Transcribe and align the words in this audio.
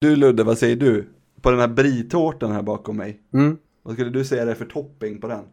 Du 0.00 0.16
Ludde, 0.16 0.44
vad 0.44 0.58
säger 0.58 0.76
du? 0.76 1.08
På 1.40 1.50
den 1.50 1.60
här 1.60 1.68
britårtan 1.68 2.52
här 2.52 2.62
bakom 2.62 2.96
mig. 2.96 3.20
Mm. 3.34 3.58
Vad 3.82 3.94
skulle 3.94 4.10
du 4.10 4.24
säga 4.24 4.44
det 4.44 4.50
är 4.50 4.54
för 4.54 4.64
topping 4.64 5.20
på 5.20 5.28
den? 5.28 5.44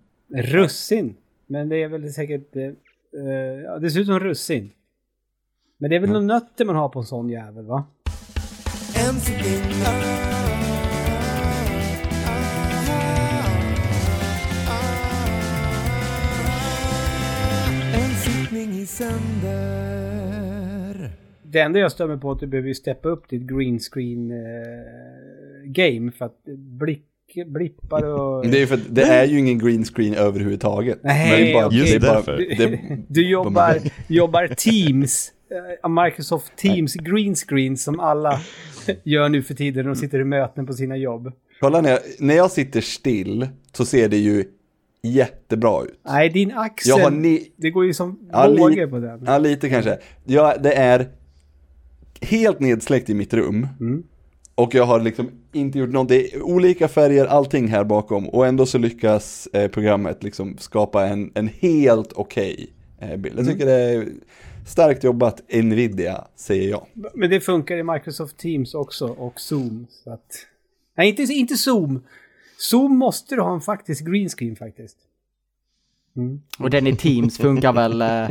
Russin. 0.44 1.16
Men 1.48 1.70
det 1.70 1.84
är 1.84 1.88
väl 1.90 2.14
säkert... 2.14 2.56
Eh, 2.56 2.64
eh, 2.64 3.62
ja, 3.66 3.80
det 3.80 3.92
ser 3.92 4.00
ut 4.00 4.06
som 4.08 4.20
russin. 4.20 4.72
Men 5.78 5.90
det 5.90 5.96
är 5.96 6.00
väl 6.00 6.10
Mm. 6.10 6.28
några 6.28 6.40
nötter 6.40 6.66
man 6.66 6.76
har 6.76 6.90
på 6.90 7.00
en 7.00 7.06
sån 7.06 7.30
jävel 7.30 7.66
va? 7.66 7.86
En 9.10 9.14
sittning 9.16 9.62
En 17.94 18.16
sittning 18.16 18.70
i 18.82 18.86
sänder 18.86 20.17
Det 21.52 21.60
enda 21.60 21.80
jag 21.80 21.92
stör 21.92 22.08
mig 22.08 22.18
på 22.18 22.30
är 22.30 22.34
att 22.34 22.40
du 22.40 22.48
behöver 22.48 22.74
steppa 22.74 23.10
upp 23.10 23.30
ditt 23.30 23.42
green 23.42 23.80
screen 23.80 24.32
eh, 24.32 24.38
game 25.66 26.12
för 26.12 26.26
att 26.26 26.44
blick, 26.58 27.04
blippar 27.46 28.04
och... 28.04 28.48
Det 28.48 28.62
är, 28.62 28.66
för, 28.66 28.80
det 28.90 29.02
är 29.04 29.26
ju 29.26 29.40
ingen 29.40 29.60
green 29.60 29.84
screen 29.86 30.14
överhuvudtaget. 30.14 31.00
Nej, 31.04 31.46
det 31.48 31.54
bara, 31.54 31.70
det 31.70 31.76
Just 31.76 32.02
bara, 32.02 32.14
därför. 32.14 32.38
Det, 32.38 32.80
Du 33.08 33.30
jobbar, 33.30 33.78
jobbar 34.08 34.48
Teams, 34.48 35.32
eh, 35.84 35.90
Microsoft 35.90 36.56
Teams 36.58 36.94
green 36.94 37.36
screen 37.36 37.78
som 37.78 38.00
alla 38.00 38.40
gör 39.04 39.30
nu 39.30 39.44
för 39.44 39.54
tiden 39.54 39.86
när 39.86 39.94
de 39.94 40.00
sitter 40.00 40.20
i 40.20 40.24
möten 40.24 40.68
på 40.68 40.74
sina 40.74 40.98
jobb. 40.98 41.32
kolla 41.60 41.82
när 41.82 41.90
jag, 41.90 42.00
när 42.20 42.36
jag 42.36 42.52
sitter 42.52 42.82
still 42.82 43.48
så 43.72 43.86
ser 43.86 44.10
det 44.10 44.18
ju 44.18 44.44
jättebra 45.04 45.84
ut. 45.84 46.00
Nej, 46.06 46.30
din 46.30 46.52
axel, 46.52 46.90
Jag 46.90 47.04
har 47.04 47.12
ni, 47.12 47.52
det 47.56 47.70
går 47.70 47.86
ju 47.86 47.94
som 47.94 48.20
Ja, 48.32 48.50
vågor 48.58 48.88
på 48.88 49.00
den. 49.00 49.24
Ja, 49.26 49.38
lite 49.38 49.70
kanske. 49.70 49.98
Ja, 50.26 50.56
det 50.60 50.74
är 50.74 51.08
helt 52.22 52.60
nedsläckt 52.60 53.10
i 53.10 53.14
mitt 53.14 53.34
rum. 53.34 53.68
Mm. 53.80 54.04
Och 54.56 54.76
jag 54.76 54.84
har 54.86 55.00
liksom 55.00 55.30
inte 55.54 55.80
gjort 55.80 55.90
något, 55.90 56.08
det 56.10 56.34
är 56.34 56.42
olika 56.42 56.88
färger, 56.88 57.26
allting 57.26 57.68
här 57.68 57.84
bakom. 57.84 58.30
Och 58.30 58.48
ändå 58.48 58.66
så 58.66 58.78
lyckas 58.78 59.48
eh, 59.54 59.68
programmet 59.72 60.24
liksom 60.24 60.58
skapa 60.58 61.08
en, 61.08 61.32
en 61.36 61.48
helt 61.48 62.14
okej 62.14 62.74
eh, 63.00 63.18
bild. 63.18 63.40
Jag 63.40 63.44
Mm. 63.46 63.54
tycker 63.54 63.66
det 63.66 63.74
är 63.82 64.08
starkt 64.66 65.04
jobbat, 65.04 65.42
Nvidia, 65.54 66.28
säger 66.36 66.70
jag. 66.70 66.88
Men 67.14 67.30
det 67.30 67.40
funkar 67.42 67.78
i 67.78 67.84
Microsoft 67.84 68.38
Teams 68.38 68.74
också 68.74 69.08
och 69.08 69.40
Zoom. 69.40 69.88
Så 69.90 70.12
att... 70.12 70.46
Nej, 70.98 71.10
inte, 71.10 71.22
inte 71.34 71.58
Zoom. 71.58 72.04
Zoom 72.58 72.98
måste 72.98 73.36
du 73.36 73.42
ha 73.42 73.54
en 73.54 73.62
faktisk 73.62 74.06
green 74.06 74.30
screen 74.30 74.56
faktiskt. 74.56 74.98
Och 76.60 76.70
den 76.70 76.88
i 76.88 76.96
Teams 76.96 77.38
funkar 77.38 77.74
väl 77.74 78.02
eh, 78.02 78.28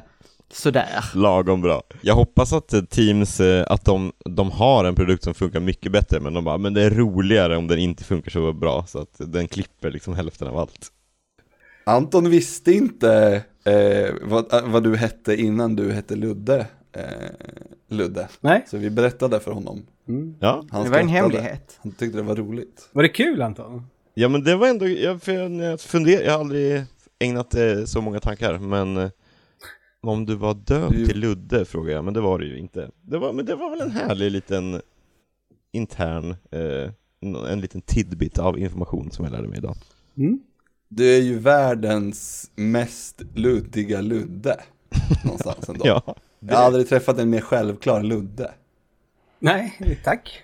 sådär. 0.52 1.05
Lagom 1.14 1.61
bra. 1.61 1.83
Jag 2.00 2.14
hoppas 2.14 2.52
att 2.52 2.91
Teams, 2.91 3.41
eh, 3.41 3.64
att 3.69 3.84
de, 3.84 4.12
de 4.25 4.50
har 4.50 4.84
en 4.84 4.94
produkt 4.94 5.25
som 5.25 5.34
funkar 5.34 5.61
mycket 5.61 5.92
bättre, 5.92 6.20
men 6.20 6.34
de 6.34 6.44
bara, 6.44 6.58
men 6.58 6.75
det 6.75 6.83
är 6.83 6.91
roligare 6.91 7.56
om 7.56 7.69
den 7.69 7.78
inte 7.78 8.05
funkar 8.05 8.30
så 8.30 8.53
bra, 8.53 8.84
så 8.88 8.98
att 8.98 9.14
den 9.19 9.48
klipper 9.48 9.91
liksom 9.91 10.14
hälften 10.14 10.48
av 10.48 10.58
allt. 10.58 10.92
Anton 11.84 12.30
visste 12.30 12.72
inte 12.72 13.42
eh, 13.64 14.14
vad, 14.22 14.53
eh, 14.53 14.69
vad 14.69 14.84
du 14.84 14.97
hette 14.97 15.36
innan 15.36 15.77
du 15.77 15.92
hette 15.92 16.16
Ludde. 16.16 16.66
Eh, 16.92 17.03
Ludde. 17.88 18.28
Nej? 18.41 18.64
Så 18.66 18.77
vi 18.77 18.91
berättade 18.91 19.41
för 19.41 19.53
honom. 19.53 19.86
Ja, 20.41 20.64
Han 20.70 20.84
Det 20.84 20.91
var 20.91 20.98
en 20.98 21.08
hemlighet. 21.08 21.78
Han 21.83 21.92
tyckte 21.92 22.19
det 22.19 22.22
var 22.22 22.36
roligt. 22.36 22.88
Var 22.92 23.03
det 23.03 23.08
kul 23.08 23.42
Anton? 23.42 23.86
ja 24.14 24.28
men 24.28 24.44
det 24.44 24.56
var 24.56 24.69
ändå, 24.69 24.88
jag, 24.88 25.22
för 25.22 25.33
jag, 25.33 25.53
jag, 25.53 25.81
funder, 25.81 26.25
jag 26.25 26.33
har 26.33 26.41
aldrig 26.41 26.84
ägnat 27.19 27.55
eh, 27.55 27.84
så 27.84 28.00
många 28.00 28.20
tankar, 28.20 28.58
men 28.58 28.97
eh, 28.97 29.10
om 30.09 30.27
du 30.27 30.35
var 30.35 30.55
döpt 30.55 30.93
Du- 30.95 31.07
till 31.07 31.19
Ludde 31.21 31.65
frågar 31.65 31.93
jag, 31.95 32.05
men 32.05 32.15
det 32.15 32.21
var 32.21 32.39
du 32.39 32.47
ju 32.49 32.59
inte. 32.59 32.91
Det 33.03 33.19
var, 33.19 33.33
men 33.33 33.45
det 33.47 33.55
var 33.55 33.71
väl 33.71 33.81
en 33.81 33.91
härlig 33.91 34.31
liten 34.31 34.81
intern, 35.73 36.31
eh, 36.31 36.91
en, 37.21 37.37
en 37.37 37.61
liten 37.61 37.81
tidbit 37.81 38.39
av 38.39 38.59
information 38.59 39.11
som 39.11 39.25
jag 39.25 39.33
lärde 39.33 39.49
mig 39.49 39.59
idag. 39.59 39.77
Mm. 40.17 40.41
Du 40.89 41.15
är 41.17 41.21
ju 41.21 41.39
världens 41.39 42.51
mest 42.55 43.23
luddiga 43.34 44.01
Ludde. 44.01 44.61
Någonstans 45.25 45.69
ändå. 45.69 45.87
Ja, 45.87 46.15
Jag 46.41 46.56
har 46.56 46.65
aldrig 46.65 46.89
träffat 46.89 47.19
en 47.19 47.31
mer 47.31 47.41
självklar 47.41 48.03
Ludde. 48.03 48.50
Nej, 49.39 49.99
tack. 50.05 50.41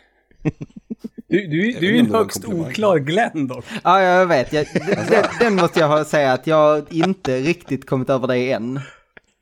Du, 1.29 1.47
du, 1.47 1.73
du 1.73 1.97
är 1.97 2.01
en 2.01 2.09
det 2.11 2.19
högst 2.19 2.45
oklar 2.45 2.99
Glenn 2.99 3.47
dock. 3.47 3.65
Ja, 3.85 4.03
jag 4.03 4.27
vet. 4.27 4.53
Jag, 4.53 4.67
den, 5.11 5.25
den, 5.41 5.55
måste 5.55 5.81
jag 5.81 5.89
ha- 5.89 6.05
säga 6.05 6.33
att 6.33 6.47
jag 6.47 6.93
inte 6.93 7.39
riktigt 7.41 7.87
kommit 7.87 8.11
över 8.11 8.29
det 8.29 8.53
än. 8.53 8.81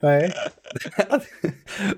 Nej. 0.02 0.32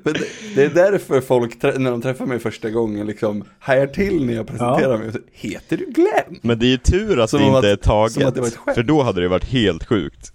Men 0.02 0.12
det, 0.14 0.26
det 0.54 0.64
är 0.64 0.68
därför 0.70 1.20
folk, 1.20 1.62
när 1.62 1.90
de 1.90 2.02
träffar 2.02 2.26
mig 2.26 2.38
första 2.38 2.70
gången, 2.70 3.06
liksom 3.06 3.44
hajar 3.58 3.86
till 3.86 4.26
när 4.26 4.34
jag 4.34 4.46
presenterar 4.46 4.98
mig. 4.98 5.10
Heter 5.32 5.76
du 5.76 5.84
Glenn? 5.86 6.38
men 6.42 6.58
det 6.58 6.66
är 6.66 6.70
ju 6.70 6.76
tur 6.78 7.20
att 7.20 7.30
Som 7.30 7.38
det 7.40 7.46
inte 7.46 7.58
att- 7.58 7.64
är 7.64 7.68
det 7.68 7.76
taget, 7.76 8.56
skämt. 8.56 8.74
för 8.74 8.82
då 8.82 9.02
hade 9.02 9.20
det 9.20 9.28
varit 9.28 9.44
helt 9.44 9.84
sjukt. 9.84 10.32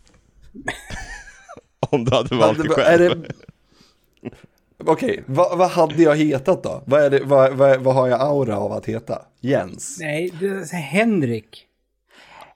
om 1.89 2.05
du 2.05 2.16
hade 2.16 2.35
valt 2.35 2.57
det 2.63 2.67
Vad- 2.67 2.78
själv. 2.78 3.01
är 3.11 3.16
det- 3.16 3.31
Okej, 4.85 5.23
vad, 5.25 5.57
vad 5.57 5.69
hade 5.69 6.03
jag 6.03 6.16
hetat 6.16 6.63
då? 6.63 6.84
Vad, 6.85 7.01
är 7.03 7.09
det, 7.09 7.19
vad, 7.23 7.53
vad, 7.53 7.79
vad 7.81 7.95
har 7.95 8.07
jag 8.07 8.22
aura 8.22 8.57
av 8.57 8.72
att 8.72 8.85
heta? 8.85 9.22
Jens? 9.41 9.97
Nej, 9.99 10.31
det 10.39 10.45
är 10.47 10.63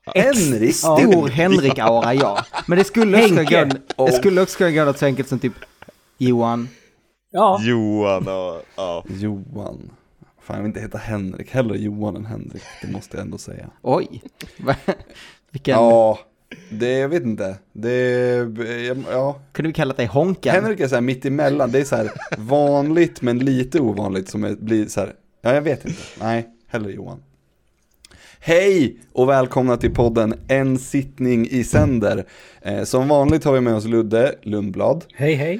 så 0.06 0.12
här 0.16 0.24
Henrik. 0.24 0.54
Henrik? 0.54 0.76
Stor 0.76 1.28
Henrik-aura, 1.28 2.14
ja. 2.14 2.46
Men 2.68 2.78
det 2.78 2.84
skulle 2.84 3.24
också 3.24 3.44
gå, 3.44 4.06
det 4.06 4.12
skulle 4.12 4.42
också 4.42 4.70
gå 4.70 4.86
något 4.86 4.98
så 4.98 5.06
enkelt 5.06 5.28
som 5.28 5.40
typ 5.40 5.54
Johan. 6.18 6.70
Ja, 7.32 7.60
Johan 7.62 8.28
och, 8.28 8.62
ja. 8.76 9.04
Johan. 9.10 9.92
Fan, 10.42 10.56
jag 10.56 10.64
vill 10.64 10.70
inte 10.70 10.80
heta 10.80 10.98
Henrik. 10.98 11.52
Hellre 11.52 11.78
Johan 11.78 12.16
än 12.16 12.26
Henrik. 12.26 12.64
Det 12.82 12.92
måste 12.92 13.18
jag 13.18 13.26
ändå 13.26 13.38
säga. 13.38 13.70
Oj. 13.82 14.22
Vilken... 15.52 15.76
Ja, 15.76 16.20
det, 16.70 16.98
jag 16.98 17.10
vet 17.10 17.24
inte. 17.24 17.56
Det, 17.74 18.48
ja. 19.12 19.40
Kunde 19.52 19.68
vi 19.68 19.74
kallat 19.74 19.98
dig 19.98 20.06
Honken? 20.06 20.56
Henrik 20.56 20.80
är 20.80 20.88
så 20.88 20.96
här 20.96 21.02
mitt 21.02 21.26
emellan. 21.26 21.72
Det 21.72 21.80
är 21.80 21.86
så 21.86 21.96
här 21.96 22.12
vanligt 22.38 23.22
men 23.22 23.40
lite 23.40 23.80
ovanligt 23.80 24.30
som 24.30 24.44
är, 24.44 24.56
blir 24.56 24.88
så 24.88 25.00
här. 25.00 25.14
Ja, 25.42 25.54
jag 25.54 25.62
vet 25.62 25.86
inte. 25.86 26.02
Nej, 26.20 26.48
hellre 26.68 26.92
Johan. 26.92 27.24
Hej 28.44 28.98
och 29.14 29.30
välkomna 29.30 29.78
till 29.78 29.94
podden 29.94 30.34
En 30.48 30.80
sittning 30.80 31.48
i 31.48 31.64
sänder. 31.64 32.26
Eh, 32.62 32.84
som 32.84 33.08
vanligt 33.08 33.44
har 33.44 33.54
vi 33.54 33.62
med 33.62 33.76
oss 33.76 33.86
Ludde 33.86 34.36
Lundblad. 34.42 35.06
hej 35.14 35.34
hej. 35.34 35.60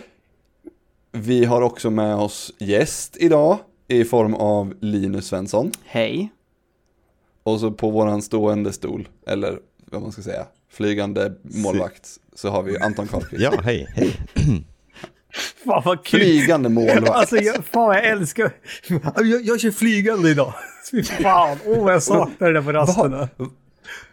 Vi 1.12 1.46
har 1.46 1.62
också 1.62 1.90
med 1.90 2.16
oss 2.16 2.54
gäst 2.60 3.18
idag 3.20 3.58
i 3.88 4.06
form 4.06 4.34
av 4.34 4.74
Linus 4.80 5.28
Svensson. 5.28 5.72
Hej. 5.86 6.32
Och 7.44 7.60
så 7.60 7.72
på 7.72 7.90
våran 7.90 8.22
stående 8.22 8.74
stol, 8.74 9.08
eller 9.28 9.60
vad 9.86 10.02
man 10.02 10.12
ska 10.12 10.22
säga, 10.22 10.46
flygande 10.72 11.34
målvakt, 11.42 12.10
så 12.36 12.50
har 12.50 12.64
vi 12.64 12.78
Anton 12.78 13.08
Karlqvist. 13.08 13.44
ja, 13.44 13.62
hej, 13.64 13.88
hej. 13.96 14.18
Fan 15.66 15.82
vad 15.86 16.04
kul. 16.06 16.20
Flygande 16.20 16.70
målvakt. 16.70 17.10
Alltså, 17.10 17.38
jag, 17.38 17.66
fan 17.66 17.96
jag 17.96 18.06
älskar... 18.06 18.52
Jag, 19.16 19.42
jag 19.46 19.60
kör 19.60 19.72
flygande 19.72 20.30
idag. 20.30 20.54
Fy 20.92 21.04
fan, 21.24 21.58
åh 21.66 21.84
vad 21.84 21.94
jag 21.94 22.04
saknar 22.04 22.48
det 22.48 22.54
där 22.54 22.62
på 22.62 22.72
rasterna. 22.72 23.30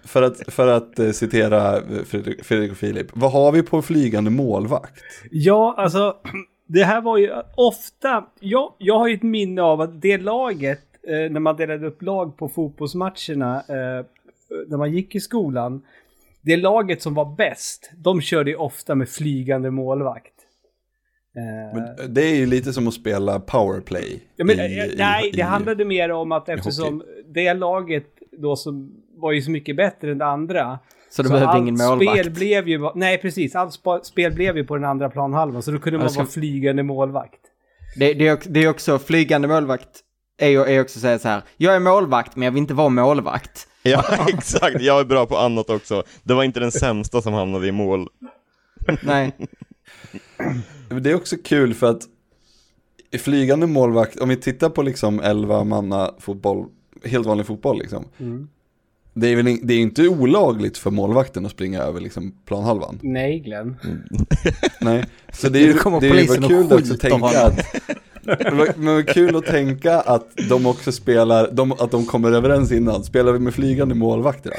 För 0.04 0.22
att, 0.22 0.54
för 0.54 0.66
att 0.68 0.98
eh, 0.98 1.10
citera 1.10 1.80
Fredrik, 2.04 2.44
Fredrik 2.44 2.70
och 2.70 2.76
Filip, 2.76 3.06
vad 3.12 3.32
har 3.32 3.52
vi 3.52 3.62
på 3.62 3.82
flygande 3.82 4.30
målvakt? 4.30 4.94
Ja, 5.30 5.74
alltså 5.78 6.16
det 6.66 6.84
här 6.84 7.00
var 7.00 7.18
ju 7.18 7.32
ofta... 7.56 8.24
Jag, 8.40 8.72
jag 8.78 8.98
har 8.98 9.08
ju 9.08 9.14
ett 9.14 9.22
minne 9.22 9.62
av 9.62 9.80
att 9.80 10.02
det 10.02 10.18
laget, 10.18 10.82
eh, 11.08 11.32
när 11.32 11.40
man 11.40 11.56
delade 11.56 11.86
upp 11.86 12.02
lag 12.02 12.36
på 12.36 12.48
fotbollsmatcherna, 12.48 13.56
eh, 13.68 14.04
när 14.68 14.76
man 14.76 14.92
gick 14.92 15.14
i 15.14 15.20
skolan, 15.20 15.82
det 16.40 16.56
laget 16.56 17.02
som 17.02 17.14
var 17.14 17.34
bäst, 17.36 17.90
de 17.96 18.20
körde 18.20 18.50
ju 18.50 18.56
ofta 18.56 18.94
med 18.94 19.08
flygande 19.08 19.70
målvakt. 19.70 20.37
Eh, 21.38 21.74
Men 21.80 22.14
det 22.14 22.22
är 22.22 22.34
ju 22.34 22.46
lite 22.46 22.72
som 22.72 22.88
att 22.88 22.94
spela 22.94 23.40
powerplay. 23.40 24.20
Ja, 24.36 24.44
men, 24.44 24.56
i- 24.56 24.60
eh, 24.78 24.84
i- 24.86 24.94
nej, 24.98 25.30
det 25.32 25.38
i- 25.38 25.42
handlade 25.42 25.84
mer 25.84 26.10
om 26.10 26.32
att 26.32 26.48
eftersom 26.48 27.02
det 27.34 27.54
laget 27.54 28.06
då 28.38 28.56
som 28.56 28.92
var 29.16 29.32
ju 29.32 29.42
så 29.42 29.50
mycket 29.50 29.76
bättre 29.76 30.10
än 30.12 30.18
det 30.18 30.26
andra. 30.26 30.78
Så 31.10 31.22
du 31.22 31.28
behövde 31.28 31.58
ingen 31.58 31.74
målvakt? 31.76 32.18
Spel 32.20 32.30
blev 32.30 32.68
ju, 32.68 32.90
nej 32.94 33.18
precis, 33.18 33.54
allt 33.54 33.72
spa, 33.72 34.00
spel 34.02 34.32
blev 34.32 34.56
ju 34.56 34.64
på 34.64 34.74
den 34.76 34.84
andra 34.84 35.10
planhalvan. 35.10 35.62
Så 35.62 35.70
då 35.70 35.78
kunde 35.78 35.98
man 35.98 36.10
ska- 36.10 36.20
vara 36.20 36.30
flygande 36.30 36.82
målvakt. 36.82 37.40
Det, 37.96 38.14
det, 38.14 38.28
är, 38.28 38.32
också- 38.34 38.50
det 38.50 38.64
är 38.64 38.68
också, 38.68 38.98
flygande 38.98 39.48
målvakt 39.48 39.88
är 40.40 40.66
är 40.68 40.80
också 40.80 41.00
säga 41.00 41.18
så 41.18 41.28
här. 41.28 41.42
Jag 41.56 41.74
är 41.76 41.80
målvakt 41.80 42.36
men 42.36 42.42
jag 42.44 42.52
vill 42.52 42.58
inte 42.60 42.74
vara 42.74 42.88
målvakt. 42.88 43.68
Ja, 43.82 44.04
exakt. 44.28 44.80
Jag 44.80 45.00
är 45.00 45.04
bra 45.04 45.26
på 45.26 45.36
annat 45.36 45.70
också. 45.70 46.02
Det 46.22 46.34
var 46.34 46.44
inte 46.44 46.60
den 46.60 46.72
sämsta 46.72 47.22
som 47.22 47.32
hamnade 47.32 47.66
i 47.66 47.72
mål. 47.72 48.08
Nej. 49.02 49.32
Men 50.88 51.02
Det 51.02 51.10
är 51.10 51.14
också 51.14 51.36
kul 51.44 51.74
för 51.74 51.90
att 51.90 52.02
flygande 53.18 53.66
målvakt, 53.66 54.20
om 54.20 54.28
vi 54.28 54.36
tittar 54.36 54.70
på 54.70 54.82
liksom 54.82 55.20
11 55.20 55.64
manna 55.64 56.14
fotboll, 56.18 56.66
helt 57.04 57.26
vanlig 57.26 57.46
fotboll 57.46 57.78
liksom. 57.78 58.04
Mm. 58.18 58.48
Det 59.14 59.28
är 59.28 59.36
väl 59.36 59.48
in, 59.48 59.60
det 59.62 59.74
är 59.74 59.78
inte 59.78 60.08
olagligt 60.08 60.78
för 60.78 60.90
målvakten 60.90 61.46
att 61.46 61.52
springa 61.52 61.82
över 61.82 62.00
liksom 62.00 62.34
planhalvan. 62.44 62.98
Nej 63.02 63.38
Glenn. 63.38 63.76
Nej, 64.80 65.04
så 65.32 65.48
det 65.48 65.58
är 65.58 65.66
ju 65.66 65.72
det 65.72 66.08
är 66.08 66.48
kul 66.48 66.92
att 66.92 67.00
tänka 67.00 67.42
att 67.42 68.76
Men 68.76 69.04
kul 69.04 69.36
att 69.36 69.46
tänka 69.46 70.00
att 70.00 70.28
de 70.48 70.66
också 70.66 70.92
spelar, 70.92 71.50
de, 71.52 71.72
att 71.72 71.90
de 71.90 72.06
kommer 72.06 72.32
överens 72.32 72.72
innan. 72.72 73.04
Spelar 73.04 73.32
vi 73.32 73.38
med 73.38 73.54
flygande 73.54 73.94
målvakter 73.94 74.50
då? 74.50 74.56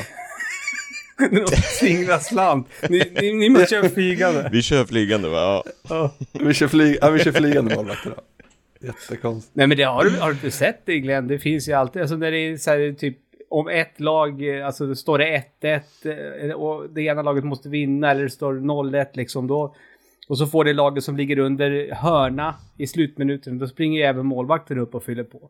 Singla 1.79 2.19
slant. 2.19 2.67
Ni, 2.89 3.11
ni, 3.21 3.33
ni 3.33 3.49
måste 3.49 3.67
köra 3.67 3.89
flygande. 3.89 4.49
Vi 4.51 4.61
kör 4.61 4.85
flygande 4.85 5.29
va? 5.29 5.63
Ja. 5.89 6.13
Vi 6.33 6.53
kör, 6.53 6.67
flyg, 6.67 6.97
ja, 7.01 7.09
vi 7.09 7.19
kör 7.19 7.31
flygande 7.31 7.75
målvakter. 7.75 8.13
Jättekonstigt. 8.81 9.55
Nej 9.55 9.67
men 9.67 9.77
det 9.77 9.83
har 9.83 10.03
du, 10.03 10.09
har 10.19 10.27
du 10.27 10.33
inte 10.33 10.51
sett 10.51 10.81
det 10.85 10.99
Glenn? 10.99 11.27
Det 11.27 11.39
finns 11.39 11.69
ju 11.69 11.73
alltid, 11.73 12.01
alltså 12.01 12.15
när 12.15 12.31
det 12.31 12.37
är 12.37 12.57
så 12.57 12.69
här, 12.69 12.93
typ 12.93 13.17
om 13.49 13.67
ett 13.67 13.99
lag, 13.99 14.57
eh, 14.57 14.65
alltså 14.65 14.85
det 14.85 14.95
står 14.95 15.17
det 15.17 15.43
1-1 15.61 16.49
eh, 16.49 16.51
och 16.51 16.89
det 16.89 17.01
ena 17.01 17.21
laget 17.21 17.43
måste 17.43 17.69
vinna 17.69 18.11
eller 18.11 18.23
det 18.23 18.29
står 18.29 18.53
0-1 18.53 19.05
liksom 19.13 19.47
då. 19.47 19.75
Och 20.29 20.37
så 20.37 20.47
får 20.47 20.63
det 20.63 20.73
laget 20.73 21.03
som 21.03 21.17
ligger 21.17 21.39
under 21.39 21.95
hörna 21.95 22.55
i 22.77 22.87
slutminuten. 22.87 23.59
Då 23.59 23.67
springer 23.67 23.99
ju 23.99 24.05
även 24.05 24.25
målvakten 24.25 24.77
upp 24.79 24.95
och 24.95 25.03
fyller 25.03 25.23
på. 25.23 25.49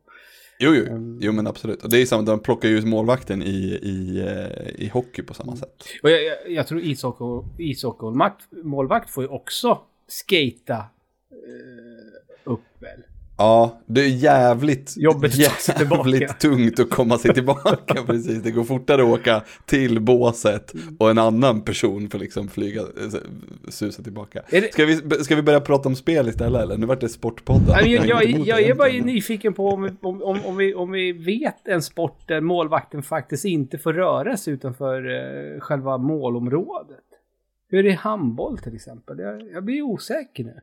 Jo, 0.61 0.75
jo, 0.75 1.17
jo 1.21 1.31
men 1.31 1.47
absolut. 1.47 1.83
Och 1.83 1.89
det 1.89 1.97
är 1.97 2.06
samma, 2.06 2.23
de 2.23 2.39
plockar 2.39 2.69
ju 2.69 2.85
målvakten 2.85 3.44
i, 3.44 3.79
i, 3.83 4.19
eh, 4.19 4.83
i 4.85 4.89
hockey 4.94 5.21
på 5.21 5.33
samma 5.33 5.56
sätt. 5.56 5.83
Och 6.03 6.09
jag, 6.09 6.23
jag, 6.23 6.51
jag 6.51 6.67
tror 6.67 6.81
ishockey, 6.81 7.63
ishockey 7.63 8.06
målvakt 8.63 9.09
får 9.09 9.23
ju 9.23 9.29
också 9.29 9.81
skata 10.07 10.77
eh, 11.31 12.51
upp 12.51 12.61
väl. 12.79 13.03
Ja, 13.41 13.80
det 13.86 14.01
är 14.01 14.07
jävligt, 14.07 14.94
Jobbigt 14.97 15.36
jävligt 15.36 16.39
tungt 16.39 16.80
att 16.80 16.89
komma 16.89 17.18
sig 17.18 17.33
tillbaka. 17.33 18.03
Precis, 18.06 18.44
det 18.44 18.51
går 18.51 18.63
fortare 18.63 19.01
att 19.01 19.07
åka 19.07 19.44
till 19.65 20.00
båset 20.01 20.74
och 21.00 21.09
en 21.09 21.18
annan 21.18 21.62
person 21.62 22.09
får 22.09 22.19
liksom 22.19 22.47
flyga, 22.47 22.81
eh, 22.81 22.88
susa 23.69 24.03
tillbaka. 24.03 24.41
Det- 24.50 24.74
Ska 24.74 24.86
vi, 24.86 24.95
ska 25.24 25.36
vi 25.36 25.41
börja 25.41 25.62
prata 25.62 25.89
om 25.89 25.95
spel 25.95 26.27
istället 26.30 26.62
eller? 26.62 26.77
Nu 26.77 26.86
vart 26.86 27.01
det 27.01 27.09
sportpodden. 27.09 27.68
Jag, 27.69 28.06
jag, 28.07 28.24
emot 28.30 28.47
jag, 28.47 28.57
det 28.57 28.69
är 28.69 28.75
bara 28.75 28.88
nyfiken 28.89 29.53
på 29.53 29.69
om, 29.69 29.97
om, 30.01 30.24
om, 30.24 30.39
om, 30.45 30.57
vi, 30.57 30.74
om 30.74 30.92
vi 30.92 31.12
vet 31.12 31.68
en 31.68 31.81
sport 31.81 32.27
där 32.27 32.42
målvakten 32.42 33.03
faktiskt 33.03 33.45
inte 33.45 33.77
får 33.77 33.94
röra 33.94 34.38
sig 34.38 34.53
utanför 34.53 35.09
eh, 35.56 35.59
själva 35.59 35.97
målområdet. 35.97 36.97
Hur 37.69 37.80
är 37.80 37.83
det 37.83 37.89
i 37.89 37.94
handboll 37.94 38.57
till 38.57 38.75
exempel? 38.75 39.19
Jag, 39.19 39.50
jag 39.53 39.63
blir 39.63 39.81
osäker 39.81 40.44
nu. 40.44 40.59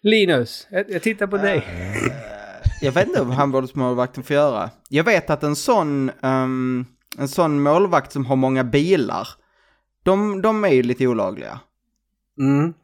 Linus, 0.00 0.66
jag, 0.70 0.90
jag 0.90 1.02
tittar 1.02 1.26
på 1.26 1.36
dig. 1.36 1.64
Jag 2.80 2.92
vet 2.92 3.06
inte 3.08 3.22
vad 3.22 3.34
handbollsmålvakten 3.36 4.22
får 4.24 4.34
göra. 4.34 4.70
Jag 4.88 5.04
vet 5.04 5.30
att 5.30 5.42
en 5.42 5.56
sån, 5.56 6.10
ehm, 6.22 6.86
en 7.18 7.28
sån 7.28 7.62
målvakt 7.62 8.12
som 8.12 8.26
har 8.26 8.36
många 8.36 8.64
bilar, 8.64 9.28
de, 10.02 10.42
de 10.42 10.64
är 10.64 10.68
ju 10.68 10.82
lite 10.82 11.06
olagliga. 11.06 11.60
Mm. 12.40 12.74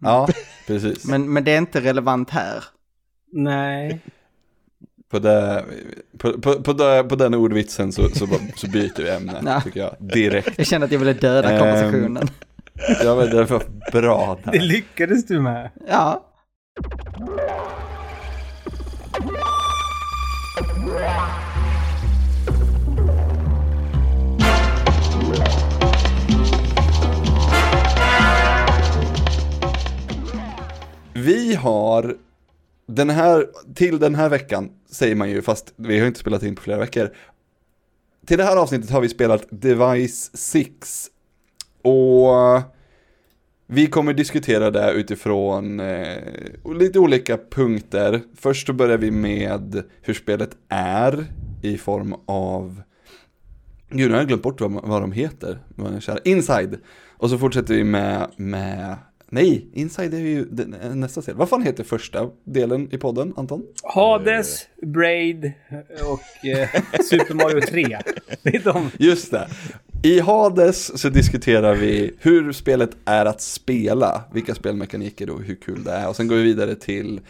Ja, 0.00 0.28
precis. 0.66 1.04
Men, 1.04 1.32
men 1.32 1.44
det 1.44 1.50
är 1.52 1.58
inte 1.58 1.80
relevant 1.80 2.30
här. 2.30 2.64
Nej. 3.32 4.00
På, 5.10 5.18
det, 5.18 5.64
på, 6.18 6.32
på, 6.40 6.62
på, 6.62 6.72
det, 6.72 7.04
på 7.04 7.16
den 7.16 7.34
ordvitsen 7.34 7.92
så, 7.92 8.08
så, 8.08 8.26
så 8.56 8.66
byter 8.70 9.02
vi 9.02 9.10
ämne, 9.10 9.38
Nej. 9.42 9.62
tycker 9.62 9.80
jag. 9.80 9.96
Direkt. 10.00 10.58
Jag 10.58 10.66
kände 10.66 10.84
att 10.84 10.92
jag 10.92 10.98
ville 10.98 11.12
döda 11.12 11.50
Ehm. 11.50 11.58
konversationen. 11.58 12.28
Ja, 13.04 13.14
men 13.16 13.30
det 13.30 13.44
var 13.44 13.62
bra 13.92 14.38
Det 14.44 14.50
där. 14.50 14.58
lyckades 14.60 15.26
du 15.26 15.40
med. 15.40 15.70
Ja. 15.88 16.28
Vi 31.14 31.54
har 31.54 32.16
den 32.86 33.10
här, 33.10 33.46
till 33.74 33.98
den 33.98 34.14
här 34.14 34.28
veckan 34.28 34.70
säger 34.90 35.14
man 35.14 35.30
ju, 35.30 35.42
fast 35.42 35.74
vi 35.76 35.98
har 35.98 36.06
inte 36.06 36.20
spelat 36.20 36.42
in 36.42 36.54
på 36.54 36.62
flera 36.62 36.78
veckor. 36.78 37.10
Till 38.26 38.38
det 38.38 38.44
här 38.44 38.56
avsnittet 38.56 38.90
har 38.90 39.00
vi 39.00 39.08
spelat 39.08 39.46
Device 39.50 40.30
6. 40.34 41.06
Och 41.82 42.62
vi 43.72 43.86
kommer 43.86 44.12
diskutera 44.12 44.70
det 44.70 44.92
utifrån 44.92 45.80
eh, 45.80 46.18
lite 46.78 46.98
olika 46.98 47.38
punkter. 47.50 48.20
Först 48.36 48.66
så 48.66 48.72
börjar 48.72 48.98
vi 48.98 49.10
med 49.10 49.82
hur 50.02 50.14
spelet 50.14 50.50
är 50.68 51.26
i 51.62 51.78
form 51.78 52.14
av 52.26 52.82
Gud, 53.90 54.08
nu 54.08 54.10
har 54.10 54.16
jag 54.20 54.28
glömt 54.28 54.42
bort 54.42 54.60
vad, 54.60 54.72
vad 54.72 55.00
de 55.00 55.12
heter. 55.12 55.58
Inside. 56.24 56.78
Och 57.16 57.30
så 57.30 57.38
fortsätter 57.38 57.74
vi 57.74 57.84
med, 57.84 58.30
med 58.36 58.96
Nej, 59.34 59.66
Inside 59.72 60.14
är 60.14 60.18
ju 60.18 60.44
den, 60.44 61.00
nästa 61.00 61.22
serie. 61.22 61.38
Vad 61.38 61.48
fan 61.48 61.62
heter 61.62 61.84
första 61.84 62.30
delen 62.44 62.88
i 62.92 62.98
podden, 62.98 63.34
Anton? 63.36 63.62
Hades, 63.82 64.66
Braid 64.82 65.52
och 66.04 66.46
eh, 66.46 66.68
Super 67.10 67.34
Mario 67.34 67.60
3. 67.60 67.98
Det 68.42 68.56
är 68.56 68.72
de. 68.72 68.90
Just 68.98 69.30
det. 69.30 69.48
I 70.02 70.20
Hades 70.20 71.00
så 71.00 71.08
diskuterar 71.08 71.74
vi 71.74 72.14
hur 72.18 72.52
spelet 72.52 72.90
är 73.04 73.26
att 73.26 73.40
spela, 73.40 74.24
vilka 74.32 74.54
spelmekaniker 74.54 75.30
och 75.30 75.42
hur 75.42 75.54
kul 75.54 75.84
det 75.84 75.92
är. 75.92 76.08
Och 76.08 76.16
sen 76.16 76.28
går 76.28 76.36
vi 76.36 76.42
vidare 76.42 76.74
till, 76.74 77.20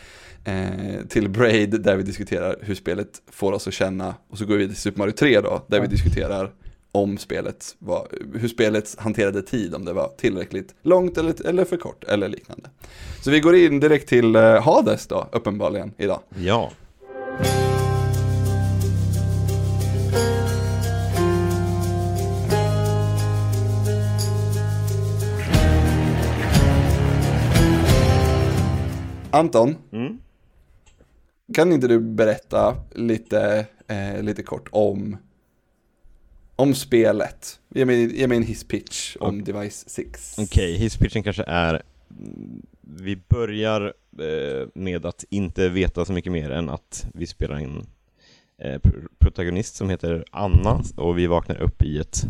eh, 0.45 1.07
till 1.09 1.29
Braid 1.29 1.81
där 1.81 1.97
vi 1.97 2.03
diskuterar 2.03 2.57
hur 2.61 2.75
spelet 2.75 3.23
får 3.31 3.53
oss 3.53 3.69
att 3.69 3.75
känna. 3.75 4.15
Och 4.29 4.39
så 4.39 4.45
går 4.45 4.53
vi 4.53 4.59
vidare 4.59 4.75
till 4.75 4.83
Super 4.83 4.99
Mario 4.99 5.13
3 5.13 5.41
då, 5.41 5.65
där 5.67 5.81
vi 5.81 5.87
diskuterar 5.87 6.51
om 6.93 7.19
spelet 7.19 7.77
var, 7.79 8.09
hur 8.35 8.49
spelet 8.49 8.95
hanterade 8.99 9.43
tid, 9.43 9.75
om 9.75 9.85
det 9.85 9.93
var 9.93 10.09
tillräckligt 10.19 10.75
långt 10.83 11.19
eller, 11.19 11.47
eller 11.47 11.65
för 11.65 11.77
kort 11.77 12.05
eller 12.05 12.29
liknande. 12.29 12.71
Så 13.25 13.31
vi 13.31 13.41
går 13.41 13.57
in 13.57 13.81
direkt 13.81 14.09
till 14.09 14.37
eh, 14.37 14.63
Hades 14.63 15.07
då, 15.07 15.29
uppenbarligen, 15.33 15.93
idag. 15.99 16.21
Ja. 16.37 16.71
Anton, 29.31 29.77
Mm. 29.93 30.19
kan 31.55 31.73
inte 31.73 31.89
du 31.89 32.01
berätta 32.01 32.77
lite, 32.95 33.67
eh, 33.89 34.23
lite 34.23 34.43
kort 34.43 34.69
om, 34.73 35.17
om 36.57 36.75
spelet? 36.75 37.61
Ge 37.75 37.85
mig, 37.85 38.19
ge 38.19 38.27
mig 38.27 38.37
en 38.37 38.43
hisspitch 38.43 39.17
om 39.21 39.45
Device 39.45 39.85
6. 39.87 40.39
Okej, 40.39 40.77
hisspitchen 40.77 41.23
kanske 41.23 41.45
är 41.47 41.83
mm, 42.11 42.63
Vi 42.81 43.17
börjar 43.29 43.93
eh, 44.19 44.69
med 44.75 45.07
att 45.07 45.25
inte 45.31 45.69
veta 45.69 46.05
så 46.05 46.13
mycket 46.13 46.33
mer 46.33 46.51
än 46.51 46.69
att 46.69 47.07
vi 47.15 47.27
spelar 47.27 47.59
in 47.59 47.87
eh, 48.59 48.79
pr- 48.81 49.09
protagonist 49.19 49.75
som 49.75 49.91
heter 49.91 50.25
Anna 50.31 50.83
och 50.97 51.19
vi 51.19 51.27
vaknar 51.27 51.63
upp 51.63 51.83
i 51.83 51.99
ett 51.99 52.25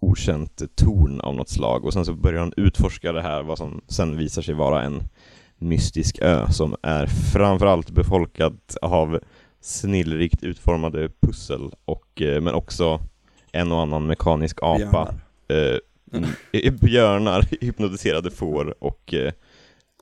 okänt 0.00 0.76
torn 0.76 1.20
av 1.20 1.34
något 1.34 1.48
slag 1.48 1.84
och 1.84 1.92
sen 1.92 2.04
så 2.04 2.14
börjar 2.14 2.40
han 2.40 2.52
utforska 2.56 3.12
det 3.12 3.22
här 3.22 3.42
vad 3.42 3.58
som 3.58 3.80
sen 3.88 4.16
visar 4.16 4.42
sig 4.42 4.54
vara 4.54 4.82
en 4.82 5.02
mystisk 5.58 6.18
ö 6.22 6.46
som 6.50 6.76
är 6.82 7.06
framförallt 7.06 7.90
befolkad 7.90 8.58
av 8.82 9.20
snillrikt 9.60 10.42
utformade 10.42 11.08
pussel 11.20 11.70
och 11.84 12.22
eh, 12.22 12.40
men 12.40 12.54
också 12.54 13.00
en 13.54 13.72
och 13.72 13.80
annan 13.80 14.06
mekanisk 14.06 14.58
apa 14.62 15.14
Björnar. 15.48 15.72
eh, 15.72 15.78
mm, 16.62 16.76
björnar, 16.80 17.48
hypnotiserade 17.60 18.30
får 18.30 18.84
och 18.84 19.14
eh, 19.14 19.32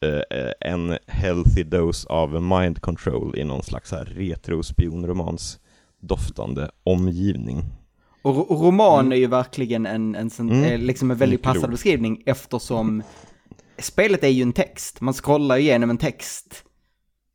eh, 0.03 0.53
en 0.61 0.99
healthy 1.07 1.63
dose 1.63 2.09
av 2.09 2.43
mind 2.43 2.81
control 2.81 3.39
i 3.39 3.45
någon 3.45 3.63
slags 3.63 3.91
här 3.93 4.05
retro-spionromans 4.05 5.59
doftande 6.01 6.71
omgivning. 6.85 7.65
Och, 8.23 8.35
ro- 8.37 8.41
och 8.43 8.61
roman 8.65 9.13
är 9.13 9.17
ju 9.17 9.27
verkligen 9.27 9.87
en, 9.87 10.15
en, 10.15 10.31
sån, 10.31 10.51
Mm. 10.51 10.65
eh, 10.65 10.79
liksom 10.79 11.11
en 11.11 11.17
väldigt 11.17 11.43
ord. 11.65 11.71
beskrivning 11.71 12.23
eftersom 12.27 13.03
spelet 13.79 14.25
är 14.25 14.29
ju 14.29 14.43
en 14.43 14.53
text. 14.53 15.01
Man 15.01 15.15
scrollar 15.15 15.57
ju 15.57 15.63
igenom 15.63 15.91
en 15.91 15.99
text 15.99 16.65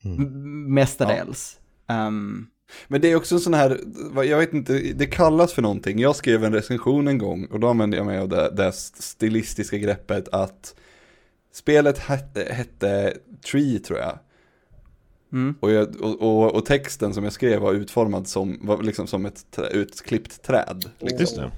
Mm. 0.05 0.73
mestadels. 0.73 1.59
Ehm, 1.89 2.47
Men 2.87 3.01
det 3.01 3.11
är 3.11 3.15
också 3.15 3.35
en 3.35 3.41
sån 3.41 3.53
här, 3.53 3.79
jag 4.15 4.37
vet 4.37 4.53
inte, 4.53 4.73
det 4.73 5.05
kallas 5.05 5.53
för 5.53 5.61
någonting. 5.61 5.99
Jag 5.99 6.15
skrev 6.15 6.43
en 6.43 6.53
recension 6.53 7.07
en 7.07 7.17
gång 7.17 7.45
och 7.45 7.59
då 7.59 7.67
använde 7.67 7.97
jag 7.97 8.05
mig 8.05 8.19
av 8.19 8.29
det, 8.29 8.51
det 8.55 8.71
stilistiska 8.73 9.77
greppet 9.77 10.27
att 10.31 10.75
spelet 11.53 11.97
hette, 11.97 12.53
hette 12.53 13.17
Tree 13.51 13.79
tror 13.79 13.99
jag. 13.99 14.19
mm. 15.31 15.55
Och, 15.59 15.71
jag, 15.71 16.01
och, 16.01 16.21
och, 16.21 16.55
och 16.55 16.65
texten 16.65 17.13
som 17.13 17.23
jag 17.23 17.33
skrev 17.33 17.61
var 17.61 17.73
utformad 17.73 18.27
som, 18.27 18.59
var 18.61 18.81
liksom 18.81 19.07
som 19.07 19.25
ett 19.25 19.51
trä, 19.51 19.67
utklippt 19.67 20.43
träd. 20.43 20.85
Liksom. 20.99 21.19
Just 21.19 21.35
det. 21.35 21.51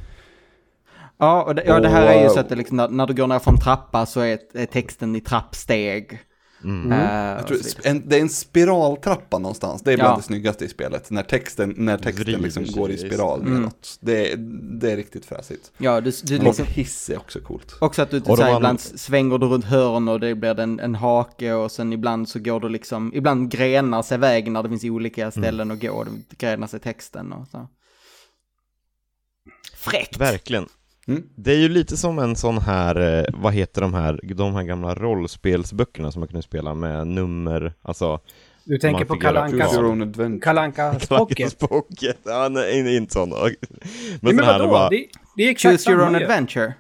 Ja, 1.18 1.44
och 1.44 1.56
det, 1.56 1.64
ja, 1.66 1.80
det 1.80 1.90
här 1.90 2.06
är 2.06 2.24
ju 2.24 2.30
så 2.30 2.40
att 2.40 2.50
det 2.50 2.56
liksom, 2.56 2.78
när, 2.78 2.90
när 2.90 3.08
du 3.08 3.14
går 3.14 3.28
ner 3.28 3.40
för 3.40 3.52
en 3.52 3.60
trappa 3.60 4.06
så 4.06 4.20
är, 4.20 4.40
är 4.54 4.66
texten 4.66 5.16
i 5.16 5.22
trappsteg. 5.22 6.20
Mm. 6.64 6.92
Jag 6.92 7.42
och 7.42 7.48
tror, 7.48 7.60
en, 7.84 8.10
det 8.10 8.18
är 8.18 8.22
en 8.22 8.30
spiraltrappa 8.30 9.38
någonstans, 9.40 9.82
det 9.82 9.94
är 9.94 9.98
bland 9.98 10.12
Ja. 10.12 10.18
det 10.18 10.24
snyggaste 10.24 10.66
i 10.66 10.70
spelet. 10.70 11.12
När 11.12 11.24
texten, 11.24 11.74
när 11.78 11.98
texten 11.98 12.24
Vrider 12.26 12.40
liksom 12.40 12.66
går 12.66 12.92
i 12.92 12.98
spiral 12.98 13.42
Mm. 13.42 13.54
neråt. 13.62 13.98
Det, 14.02 14.32
är- 14.32 14.38
det 14.80 14.92
är 14.92 14.96
riktigt 14.96 15.26
fräsigt. 15.26 15.72
Ja, 15.78 16.02
du, 16.02 16.12
du 16.24 16.38
Och 16.38 16.44
liksom, 16.44 16.66
hiss 16.66 17.10
är 17.10 17.18
också 17.18 17.40
coolt. 17.42 17.76
också 17.82 18.02
att 18.02 18.12
du 18.12 18.18
Och 18.18 18.24
de 18.24 18.38
så 18.38 18.44
här, 18.44 18.52
an- 18.52 18.58
ibland 18.58 18.80
svänger 18.80 19.38
du 19.38 19.46
runt 19.48 19.66
hörn 19.66 20.08
och 20.08 20.20
det 20.20 20.36
blir 20.36 20.60
en, 20.60 20.80
en 20.80 20.96
hake 20.96 21.54
och 21.54 21.72
sen 21.72 21.94
ibland 21.94 22.30
så 22.30 22.40
går 22.40 22.60
du 22.60 22.70
liksom, 22.70 23.12
ibland 23.16 23.52
grenar 23.52 24.02
sig 24.02 24.18
vägen 24.18 24.54
när 24.54 24.64
det 24.64 24.70
finns 24.70 24.84
olika 24.84 25.32
ställen 25.32 25.72
att 25.72 25.82
gå 25.82 25.92
och 25.92 26.06
det 26.30 26.38
grenar 26.38 26.68
sig 26.68 26.80
texten 26.80 27.34
och 27.34 27.48
så. 27.48 27.68
Fräckt! 29.76 30.18
Verkligen. 30.18 30.68
Mm. 31.10 31.24
Det 31.36 31.52
är 31.52 31.58
ju 31.58 31.70
lite 31.70 31.98
som 31.98 32.20
en 32.20 32.36
sån 32.36 32.58
här, 32.58 33.18
eh, 33.20 33.26
vad 33.34 33.54
heter 33.54 33.82
de 33.82 33.94
här, 33.94 34.20
de 34.24 34.56
här 34.56 34.64
gamla 34.64 34.96
rollspelsböckerna 34.96 36.12
som 36.12 36.20
man 36.20 36.28
kunde 36.28 36.42
spela 36.42 36.74
med 36.74 37.08
nummer, 37.08 37.74
alltså 37.82 38.20
Du 38.64 38.78
tänker 38.78 39.00
Man 39.00 39.08
på 39.08 39.16
Kalankas. 39.16 39.78
Kalankas 40.42 41.08
Pocket. 41.10 41.60
Pocket. 41.60 42.18
Ja, 42.24 42.48
nej, 42.50 42.98
inte 42.98 43.14
sån. 43.14 43.30
Men, 43.30 43.56
Men, 44.22 44.38
så 44.38 44.44
här 44.44 44.60
vadå? 44.60 44.72
bara, 44.72 44.90
Det, 44.90 45.06
det 45.36 45.44
är 45.44 45.52
exakt 45.52 45.72
Choose 45.78 45.92
your 45.92 46.08
own 46.08 46.16
adventure. 46.16 46.74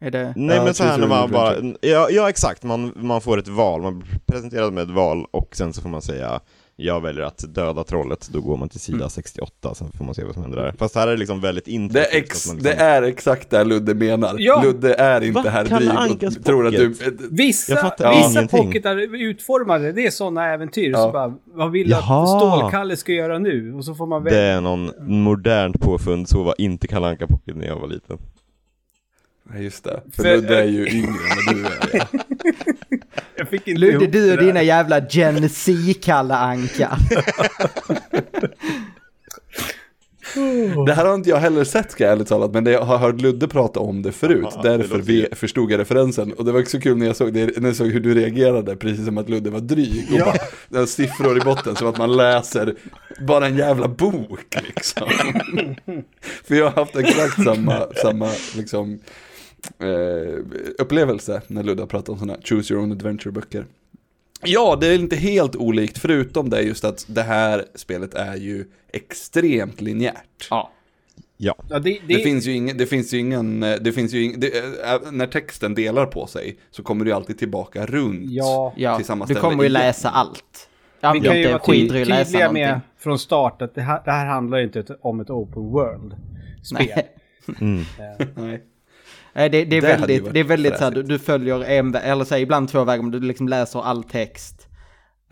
Är 0.00 0.10
det... 0.10 0.32
Nej 0.36 0.56
Ja, 0.56 0.64
men 0.64 0.74
så 0.74 0.84
här 0.84 0.98
när 0.98 1.06
man 1.06 1.30
bara, 1.30 1.48
adventure. 1.48 1.90
ja, 1.90 2.08
ja 2.10 2.28
exakt, 2.28 2.62
man, 2.62 2.92
man 2.96 3.20
får 3.20 3.38
ett 3.38 3.48
val, 3.48 3.82
man 3.82 3.98
blir 3.98 4.08
presenterad 4.26 4.72
med 4.72 4.82
ett 4.82 4.90
val 4.94 5.26
och 5.30 5.56
sen 5.56 5.72
så 5.72 5.82
får 5.82 5.88
man 5.88 6.02
säga 6.02 6.40
jag 6.80 7.00
väljer 7.00 7.24
att 7.24 7.44
döda 7.54 7.84
trollet, 7.84 8.28
då 8.32 8.40
går 8.40 8.56
man 8.56 8.68
till 8.68 8.80
sida 8.80 9.08
68, 9.08 9.74
sen 9.74 9.92
får 9.92 10.04
man 10.04 10.14
se 10.14 10.24
vad 10.24 10.34
som 10.34 10.42
händer 10.42 10.58
där. 10.58 10.74
Fast 10.78 10.94
här 10.94 11.08
är 11.08 11.10
det 11.10 11.16
liksom 11.16 11.40
väldigt 11.40 11.68
Det 11.94 12.00
man 12.48 12.62
det 12.62 12.70
liksom, 12.70 12.86
är 12.86 13.02
exakt 13.02 13.50
det 13.50 13.64
Ludde 13.64 13.94
menar. 13.94 14.36
Ja. 14.38 14.62
Ludde 14.62 14.94
är 14.94 15.24
inte 15.24 15.42
Va? 15.42 15.50
Kalle 15.50 15.64
Dryg 15.64 15.90
Ankas 15.90 16.36
och 16.36 16.44
tror 16.44 16.66
att 16.66 16.72
du... 16.72 16.94
Vissa, 17.30 17.94
vissa 17.98 18.30
ingenting. 18.30 18.66
pocketar 18.66 18.96
är 18.96 19.22
utformade, 19.22 19.92
det 19.92 20.06
är 20.06 20.10
sådana 20.10 20.46
äventyr. 20.46 20.90
Ja. 20.90 20.98
Så 20.98 21.12
bara, 21.12 21.34
vad 21.44 21.70
vill 21.70 21.88
du 21.88 21.94
att 21.94 22.04
Jaha. 22.08 22.26
Stålkalle 22.26 22.96
ska 22.96 23.12
göra 23.12 23.38
nu? 23.38 23.74
Och 23.74 23.84
så 23.84 23.94
får 23.94 24.06
man 24.06 24.24
det 24.24 24.30
välja. 24.30 24.44
är 24.44 24.60
någon 24.60 24.90
modernt 25.22 25.80
påfund, 25.80 26.28
så 26.28 26.42
var 26.42 26.54
inte 26.58 26.86
Kalle 26.86 27.06
Anka 27.06 27.26
Pocket 27.26 27.56
när 27.56 27.66
jag 27.66 27.76
var 27.76 27.88
liten. 27.88 28.18
Nej, 29.52 29.64
just 29.64 29.84
det. 29.84 30.00
För, 30.16 30.22
För- 30.22 30.36
Ludde 30.36 30.58
är 30.58 30.64
ju 30.64 30.88
yngre 30.88 31.08
än 31.48 31.54
du 31.54 31.66
är. 31.66 32.08
Jag 33.36 33.48
fick 33.48 33.68
inte 33.68 33.80
Ludde, 33.80 34.06
du 34.06 34.26
det 34.26 34.32
och 34.32 34.44
dina 34.44 34.62
jävla 34.62 35.06
Gen 35.10 35.48
Z 35.48 35.72
Kalle 36.02 36.34
Anka. 36.34 36.98
Det 40.86 40.94
här 40.94 41.04
har 41.04 41.14
inte 41.14 41.30
jag 41.30 41.36
heller 41.36 41.64
sett 41.64 41.90
ska 41.90 42.04
jag 42.04 42.12
ärligt 42.12 42.28
talat, 42.28 42.50
men 42.52 42.64
det, 42.64 42.70
jag 42.70 42.82
har 42.82 42.98
hört 42.98 43.20
Ludde 43.20 43.48
prata 43.48 43.80
om 43.80 44.02
det 44.02 44.12
förut. 44.12 44.44
Aha, 44.44 44.62
det 44.62 44.76
därför 44.76 45.12
gött. 45.12 45.38
förstod 45.38 45.70
jag 45.72 45.80
referensen. 45.80 46.32
Och 46.32 46.44
det 46.44 46.52
var 46.52 46.60
också 46.60 46.80
kul 46.80 46.96
när 46.98 47.06
jag 47.06 47.16
såg, 47.16 47.32
det, 47.32 47.56
när 47.60 47.68
jag 47.68 47.76
såg 47.76 47.86
hur 47.88 48.00
du 48.00 48.14
reagerade, 48.14 48.76
precis 48.76 49.04
som 49.04 49.18
att 49.18 49.28
Ludde 49.28 49.50
var 49.50 49.60
dryg. 49.60 50.06
Och 50.12 50.18
bara, 50.18 50.34
det 50.68 50.78
var 50.78 50.86
siffror 50.86 51.36
i 51.38 51.40
botten, 51.40 51.76
som 51.76 51.88
att 51.88 51.98
man 51.98 52.16
läser 52.16 52.74
bara 53.20 53.46
en 53.46 53.56
jävla 53.56 53.88
bok 53.88 54.56
liksom. 54.66 55.08
För 56.44 56.54
jag 56.54 56.64
har 56.70 56.72
haft 56.84 56.96
exakt 56.96 57.44
samma, 57.44 57.86
samma 58.02 58.30
liksom, 58.56 58.98
eh, 59.78 60.44
upplevelse 60.78 61.42
när 61.46 61.62
Ludde 61.62 61.82
har 61.82 61.86
pratat 61.86 62.08
om 62.08 62.18
sådana 62.18 62.32
här 62.32 62.42
Choose 62.42 62.74
Your 62.74 62.82
Own 62.82 62.92
Adventure-böcker. 62.92 63.66
Ja, 64.44 64.78
det 64.80 64.86
är 64.86 64.94
inte 64.94 65.16
helt 65.16 65.56
olikt, 65.56 65.98
förutom 65.98 66.50
det 66.50 66.62
just 66.62 66.84
att 66.84 67.04
det 67.08 67.22
här 67.22 67.64
spelet 67.74 68.14
är 68.14 68.36
ju 68.36 68.64
extremt 68.92 69.80
linjärt. 69.80 70.46
Ja. 70.50 70.72
Ja, 71.40 71.56
Ja, 71.68 71.78
det, 71.78 71.90
Det, 71.90 72.14
det, 72.14 72.22
finns 72.22 72.46
ju 72.46 72.52
ingen, 72.52 72.78
det 72.78 72.86
finns 72.86 73.14
ju 73.14 73.18
ingen, 73.18 73.62
eh, 73.62 73.76
det 73.80 73.92
finns 73.92 74.12
ju 74.12 74.24
ing, 74.24 74.40
det, 74.40 74.58
äh, 74.84 75.12
när 75.12 75.26
texten 75.26 75.74
delar 75.74 76.06
på 76.06 76.26
sig 76.26 76.58
så 76.70 76.82
kommer 76.82 77.04
du 77.04 77.12
alltid 77.12 77.38
tillbaka 77.38 77.86
runt 77.86 78.30
ja, 78.30 78.72
Ja, 78.76 78.96
till 78.96 79.06
samma 79.06 79.26
du 79.26 79.34
kommer 79.34 79.62
ju 79.62 79.68
läsa 79.68 80.10
allt. 80.10 80.68
Ja, 81.00 81.12
vi 81.12 81.20
det 81.20 81.26
är 81.26 81.30
kan 81.30 81.40
ju 81.40 81.48
vara 81.48 81.58
skit 81.58 82.08
läsa 82.08 82.24
tydliga 82.24 82.52
med 82.52 82.68
någonting. 82.68 82.88
från 82.98 83.18
start 83.18 83.62
att 83.62 83.74
det 83.74 83.80
här, 83.80 84.02
det 84.04 84.10
här 84.10 84.26
handlar 84.26 84.58
inte 84.58 84.96
om 85.00 85.20
ett 85.20 85.30
open 85.30 85.62
world-spel. 85.62 86.88
Nej. 86.88 87.08
mm. 87.60 87.84
Nej. 88.34 88.62
Nej, 89.34 89.48
det, 89.50 89.64
det 89.64 89.76
är 89.76 89.80
Det 89.82 89.86
väldigt, 89.88 90.32
det 90.34 90.40
är 90.40 90.44
väldigt 90.44 90.78
så 90.78 90.84
här, 90.84 90.90
du, 90.90 91.02
du 91.02 91.18
följer 91.18 91.64
en, 91.64 91.94
eller 91.94 92.24
så 92.24 92.34
här, 92.34 92.42
ibland 92.42 92.68
två 92.68 92.84
vägar, 92.84 93.02
men 93.02 93.10
du 93.12 93.20
liksom 93.20 93.48
läser 93.48 93.80
all 93.80 94.04
text. 94.04 94.68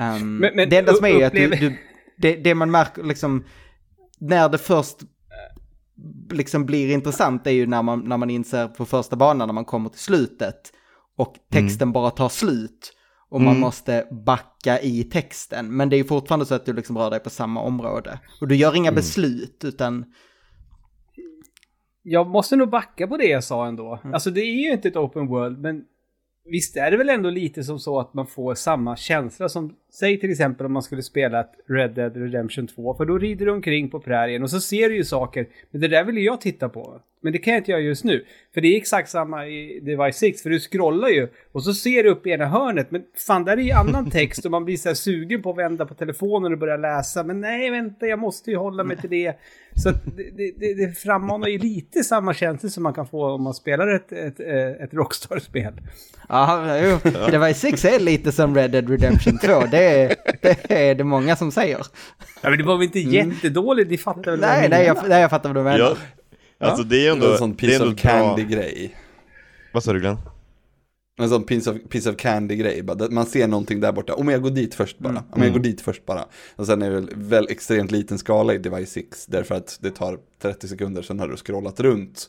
Um, 0.01 0.37
Men- 0.39 0.57
men 0.57 0.69
det 0.69 0.77
enda 0.79 0.93
som 0.95 1.05
är 1.07 1.27
att 1.27 1.33
du, 1.33 1.49
du 1.51 1.77
det, 2.19 2.37
det 2.37 2.55
man 2.55 2.71
märker 2.71 3.03
liksom, 3.03 3.45
när 4.21 4.49
det 4.49 4.59
först 4.59 4.97
liksom 6.33 6.67
blir 6.67 6.93
intressant 6.93 7.47
är 7.47 7.51
ju 7.51 7.67
när 7.67 7.83
man, 7.83 8.01
när 8.09 8.17
man 8.17 8.31
inser 8.31 8.69
på 8.69 8.85
första 8.85 9.17
banan 9.17 9.49
när 9.49 9.53
man 9.55 9.65
kommer 9.65 9.89
till 9.89 10.01
slutet 10.01 10.73
och 11.17 11.35
texten 11.53 11.93
bara 11.93 12.11
tar 12.11 12.29
slut 12.29 12.93
och 13.31 13.41
man 13.41 13.49
Mm. 13.51 13.61
måste 13.61 14.07
backa 14.27 14.81
i 14.81 15.05
texten. 15.05 15.77
Men 15.77 15.89
det 15.89 15.97
är 15.97 15.99
ju 15.99 16.05
fortfarande 16.05 16.47
så 16.47 16.55
att 16.55 16.67
du 16.67 16.73
liksom 16.73 16.99
rör 16.99 17.11
dig 17.11 17.21
på 17.21 17.31
samma 17.31 17.61
område. 17.61 18.19
Och 18.41 18.49
du 18.49 18.55
gör 18.57 18.77
inga 18.77 18.93
beslut 18.93 19.61
utan, 19.65 20.05
Jag 22.09 22.27
måste 22.27 22.57
nog 22.57 22.69
backa 22.69 23.07
på 23.07 23.17
det 23.17 23.27
jag 23.27 23.45
sa 23.45 23.67
ändå. 23.67 23.99
Mm. 24.03 24.15
Alltså 24.15 24.31
det 24.31 24.41
är 24.41 24.55
ju 24.55 24.73
inte 24.73 24.89
ett 24.89 24.97
open 24.97 25.27
world, 25.27 25.59
men 25.59 25.85
visst 26.45 26.77
är 26.77 26.91
det 26.91 26.97
väl 26.97 27.09
ändå 27.09 27.31
lite 27.31 27.65
som 27.65 27.79
så 27.79 28.01
att 28.01 28.15
man 28.15 28.27
får 28.27 28.55
samma 28.55 28.97
känsla 28.97 29.49
som, 29.49 29.77
säg 29.93 30.21
till 30.21 30.31
exempel 30.31 30.67
om 30.67 30.73
man 30.73 30.83
skulle 30.83 31.03
spela 31.03 31.41
ett 31.41 31.53
Red 31.69 31.91
Dead 31.91 32.17
Redemption 32.17 32.67
2, 32.67 32.95
för 32.95 33.05
då 33.05 33.19
rider 33.19 33.47
du 33.47 33.53
omkring 33.53 33.91
på 33.91 34.01
prärien 34.01 34.43
och 34.43 34.51
så 34.51 34.61
ser 34.61 34.89
du 34.89 34.97
ju 34.97 35.05
saker, 35.05 35.49
men 35.71 35.81
det 35.81 35.89
där 35.89 36.05
vill 36.05 36.19
jag 36.19 36.41
titta 36.41 36.69
på. 36.69 37.01
Men 37.21 37.33
det 37.33 37.39
kan 37.39 37.53
jag 37.53 37.61
inte 37.61 37.71
göra 37.71 37.81
just 37.81 38.05
nu, 38.05 38.25
för 38.55 38.61
det 38.61 38.69
är 38.69 38.77
exakt 38.77 39.11
samma 39.11 39.47
i 39.47 39.81
Device 39.81 40.17
6, 40.17 40.43
för 40.43 40.51
du 40.51 40.61
scrollar 40.61 41.09
ju 41.09 41.29
och 41.53 41.63
så 41.63 41.75
ser 41.75 42.03
du 42.03 42.11
upp 42.11 42.27
i 42.27 42.31
ena 42.31 42.47
hörnet, 42.47 42.91
men 42.91 43.03
fan 43.27 43.45
där 43.45 43.57
är 43.57 43.63
ju 43.63 43.73
annan 43.73 44.11
text 44.11 44.45
och 44.45 44.51
man 44.51 44.65
blir 44.65 44.77
så 44.77 44.89
här 44.89 44.95
sugen 44.95 45.43
på 45.43 45.51
att 45.51 45.59
vända 45.59 45.87
på 45.87 45.95
telefonen 45.95 46.53
och 46.53 46.59
börja 46.59 46.77
läsa, 46.77 47.25
men 47.25 47.41
nej 47.41 47.71
vänta, 47.71 48.07
jag 48.07 48.19
måste 48.19 48.51
ju 48.51 48.57
hålla 48.57 48.85
mig 48.85 48.97
till 48.97 49.11
det. 49.11 49.35
Så 49.75 49.91
det, 49.91 50.53
det, 50.57 50.75
det 50.75 50.93
frammanar 50.99 51.49
ju 51.49 51.59
lite 51.59 52.05
samma 52.05 52.35
känsla 52.35 52.69
som 52.69 52.83
man 52.83 52.95
kan 52.95 53.07
få 53.07 53.31
om 53.31 53.43
man 53.43 53.55
spelar 53.55 53.89
ett, 53.89 54.13
ett, 54.13 54.41
eh, 54.41 54.85
ett 54.85 54.95
Rockstar-spel. 54.95 55.73
ja, 56.29 56.79
jo, 56.79 57.11
Device 57.31 57.61
6 57.61 57.85
är 57.85 58.01
lite 58.01 58.33
som 58.33 58.55
Red 58.55 58.71
Dead 58.71 58.91
Redemption 58.91 59.39
2, 59.39 59.53
det 59.71 59.85
är 59.87 60.17
det, 60.43 60.73
är 60.91 60.95
det 60.95 61.05
många 61.05 61.37
som 61.37 61.53
säger. 61.53 61.79
Ja, 62.43 62.51
men 62.51 62.59
det 62.59 62.65
var 62.65 62.77
väl 62.77 62.85
inte 62.87 63.01
jättedåligt, 63.01 63.91
ni 63.91 63.99
fattar 63.99 64.31
väl 64.31 64.41
vad 64.41 64.49
Nej, 64.51 64.63
jag 64.63 64.71
nej, 64.71 64.87
menar? 64.87 65.01
jag, 65.03 65.09
nej, 65.09 65.21
jag 65.21 65.31
fattar 65.31 65.49
vad 65.49 65.57
du 65.57 65.63
menar. 65.63 65.79
ja. 65.79 65.97
Alltså 66.67 66.83
det 66.83 66.97
är 66.97 67.03
Det 67.05 67.09
ändå, 67.09 67.27
är 67.27 67.33
en 67.33 67.39
sån 67.39 67.51
det 67.51 67.57
piece 67.57 67.85
of 67.85 67.97
candy 67.97 68.45
bra. 68.45 68.57
grej. 68.57 68.97
Vad 69.73 69.85
sa 69.85 69.93
du 69.93 70.01
Glenn? 70.01 70.17
En 71.19 71.29
sån 71.29 71.45
piece 71.45 71.71
of, 71.71 71.77
piece 71.89 72.11
of 72.11 72.17
candy 72.17 72.57
grej, 72.57 72.83
bara, 72.83 72.95
där 72.95 73.09
man 73.09 73.27
ser 73.27 73.49
någonting 73.49 73.81
där 73.81 73.93
borta, 73.93 74.15
om 74.15 74.29
jag 74.29 74.43
går 74.43 74.51
dit 74.51 74.75
först 74.75 74.99
bara, 74.99 75.11
Mm. 75.11 75.23
om 75.31 75.43
jag 75.43 75.53
går 75.53 75.61
dit 75.61 75.81
först 75.81 76.07
bara. 76.07 76.25
Och 76.57 76.67
sen 76.67 76.83
är 76.83 76.91
det 76.91 76.95
väl, 76.95 77.09
väl 77.15 77.47
extremt 77.51 77.91
liten 77.91 78.19
skala 78.19 78.55
i 78.55 78.59
Device 78.59 78.91
6, 78.93 79.27
därför 79.27 79.55
att 79.55 79.79
det 79.81 79.91
tar 79.91 80.19
30 80.43 80.69
sekunder, 80.69 81.03
sen 81.03 81.21
har 81.21 81.29
du 81.29 81.37
scrollat 81.37 81.81
runt 81.81 82.29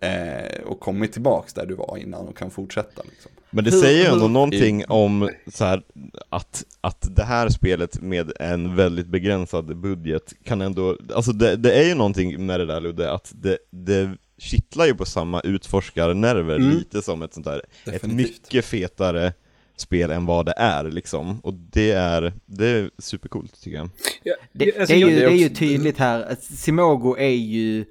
eh, 0.00 0.62
och 0.64 0.80
kommit 0.80 1.12
tillbaks 1.12 1.52
där 1.54 1.66
du 1.66 1.74
var 1.74 1.96
innan 1.96 2.28
och 2.28 2.36
kan 2.36 2.50
fortsätta 2.50 3.02
liksom. 3.10 3.30
Men 3.50 3.64
det 3.64 3.72
säger 3.72 3.98
ju 4.04 4.12
ändå 4.12 4.28
någonting 4.28 4.84
om 4.88 5.30
så 5.46 5.64
här, 5.64 5.82
att, 6.28 6.64
att 6.80 7.16
det 7.16 7.22
här 7.24 7.48
spelet 7.48 8.00
med 8.00 8.32
en 8.40 8.76
väldigt 8.76 9.06
begränsad 9.06 9.76
budget 9.76 10.32
kan 10.44 10.60
ändå, 10.60 10.98
alltså 11.14 11.32
det, 11.32 11.56
det 11.56 11.72
är 11.72 11.88
ju 11.88 11.94
någonting 11.94 12.46
med 12.46 12.60
det 12.60 12.66
där 12.66 12.80
Ludde, 12.80 13.12
att 13.12 13.32
det, 13.34 13.58
det 13.70 14.10
kittlar 14.38 14.86
ju 14.86 14.94
på 14.94 15.04
samma 15.04 15.40
utforskarnerver 15.40 16.56
Mm. 16.56 16.70
lite 16.70 17.02
som 17.02 17.22
ett 17.22 17.34
sånt 17.34 17.46
där, 17.46 17.58
ett 17.58 17.92
Definitivt. 17.92 18.28
mycket 18.42 18.64
fetare 18.64 19.32
spel 19.76 20.10
än 20.10 20.26
vad 20.26 20.46
det 20.46 20.54
är 20.56 20.84
liksom, 20.84 21.40
och 21.40 21.54
det 21.54 21.90
är, 21.90 22.32
det 22.46 22.66
är 22.66 22.90
supercoolt 22.98 23.60
tycker 23.62 23.76
jag. 23.76 23.88
Ja, 24.22 24.34
Det, 24.52 24.78
alltså, 24.78 24.94
det, 24.94 25.02
är 25.02 25.08
ju, 25.08 25.16
det 25.16 25.24
är 25.24 25.30
ju 25.30 25.48
tydligt 25.48 25.98
här, 25.98 26.22
att 26.22 26.42
Simogo 26.42 27.16
är 27.18 27.28
ju 27.28 27.84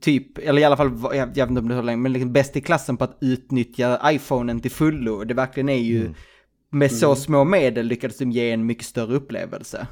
typ, 0.00 0.38
eller 0.38 0.62
i 0.62 0.64
alla 0.64 0.76
fall, 0.76 0.98
jag, 1.02 1.14
jag 1.14 1.26
vet 1.26 1.48
inte 1.50 1.60
om 1.60 1.68
det 1.68 1.74
är 1.74 1.78
så 1.78 1.82
länge, 1.82 1.96
men 2.02 2.12
liksom 2.12 2.32
bäst 2.32 2.56
i 2.56 2.60
klassen 2.60 2.96
på 2.96 3.04
att 3.04 3.16
utnyttja 3.20 4.00
iPhonen 4.12 4.60
till 4.60 4.70
fullo. 4.70 5.24
Det 5.24 5.34
verkligen 5.34 5.68
är 5.68 5.74
ju, 5.78 6.00
Mm. 6.00 6.14
med 6.70 6.92
så 6.92 7.14
små 7.16 7.44
medel 7.44 7.86
lyckades 7.86 8.18
de 8.18 8.30
ge 8.32 8.50
en 8.50 8.66
mycket 8.66 8.84
större 8.86 9.14
upplevelse. 9.14 9.86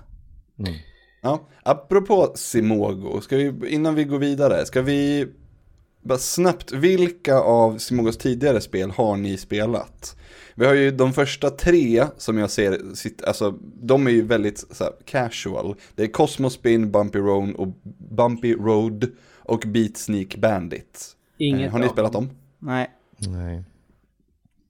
Ja, 1.22 1.48
apropå 1.62 2.32
Simogo, 2.34 3.20
ska 3.20 3.36
vi, 3.36 3.52
innan 3.68 3.94
vi 3.94 4.04
går 4.04 4.18
vidare, 4.18 4.66
ska 4.66 4.82
vi 4.82 5.26
bara 6.02 6.18
snabbt, 6.18 6.72
vilka 6.72 7.38
av 7.40 7.78
Simogos 7.78 8.16
tidigare 8.18 8.60
spel 8.60 8.90
har 8.90 9.16
ni 9.16 9.36
spelat? 9.36 10.16
Vi 10.54 10.66
har 10.66 10.74
ju 10.74 10.90
de 10.90 11.12
första 11.12 11.50
tre 11.50 12.04
som 12.16 12.38
jag 12.38 12.50
ser, 12.50 12.94
sitt, 12.94 13.24
alltså 13.24 13.50
de 13.82 14.06
är 14.06 14.10
ju 14.10 14.22
väldigt 14.22 14.58
så 14.70 14.84
här, 14.84 14.92
casual. 15.04 15.74
Det 15.94 16.02
är 16.02 16.06
Cosmos 16.06 16.54
Spin, 16.54 16.90
Bumpy 16.90 17.18
Road 17.18 17.54
och, 17.54 17.68
Bumpy 18.18 18.54
Road 18.54 19.10
och 19.36 19.64
Beat 19.66 19.96
Sneak 19.96 20.36
Bandit. 20.36 21.16
Inget 21.38 21.66
Eh, 21.66 21.72
har 21.72 21.78
ni 21.78 21.88
spelat 21.88 22.12
dem? 22.12 22.30
Nej. 22.58 22.90
Nej. 23.18 23.62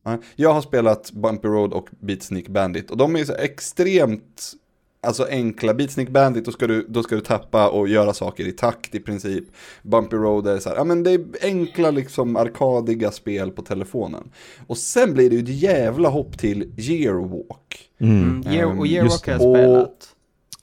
Ja, 0.05 0.19
Jag 0.37 0.53
har 0.53 0.61
spelat 0.61 1.13
Bumpy 1.13 1.49
Road 1.49 1.73
och 1.73 1.89
Beat 2.01 2.23
Sneak 2.23 2.49
Bandit 2.49 2.91
och 2.91 2.97
de 2.97 3.17
är 3.17 3.25
så 3.25 3.35
extremt 3.35 4.53
alltså 5.01 5.27
enkla 5.31 5.75
Beatsnick 5.75 6.09
Bandit, 6.09 6.45
då 6.45 6.53
ska, 6.53 6.67
du, 6.67 6.87
då 6.89 7.03
ska 7.03 7.15
du 7.15 7.21
tappa 7.21 7.69
och 7.71 7.89
göra 7.89 8.13
saker 8.13 8.49
i 8.49 8.53
takt 8.53 8.95
i 8.95 9.01
princip. 9.01 9.45
Bumpy 9.83 10.17
Road 10.17 10.47
är 10.47 10.59
så 10.59 10.69
här, 10.69 10.77
ja 10.77 10.85
men 10.85 11.03
det 11.03 11.11
är 11.11 11.21
enkla 11.43 11.91
liksom 11.91 12.37
arkadiga 12.37 13.11
spel 13.11 13.51
på 13.51 13.63
telefonen. 13.63 14.31
Och 14.67 14.79
sen 14.79 15.15
blir 15.15 15.31
det 15.31 15.37
ju 15.37 15.43
ett 15.43 15.63
jävla 15.63 16.09
hopp 16.09 16.39
till 16.39 16.73
Yearwalk. 16.77 17.91
Mm. 17.99 18.23
Mm, 18.23 18.53
Year, 18.53 18.67
och 18.67 18.73
Ehm, 18.73 18.85
Yearwalk 18.87 19.27
har 19.27 19.33
jag 19.33 19.41
spelat. 19.41 20.15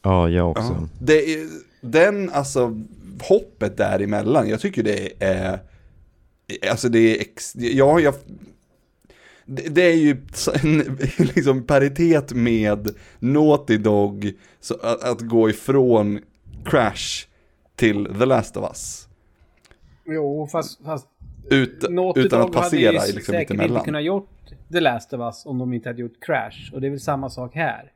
Ja, 0.01 0.30
jag 0.30 0.51
också. 0.51 0.77
Ja, 0.82 0.88
det 1.00 1.34
är, 1.34 1.48
den, 1.92 2.30
alltså, 2.30 2.82
hoppet 3.22 3.77
däremellan, 3.77 4.50
jag 4.50 4.60
tycker 4.60 4.84
det 4.84 5.24
är, 5.24 5.60
alltså 6.70 6.89
det 6.89 7.00
är, 7.00 7.22
ex, 7.22 7.56
ja, 7.56 8.00
jag, 8.00 8.13
det, 9.46 9.82
är 9.82 9.96
ju 9.96 10.12
en, 10.63 10.98
liksom 11.18 11.63
paritet 11.63 12.34
med 12.34 12.89
Naughty 13.20 13.77
Dog, 13.77 14.34
så 14.60 14.74
att, 14.74 15.04
att 15.04 15.22
gå 15.22 15.50
ifrån 15.50 16.20
Crash 16.65 17.27
till 17.75 18.06
The 18.20 18.25
Last 18.25 18.58
of 18.58 18.63
Us. 18.63 19.08
Jo, 20.06 20.48
fast, 20.51 20.86
fast 20.86 21.08
Ut, 21.50 21.89
Naughty 21.89 22.22
utan 22.22 22.39
Dog 22.39 22.50
att 22.50 22.56
passera 22.56 23.00
hade 23.00 23.08
ju 23.08 23.15
liksom 23.15 23.34
säkert 23.34 23.62
inte 23.62 23.82
kunnat 23.86 24.04
gjort 24.04 24.30
The 24.72 24.80
Last 24.80 25.13
of 25.13 25.20
Us 25.20 25.46
om 25.46 25.58
de 25.58 25.74
inte 25.74 25.89
hade 25.89 26.01
gjort 26.01 26.20
Crash. 26.22 26.74
Och 26.74 26.82
det 26.82 26.88
är 26.88 26.92
väl 26.92 27.00
samma 27.00 27.30
sak 27.30 27.56
här. 27.56 27.92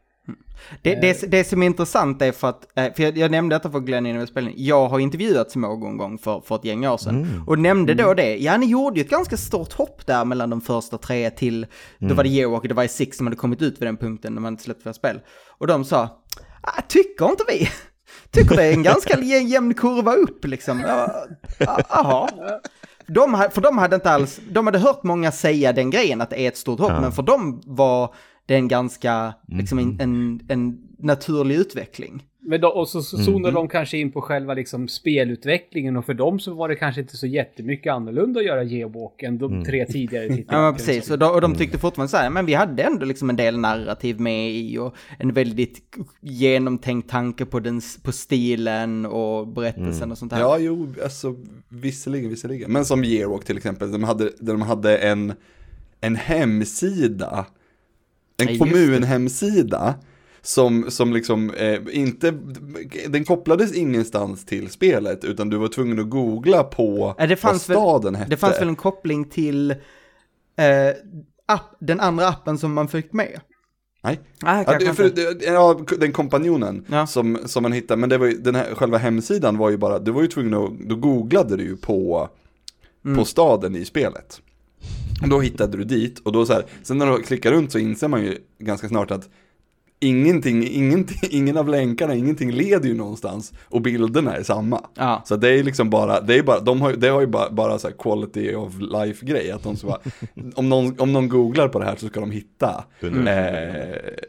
Det, 0.81 0.95
det, 0.95 1.31
det 1.31 1.43
som 1.43 1.61
är 1.63 1.65
intressant 1.65 2.21
är 2.21 2.31
för 2.31 2.49
att, 2.49 2.67
eh, 2.75 2.93
för 2.93 3.03
jag, 3.03 3.17
jag 3.17 3.31
nämnde 3.31 3.55
detta 3.55 3.71
för 3.71 3.79
Glenn 3.79 4.05
innan 4.05 4.27
in, 4.37 4.53
jag 4.57 4.87
har 4.89 4.99
intervjuat 4.99 5.51
Småg 5.51 5.83
en 5.85 5.97
gång 5.97 6.17
för, 6.17 6.41
för 6.45 6.55
ett 6.55 6.65
gäng 6.65 6.85
år 6.87 6.97
sedan. 6.97 7.43
Och 7.47 7.59
nämnde 7.59 7.93
då 7.93 8.13
det, 8.13 8.37
ja 8.37 8.57
ni 8.57 8.65
gjorde 8.65 8.99
ju 8.99 9.03
ett 9.03 9.09
ganska 9.09 9.37
stort 9.37 9.73
hopp 9.73 10.05
där 10.05 10.25
mellan 10.25 10.49
de 10.49 10.61
första 10.61 10.97
tre 10.97 11.29
till, 11.29 11.65
då 11.99 12.13
var 12.15 12.23
det 12.23 12.29
Yearwalk 12.29 12.61
och 12.63 12.67
det 12.67 12.73
var 12.73 12.87
Six 12.87 13.17
som 13.17 13.27
hade 13.27 13.35
kommit 13.37 13.61
ut 13.61 13.81
vid 13.81 13.87
den 13.87 13.97
punkten 13.97 14.33
när 14.33 14.41
man 14.41 14.53
inte 14.53 14.63
släppte 14.63 14.83
fler 14.83 14.93
spel. 14.93 15.19
Och 15.57 15.67
de 15.67 15.85
sa, 15.85 16.21
ah, 16.61 16.81
tycker 16.87 17.25
inte 17.29 17.43
vi. 17.47 17.69
Tycker 18.31 18.55
det 18.55 18.63
är 18.63 18.73
en 18.73 18.83
ganska 18.83 19.13
jä- 19.17 19.47
jämn 19.47 19.73
kurva 19.73 20.13
upp 20.13 20.45
liksom. 20.45 20.79
Ja, 20.87 21.25
ah, 21.67 21.81
Jaha. 21.89 22.29
De, 23.07 23.47
för 23.51 23.61
de 23.61 23.77
hade 23.77 23.95
inte 23.95 24.11
alls, 24.11 24.39
de 24.51 24.65
hade 24.67 24.79
hört 24.79 25.03
många 25.03 25.31
säga 25.31 25.73
den 25.73 25.89
grejen 25.89 26.21
att 26.21 26.29
det 26.29 26.39
är 26.39 26.47
ett 26.47 26.57
stort 26.57 26.79
hopp, 26.79 26.89
Ja. 26.91 27.01
men 27.01 27.11
för 27.11 27.23
dem 27.23 27.61
var 27.65 28.13
det 28.49 28.55
en 28.55 28.67
ganska, 28.67 29.33
liksom 29.47 29.79
en, 29.79 29.99
en, 29.99 30.41
en 30.47 30.77
naturlig 30.97 31.55
utveckling. 31.55 32.23
Men 32.41 32.61
då, 32.61 32.67
och 32.67 32.87
så, 32.87 33.01
så 33.01 33.17
zonade 33.17 33.53
de 33.53 33.67
kanske 33.67 33.97
in 33.97 34.11
på 34.11 34.21
själva 34.21 34.53
liksom 34.53 34.87
spelutvecklingen 34.87 35.97
och 35.97 36.05
för 36.05 36.13
dem 36.13 36.39
så 36.39 36.53
var 36.53 36.69
det 36.69 36.75
kanske 36.75 37.01
inte 37.01 37.17
så 37.17 37.27
jättemycket 37.27 37.93
annorlunda 37.93 38.39
att 38.39 38.45
göra 38.45 38.63
Geowalk 38.63 39.23
än 39.23 39.37
de 39.37 39.65
tre 39.65 39.85
tidigare 39.85 40.27
titlarna. 40.35 40.65
Ja, 40.65 40.73
precis. 40.73 41.11
Och, 41.11 41.19
då, 41.19 41.27
och 41.27 41.41
de 41.41 41.55
tyckte 41.55 41.77
fortfarande 41.77 42.09
så 42.09 42.17
här, 42.17 42.29
men 42.29 42.45
vi 42.45 42.53
hade 42.53 42.83
ändå 42.83 43.05
liksom 43.05 43.29
en 43.29 43.35
del 43.35 43.57
narrativ 43.57 44.19
med 44.19 44.51
i 44.51 44.77
och 44.77 44.95
en 45.17 45.33
väldigt 45.33 45.81
genomtänkt 46.21 47.09
tanke 47.09 47.45
på, 47.45 47.59
den, 47.59 47.81
på 48.03 48.11
stilen 48.11 49.05
och 49.05 49.47
berättelsen 49.47 50.11
och 50.11 50.17
sånt 50.17 50.33
här. 50.33 50.39
Ja, 50.39 50.57
jo, 50.59 50.93
alltså 51.03 51.35
visserligen, 51.69 52.29
visserligen. 52.29 52.71
Men 52.71 52.85
som 52.85 53.03
Yearwalk 53.03 53.45
till 53.45 53.57
exempel, 53.57 53.91
de 53.91 54.03
hade, 54.03 54.31
de 54.39 54.61
hade 54.61 54.97
en, 54.97 55.33
en 56.01 56.15
hemsida, 56.15 57.45
en 58.41 58.47
det. 58.47 58.57
kommunhemsida, 58.59 59.95
som, 60.41 60.85
som 60.91 61.13
liksom 61.13 61.51
eh, 61.51 61.79
inte, 61.91 62.31
den 63.07 63.25
kopplades 63.25 63.73
ingenstans 63.73 64.45
till 64.45 64.69
spelet, 64.69 65.23
utan 65.25 65.49
du 65.49 65.57
var 65.57 65.67
tvungen 65.67 65.99
att 65.99 66.09
googla 66.09 66.63
på 66.63 67.15
fanns 67.35 67.69
vad 67.69 67.75
väl- 67.77 67.83
staden 67.83 68.15
hette. 68.15 68.29
Det 68.29 68.37
fanns 68.37 68.61
väl 68.61 68.67
en 68.67 68.75
koppling 68.75 69.25
till 69.25 69.71
eh, 69.71 69.75
app, 71.45 71.75
den 71.79 71.99
andra 71.99 72.27
appen 72.27 72.57
som 72.57 72.73
man 72.73 72.87
fick 72.87 73.13
med? 73.13 73.39
Nej. 74.03 74.19
Ah, 74.41 74.63
Ja, 74.67 74.77
det, 74.79 74.93
för, 74.93 75.09
det- 75.09 75.45
ja, 75.45 75.79
den 75.99 76.11
kompanjonen 76.11 76.85
Ja. 76.89 77.07
som, 77.07 77.37
som 77.45 77.63
man 77.63 77.71
hittade, 77.71 77.99
men 77.99 78.09
det 78.09 78.17
var 78.17 78.25
ju, 78.25 78.33
den 78.37 78.55
här 78.55 78.75
själva 78.75 78.97
hemsidan 78.97 79.57
var 79.57 79.69
ju 79.69 79.77
bara, 79.77 79.99
du 79.99 80.11
var 80.11 80.21
ju 80.21 80.27
tvungen 80.27 80.53
att, 80.53 80.79
då 80.79 80.95
googlade 80.95 81.57
du 81.57 81.63
ju 81.63 81.77
på, 81.77 82.29
Mm. 83.05 83.17
på 83.17 83.25
staden 83.25 83.75
i 83.75 83.85
spelet. 83.85 84.41
Och 85.21 85.29
då 85.29 85.39
hittade 85.39 85.77
du 85.77 85.83
dit, 85.83 86.19
och 86.19 86.31
då 86.31 86.45
så 86.45 86.53
här, 86.53 86.65
sen 86.83 86.97
när 86.97 87.11
du 87.17 87.23
klickar 87.23 87.51
runt 87.51 87.71
så 87.71 87.79
inser 87.79 88.07
man 88.07 88.21
ju 88.23 88.37
ganska 88.59 88.87
snart 88.87 89.11
att 89.11 89.29
ingenting, 89.99 90.67
ingenting, 90.71 91.17
ingen 91.31 91.57
av 91.57 91.67
länkarna, 91.69 92.15
ingenting 92.15 92.51
leder 92.51 92.89
ju 92.89 92.95
någonstans, 92.95 93.53
och 93.65 93.81
bilderna 93.81 94.35
är 94.35 94.43
samma. 94.43 94.81
Ja. 94.95 95.23
Så 95.25 95.35
det 95.35 95.49
är 95.59 95.63
liksom 95.63 95.89
bara, 95.89 96.21
det 96.21 96.35
är 96.37 96.43
bara, 96.43 96.59
de 96.59 96.81
har, 96.81 96.89
ju- 96.89 96.95
det 96.95 97.07
har 97.07 97.21
ju 97.21 97.27
bara, 97.27 97.49
bara 97.51 97.79
så 97.79 97.87
här 97.87 97.95
quality 97.95 98.55
of 98.55 98.73
life 98.79 99.25
grej, 99.25 99.51
att 99.51 99.63
de 99.63 99.75
så 99.77 99.87
bara, 99.87 99.99
om 100.55 100.69
någon, 100.69 100.99
om 100.99 101.13
någon 101.13 101.29
googlar 101.29 101.67
på 101.67 101.79
det 101.79 101.85
här 101.85 101.95
så 101.95 102.07
ska 102.07 102.19
de 102.19 102.31
hitta 102.31 102.83
eh, 103.27 104.27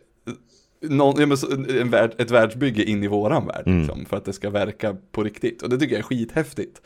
någon, 0.82 1.20
ja, 1.30 1.36
en 1.80 1.90
värld, 1.90 2.14
ett 2.18 2.30
världsbygge 2.30 2.84
in 2.84 3.04
i 3.04 3.06
våran 3.06 3.46
värld, 3.46 3.62
liksom, 3.66 4.04
för 4.06 4.16
att 4.16 4.24
det 4.24 4.32
ska 4.32 4.50
verka 4.50 4.96
på 5.12 5.22
riktigt. 5.22 5.62
Och 5.62 5.68
det 5.70 5.78
tycker 5.78 5.94
jag 5.94 5.98
är 5.98 6.02
skithäftigt. 6.04 6.80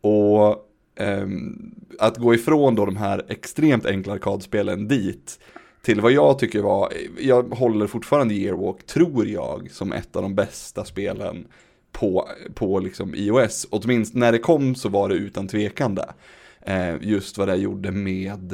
Och 0.00 0.48
ehm, 0.48 0.58
Ehm, 0.98 1.74
att 1.98 2.16
gå 2.16 2.34
ifrån 2.34 2.74
då 2.74 2.86
de 2.86 2.96
här 2.96 3.24
extremt 3.28 3.86
enkla 3.86 4.12
arkadspelen 4.12 4.88
dit, 4.88 5.38
till 5.82 6.00
vad 6.00 6.12
jag 6.12 6.38
tycker 6.38 6.62
var, 6.62 6.92
jag 7.18 7.42
håller 7.42 7.86
fortfarande 7.86 8.34
Yearwalk, 8.34 8.86
tror 8.86 9.26
jag, 9.26 9.68
som 9.70 9.92
ett 9.92 10.16
av 10.16 10.22
de 10.22 10.34
bästa 10.34 10.84
spelen 10.84 11.46
på, 11.92 12.28
på 12.54 12.78
liksom 12.78 13.14
iOS. 13.14 13.66
Åtminstone 13.70 14.26
när 14.26 14.32
det 14.32 14.38
kom 14.38 14.74
så 14.74 14.88
var 14.88 15.08
det 15.08 15.14
utan 15.14 15.48
tvekan 15.48 15.94
det. 15.94 16.14
Eh, 16.60 16.94
just 17.00 17.38
vad 17.38 17.48
det 17.48 17.56
gjorde 17.56 17.90
med 17.90 18.52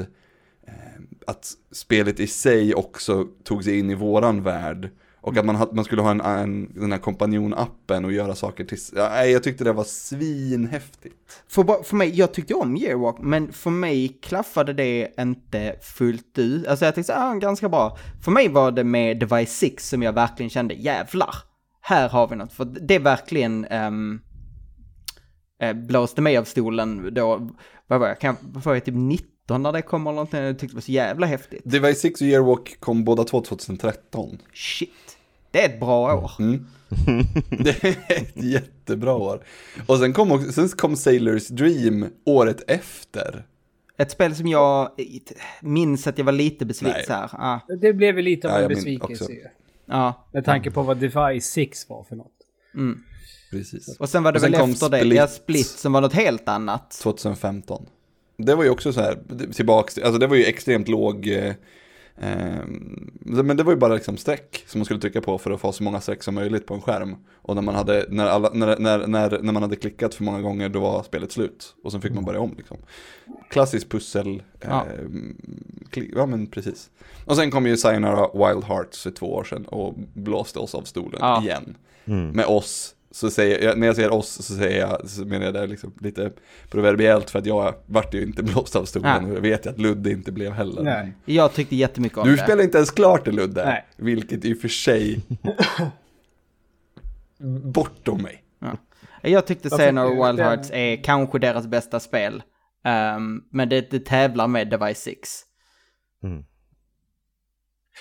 eh, 0.67 1.03
att 1.27 1.53
spelet 1.73 2.21
i 2.21 2.27
sig 2.27 2.75
också 2.75 3.27
tog 3.45 3.65
sig 3.65 3.79
in 3.79 3.91
i 3.91 3.95
våran 3.95 4.43
värld. 4.43 4.91
Och 5.25 5.37
att 5.37 5.45
man, 5.45 5.69
man 5.73 5.85
skulle 5.85 6.03
ha 6.03 6.11
en, 6.11 6.21
en, 6.21 6.73
den 6.75 6.93
här 6.93 6.99
kompanjonappen 6.99 8.05
och 8.05 8.13
göra 8.13 8.35
saker 8.35 8.65
till... 8.65 8.79
Ja, 8.97 9.09
nej, 9.09 9.33
jag 9.33 9.43
tyckte 9.43 9.65
det 9.65 9.73
var 9.73 9.85
svinhäftigt. 9.85 11.15
För, 11.49 11.83
för 11.83 11.97
mig, 11.97 12.19
jag 12.19 12.35
tyckte 12.35 12.55
om 12.55 12.77
Yearwalk, 12.77 13.17
men 13.21 13.53
för 13.53 13.71
mig 13.71 14.19
klaffade 14.23 14.73
det 14.73 15.15
inte 15.19 15.77
fullt 15.83 16.39
ut. 16.39 16.67
Alltså 16.67 16.85
jag 16.85 16.95
tänkte 16.95 17.13
så, 17.13 17.19
ah, 17.19 17.35
ganska 17.35 17.69
bra. 17.69 17.99
För 18.25 18.31
mig 18.33 18.49
var 18.49 18.71
det 18.71 18.85
med 18.85 19.19
Device 19.19 19.53
6 19.53 19.89
som 19.89 20.03
jag 20.03 20.13
verkligen 20.13 20.51
kände, 20.51 20.75
jävlar, 20.75 21.35
här 21.81 22.09
har 22.09 22.29
vi 22.29 22.37
något. 22.37 22.53
För 22.53 22.65
det 22.65 22.99
verkligen 22.99 23.67
um, 23.67 24.21
blåste 25.75 26.23
mig 26.23 26.37
av 26.37 26.45
stolen 26.45 27.15
då, 27.15 27.51
vad 27.87 28.01
var 28.01 28.09
jag, 28.09 28.21
kan, 28.21 28.37
jag, 28.55 28.61
var 28.61 28.75
jag, 28.75 28.85
typ 28.85 28.95
19 28.95 29.34
när 29.49 29.73
det 29.73 29.83
kom 29.83 30.03
eller 30.07 30.15
någonting, 30.15 30.41
jag 30.41 30.59
tyckte 30.59 30.73
det 30.75 30.77
var 30.77 30.81
så 30.83 30.93
jävla 30.93 31.27
häftigt. 31.27 31.63
Device 31.65 32.01
6 32.01 32.21
och 32.21 32.27
Yearwalk 32.27 32.81
kom 32.81 33.05
båda 33.05 33.25
två 33.25 33.41
2013. 33.41 34.39
Shit, 34.55 34.91
det 35.51 35.65
är 35.65 35.69
ett 35.69 35.81
bra 35.81 36.15
år. 36.15 36.31
Mm. 36.39 36.67
Det 37.65 37.85
är 37.85 38.13
ett 38.23 38.33
jättebra 38.45 39.15
år. 39.15 39.45
Och 39.87 39.99
sen 39.99 40.13
kom, 40.13 40.33
också, 40.33 40.53
sen 40.53 40.69
kom 40.69 40.97
Sailors 40.97 41.49
Dream 41.49 42.07
året 42.25 42.71
efter. 42.71 43.47
Ett 43.97 44.11
spel 44.11 44.35
som 44.37 44.47
jag 44.47 44.91
minns 45.61 46.07
att 46.07 46.19
jag 46.19 46.25
var 46.25 46.33
lite 46.33 46.67
besviken 46.67 47.03
här. 47.09 47.31
Ah, 47.33 47.61
Det 47.81 47.93
blev 47.93 48.15
väl 48.15 48.25
lite 48.25 48.49
av 48.49 48.53
Ja, 48.53 48.57
en 48.57 48.63
jag 48.63 48.69
min- 48.85 48.99
besvikelse 48.99 49.33
ju. 49.33 49.45
ja. 49.87 50.29
Med 50.33 50.45
tanke 50.45 50.71
på 50.71 50.83
vad 50.83 50.97
Device 50.97 51.45
6 51.47 51.89
var 51.89 52.05
för 52.05 52.17
något. 52.17 52.33
Precis. 53.51 53.97
Och 53.99 54.09
sen 54.09 54.23
var 54.23 54.33
det 54.33 54.37
Och 54.37 54.41
sen 54.43 54.51
väl 54.53 54.61
kom 54.61 54.71
efter 54.71 54.89
det, 54.91 54.99
Split. 54.99 55.15
ja, 55.17 55.27
Split 55.27 55.67
som 55.67 55.93
var 55.93 56.01
något 56.01 56.13
helt 56.13 56.49
annat. 56.49 56.91
2015. 56.91 57.87
Det 58.37 58.55
var 58.55 58.65
ju 58.65 58.71
också 58.71 58.93
så 58.93 59.01
här, 59.01 59.19
tillbaks, 59.53 59.99
alltså 59.99 60.19
det 60.19 60.27
var 60.27 60.37
ju 60.37 60.45
extremt 60.45 60.89
låg, 60.89 61.29
eh, 61.29 61.47
eh, 62.21 62.65
men 63.21 63.57
det 63.57 63.63
var 63.63 63.73
ju 63.73 63.79
bara 63.79 63.95
liksom 63.95 64.17
streck 64.17 64.65
som 64.67 64.79
man 64.79 64.85
skulle 64.85 65.01
trycka 65.01 65.21
på 65.21 65.39
för 65.39 65.51
att 65.51 65.61
få 65.61 65.73
så 65.73 65.83
många 65.83 66.01
streck 66.01 66.23
som 66.23 66.35
möjligt 66.35 66.67
på 66.67 66.75
en 66.75 66.81
skärm. 66.81 67.17
Och 67.35 67.55
när 67.55 67.63
man 67.63 67.75
hade, 67.75 68.07
när, 68.09 68.27
alla, 68.27 68.51
när, 68.53 68.79
när, 68.79 69.07
när, 69.07 69.39
när 69.43 69.53
man 69.53 69.63
hade 69.63 69.77
klickat 69.77 70.15
för 70.15 70.25
många 70.25 70.41
gånger 70.41 70.69
då 70.69 70.81
var 70.81 71.03
spelet 71.03 71.33
slut. 71.33 71.75
Och 71.85 71.93
sen 71.93 72.01
fick 72.01 72.13
man 72.13 72.25
börja 72.25 72.41
om 72.41 72.55
liksom. 72.57 72.77
Klassisk 73.51 73.89
pussel, 73.89 74.43
eh, 74.61 74.69
Ja. 74.71 74.85
kli, 75.91 76.13
ja 76.17 76.27
men 76.27 76.47
precis. 76.47 76.91
Och 77.25 77.37
sen 77.37 77.51
kom 77.51 77.67
ju 77.67 77.77
Sayonara 77.77 78.29
Wild 78.35 78.65
Hearts 78.65 79.03
för 79.03 79.11
två 79.11 79.35
år 79.35 79.45
sedan 79.45 79.65
och 79.65 79.95
blåste 80.15 80.59
oss 80.59 80.75
av 80.75 80.83
stolen 80.83 81.19
Ja. 81.23 81.43
igen. 81.43 81.77
Med 82.35 82.47
oss, 82.47 82.94
så 83.15 83.31
säger 83.31 83.65
jag, 83.65 83.79
när 83.79 83.87
jag 83.87 83.97
säger 83.97 84.13
oss 84.13 84.29
så 84.29 84.43
säger 84.43 84.81
jag, 84.81 85.09
så 85.09 85.25
menar 85.25 85.45
jag 85.45 85.55
det 85.55 85.67
liksom 85.67 85.93
lite 86.01 86.33
proverbiellt 86.71 87.31
för 87.31 87.39
att 87.39 87.47
jag 87.47 87.75
vart 87.87 88.15
ju 88.15 88.23
inte 88.23 88.43
blåst 88.43 88.77
av 88.77 88.85
stolen 88.85 89.25
och 89.25 89.37
jag 89.37 89.41
vet 89.41 89.67
ju 89.67 89.71
att 89.71 89.79
Ludde 89.79 90.11
inte 90.11 90.33
blev 90.33 90.53
heller. 90.53 90.83
Nej. 90.83 91.13
Jag 91.25 91.53
tyckte 91.53 91.77
jättemycket 91.77 92.19
om 92.19 92.29
Du 92.29 92.37
det. 92.37 92.43
spelar 92.43 92.63
inte 92.65 92.79
ens 92.79 92.91
klart 92.91 93.25
det 93.25 93.33
Ludde, 93.33 93.65
Nej. 93.65 93.85
vilket 93.97 94.45
i 94.45 94.55
och 94.55 94.59
för 94.59 94.69
sig 94.69 95.21
bortom 97.65 98.23
mig. 98.23 98.41
Jag 99.23 99.47
tyckte 99.47 99.69
Varför- 99.69 99.85
Xehanort 99.85 100.29
Wild 100.29 100.41
Hearts 100.41 100.71
är 100.71 101.05
kanske 101.05 101.39
deras 101.39 101.67
bästa 101.67 102.01
spel. 102.01 102.43
Ehm, 102.85 103.41
men 103.51 103.69
det, 103.69 103.91
det 103.91 104.05
tävlar 104.07 104.47
med 104.49 104.71
Device 104.71 104.99
6. 104.99 105.43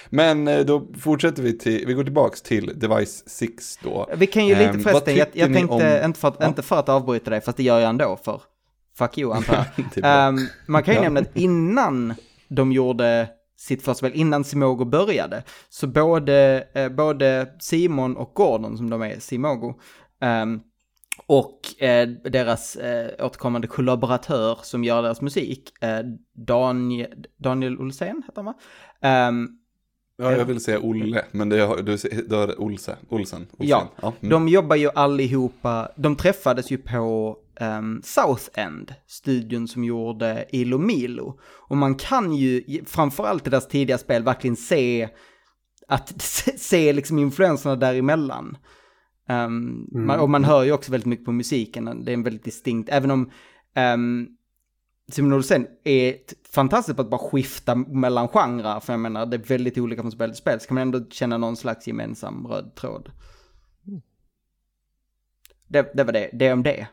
Men 0.09 0.47
eh, 0.47 0.59
då 0.59 0.87
fortsätter 0.99 1.43
vi 1.43 1.57
till, 1.57 1.83
vi 1.87 1.93
går 1.93 2.03
tillbaks 2.03 2.41
till 2.41 2.79
Device 2.79 3.23
6 3.29 3.77
då. 3.83 4.09
Vi 4.15 4.27
kan 4.27 4.45
ju 4.47 4.55
lite 4.55 4.69
Ehm, 4.69 4.79
förresten, 4.79 5.15
jag, 5.15 5.27
jag 5.33 5.53
tänkte, 5.53 5.73
om- 5.75 6.05
inte, 6.05 6.19
för 6.19 6.27
att, 6.27 6.37
Ja. 6.39 6.47
inte 6.47 6.61
för 6.61 6.79
att 6.79 6.89
avbryta 6.89 7.29
dig, 7.29 7.41
fast 7.41 7.57
det 7.57 7.63
gör 7.63 7.79
jag 7.79 7.89
ändå 7.89 8.17
för 8.23 8.41
fuck 8.97 9.17
you 9.17 9.33
antar 9.33 9.65
jag. 9.93 10.03
Ehm, 10.27 10.37
man 10.67 10.83
kan 10.83 10.93
ju 10.93 10.97
Ja. 10.97 11.03
nämna 11.03 11.19
att 11.19 11.37
innan 11.37 12.13
de 12.47 12.71
gjorde 12.71 13.27
sitt 13.57 13.79
första 13.83 13.93
spel 14.07 14.11
innan 14.15 14.43
Simogo 14.43 14.85
började. 14.85 15.43
Så 15.69 15.87
både, 15.87 16.67
eh, 16.73 16.89
både 16.89 17.47
Simon 17.59 18.17
och 18.17 18.31
Gordon, 18.35 18.77
som 18.77 18.89
de 18.89 19.01
är, 19.01 19.19
Simogo, 19.19 19.73
ehm, 20.21 20.59
och 21.27 21.83
eh, 21.83 22.07
deras 22.07 22.75
eh, 22.75 23.25
återkommande 23.25 23.67
kollaboratör 23.67 24.57
som 24.61 24.83
gör 24.83 25.01
deras 25.03 25.21
musik, 25.21 25.83
eh, 25.83 25.99
Daniel, 26.47 27.25
Daniel 27.37 27.77
Olsén 27.79 28.23
heter 28.27 28.41
han 28.41 28.45
va? 28.45 28.53
Ehm, 29.01 29.47
Ja, 30.17 30.31
jag 30.31 30.45
vill 30.45 30.59
säga 30.59 30.79
Olle, 30.79 31.25
men 31.31 31.49
det 31.49 31.59
har, 31.59 31.77
du, 31.77 31.97
du 32.27 32.35
har 32.35 32.61
Olse, 32.61 32.97
Olsen. 33.09 33.47
Olsen. 33.57 33.67
Ja, 33.67 33.91
mm. 34.01 34.29
de 34.29 34.47
jobbar 34.47 34.75
ju 34.75 34.89
allihopa, 34.95 35.91
de 35.95 36.15
träffades 36.15 36.71
ju 36.71 36.77
på 36.77 37.37
um, 37.59 38.01
South 38.03 38.43
End, 38.53 38.93
studion 39.07 39.67
som 39.67 39.83
gjorde 39.83 40.45
Ilo 40.49 40.77
Milo. 40.77 41.39
Och 41.43 41.77
man 41.77 41.95
kan 41.95 42.33
ju, 42.33 42.63
framförallt 42.85 43.47
i 43.47 43.49
deras 43.49 43.67
tidiga 43.67 43.97
spel, 43.97 44.23
verkligen 44.23 44.55
se 44.55 45.09
att 45.87 46.21
se, 46.57 46.93
liksom 46.93 47.19
influenserna 47.19 47.75
däremellan. 47.75 48.57
Um, 49.29 49.87
man, 49.91 50.19
och 50.19 50.29
man 50.29 50.43
hör 50.43 50.63
ju 50.63 50.71
också 50.71 50.91
väldigt 50.91 51.07
mycket 51.07 51.25
på 51.25 51.31
musiken, 51.31 52.05
det 52.05 52.11
är 52.11 52.13
en 52.13 52.23
väldigt 52.23 52.43
distinkt, 52.43 52.89
även 52.89 53.11
om 53.11 53.31
um, 53.95 54.27
Simon 55.11 55.33
Olsen 55.33 55.67
är 55.83 56.15
fantastisk 56.51 56.95
på 56.95 57.01
att 57.01 57.09
bara 57.09 57.29
skifta 57.29 57.75
mellan 57.75 58.27
genrer, 58.27 58.79
för 58.79 58.93
jag 58.93 58.99
menar 58.99 59.25
det 59.25 59.35
är 59.37 59.43
väldigt 59.43 59.77
olika 59.77 60.01
från 60.01 60.11
spel 60.11 60.29
till 60.29 60.37
spel, 60.37 60.59
så 60.59 60.67
kan 60.67 60.75
man 60.75 60.81
ändå 60.81 61.05
känna 61.09 61.37
någon 61.37 61.55
slags 61.57 61.87
gemensam 61.87 62.47
röd 62.47 62.75
tråd. 62.75 63.11
Det, 65.67 65.91
det 65.93 66.03
var 66.03 66.13
det, 66.13 66.29
det 66.33 66.53
om 66.53 66.63
det. 66.63 66.87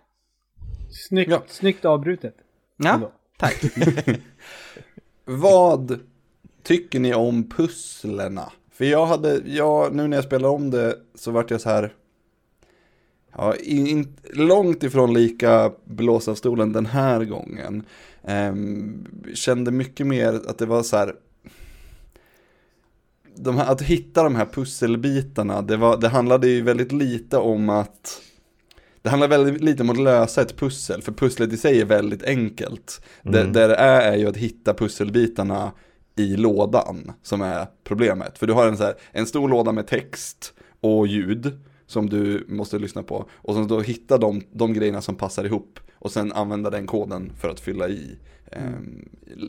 Snyggt, 1.08 1.30
Ja. 1.30 1.42
snyggt 1.46 1.84
avbrutet. 1.84 2.36
Ja, 2.76 2.94
Ändå. 2.94 3.12
tack. 3.38 3.64
Vad 5.24 6.00
tycker 6.62 7.00
ni 7.00 7.14
om 7.14 7.48
pusslerna? 7.50 8.52
För 8.70 8.84
jag 8.84 9.06
hade, 9.06 9.40
jag, 9.46 9.94
nu 9.94 10.08
när 10.08 10.16
jag 10.16 10.24
spelar 10.24 10.48
om 10.48 10.70
det 10.70 10.96
så 11.14 11.30
vart 11.30 11.50
jag 11.50 11.60
så 11.60 11.68
här, 11.70 11.94
ja, 13.36 13.54
in, 13.56 13.86
in, 13.86 14.16
långt 14.32 14.82
ifrån 14.82 15.14
lika 15.14 15.72
blås 15.84 16.28
av 16.28 16.34
stolen 16.34 16.72
den 16.72 16.86
här 16.86 17.24
gången. 17.24 17.82
Ehm, 18.24 19.06
kände 19.34 19.70
mycket 19.70 20.06
mer 20.06 20.40
att 20.48 20.58
det 20.58 20.66
var 20.66 20.82
så 20.82 20.96
här, 20.96 21.14
de 23.36 23.56
här, 23.56 23.72
att 23.72 23.82
hitta 23.82 24.22
de 24.22 24.34
här 24.34 24.46
pusselbitarna, 24.46 25.62
det, 25.62 25.76
var, 25.76 25.96
det 25.96 26.08
handlade 26.08 26.48
ju 26.48 26.62
väldigt 26.62 26.92
lite 26.92 27.38
om 27.38 27.68
att 27.68 28.20
det 29.02 29.10
handlar 29.10 29.28
väldigt 29.28 29.62
lite 29.62 29.82
om 29.82 29.90
att 29.90 29.98
lösa 29.98 30.42
ett 30.42 30.56
pussel, 30.56 31.02
för 31.02 31.12
pusslet 31.12 31.52
i 31.52 31.56
sig 31.56 31.80
är 31.80 31.84
väldigt 31.84 32.22
enkelt. 32.22 33.02
Det, 33.22 33.40
Mm. 33.40 33.52
det 33.52 33.66
det 33.66 33.74
är 33.74 34.12
är 34.12 34.16
ju 34.16 34.26
att 34.26 34.36
hitta 34.36 34.74
pusselbitarna 34.74 35.72
i 36.16 36.36
lådan 36.36 37.12
som 37.22 37.42
är 37.42 37.66
problemet. 37.84 38.38
För 38.38 38.46
du 38.46 38.52
har 38.52 38.66
en, 38.66 38.76
så 38.76 38.84
här, 38.84 38.94
en 39.12 39.26
stor 39.26 39.48
låda 39.48 39.72
med 39.72 39.86
text 39.86 40.52
och 40.80 41.06
ljud 41.06 41.58
som 41.90 42.10
du 42.10 42.44
måste 42.48 42.78
lyssna 42.78 43.02
på. 43.02 43.24
Och 43.32 43.54
sen 43.54 43.66
då 43.68 43.80
hitta 43.80 44.18
de, 44.18 44.42
de 44.52 44.72
grejerna 44.72 45.00
som 45.02 45.14
passar 45.14 45.44
ihop 45.44 45.80
och 45.94 46.12
sen 46.12 46.32
använda 46.32 46.70
den 46.70 46.86
koden 46.86 47.32
för 47.40 47.48
att 47.48 47.60
fylla 47.60 47.88
i 47.88 48.16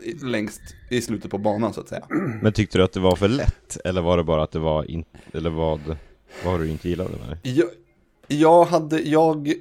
i- 0.03 0.13
längst 0.25 0.61
i 0.89 1.01
slutet 1.01 1.31
på 1.31 1.37
banan 1.37 1.73
så 1.73 1.81
att 1.81 1.89
säga. 1.89 2.05
Men 2.41 2.53
tyckte 2.53 2.77
du 2.77 2.83
att 2.83 2.93
det 2.93 2.99
var 2.99 3.15
för 3.15 3.27
lätt? 3.27 3.77
Eller 3.85 4.01
var 4.01 4.17
det 4.17 4.23
bara 4.23 4.43
att 4.43 4.51
det 4.51 4.59
var 4.59 4.91
inte, 4.91 5.19
eller 5.33 5.49
vad, 5.49 5.79
vad 6.45 6.59
du 6.59 6.69
inte 6.69 6.89
gillade 6.89 7.09
med 7.09 7.37
det? 7.43 7.49
Jag, 7.49 7.67
jag 8.27 8.65
hade, 8.65 8.99
jag, 9.01 9.53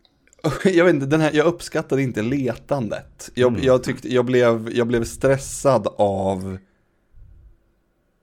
jag 0.64 0.84
vet 0.84 0.94
inte, 0.94 1.06
den 1.06 1.20
här, 1.20 1.30
jag 1.34 1.46
uppskattade 1.46 2.02
inte 2.02 2.22
letandet. 2.22 3.30
Jag, 3.34 3.48
Mm. 3.52 3.64
jag 3.64 3.82
tyckte, 3.84 4.14
jag 4.14 4.24
blev, 4.24 4.70
jag 4.74 4.86
blev 4.86 5.04
stressad 5.04 5.88
av 5.98 6.58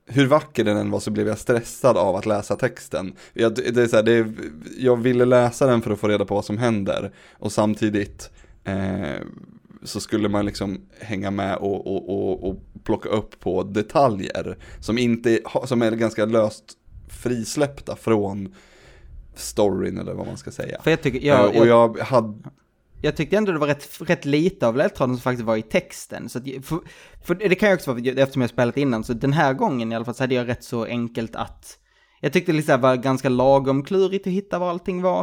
hur 0.06 0.26
vacker 0.26 0.64
den 0.64 0.76
än 0.76 0.90
var 0.90 1.00
så 1.00 1.10
blev 1.10 1.28
jag 1.28 1.38
stressad 1.38 1.96
av 1.96 2.16
att 2.16 2.26
läsa 2.26 2.56
texten. 2.56 3.12
Jag, 3.32 3.54
det 3.54 3.82
är 3.82 3.86
så 3.86 3.96
här, 3.96 4.02
det 4.02 4.12
är, 4.12 4.32
jag 4.78 4.96
ville 4.96 5.24
läsa 5.24 5.66
den 5.66 5.82
för 5.82 5.90
att 5.90 6.00
få 6.00 6.08
reda 6.08 6.24
på 6.24 6.34
vad 6.34 6.44
som 6.44 6.58
händer 6.58 7.12
och 7.32 7.52
samtidigt 7.52 8.30
eh, 8.64 9.20
så 9.82 10.00
skulle 10.00 10.28
man 10.28 10.46
liksom 10.46 10.80
hänga 11.00 11.30
med 11.30 11.56
och, 11.56 11.86
och, 11.86 12.08
och, 12.08 12.50
och 12.50 12.56
plocka 12.84 13.08
upp 13.08 13.40
på 13.40 13.62
detaljer 13.62 14.58
som, 14.80 14.98
inte, 14.98 15.40
som 15.64 15.82
är 15.82 15.90
ganska 15.90 16.24
löst 16.24 16.64
frisläppta 17.08 17.96
från 17.96 18.54
storyn 19.34 19.98
eller 19.98 20.14
vad 20.14 20.26
man 20.26 20.36
ska 20.36 20.50
säga. 20.50 20.80
För 20.82 20.90
jag 20.90 21.02
tycker, 21.02 21.18
Eh, 21.18 21.26
jag, 21.26 21.56
och 21.56 21.66
jag, 21.66 21.98
jag 21.98 22.04
hade, 22.04 22.34
jag 23.02 23.16
tyckte 23.16 23.36
ändå 23.36 23.52
det 23.52 23.58
var 23.58 23.66
rätt, 23.66 24.00
rätt 24.00 24.24
lite 24.24 24.66
av 24.66 24.76
ledtråden 24.76 25.16
som 25.16 25.22
faktiskt 25.22 25.46
var 25.46 25.56
i 25.56 25.62
texten. 25.62 26.28
Så 26.28 26.38
att, 26.38 26.44
för, 26.62 26.78
för 27.24 27.34
det 27.34 27.54
kan 27.54 27.68
ju 27.68 27.74
också 27.74 27.92
vara, 27.92 28.22
eftersom 28.22 28.42
jag 28.42 28.50
spelat 28.50 28.76
innan, 28.76 29.04
så 29.04 29.12
den 29.12 29.32
här 29.32 29.52
gången 29.52 29.92
i 29.92 29.96
alla 29.96 30.04
fall 30.04 30.14
så 30.14 30.22
hade 30.22 30.34
jag 30.34 30.48
rätt 30.48 30.64
så 30.64 30.84
enkelt 30.84 31.36
att... 31.36 31.78
Jag 32.20 32.32
tyckte 32.32 32.52
det 32.52 32.56
liksom 32.56 32.80
var 32.80 32.96
ganska 32.96 33.28
lagom 33.28 33.84
klurigt 33.84 34.26
att 34.26 34.32
hitta 34.32 34.58
vad 34.58 34.68
allting 34.68 35.02
var. 35.02 35.20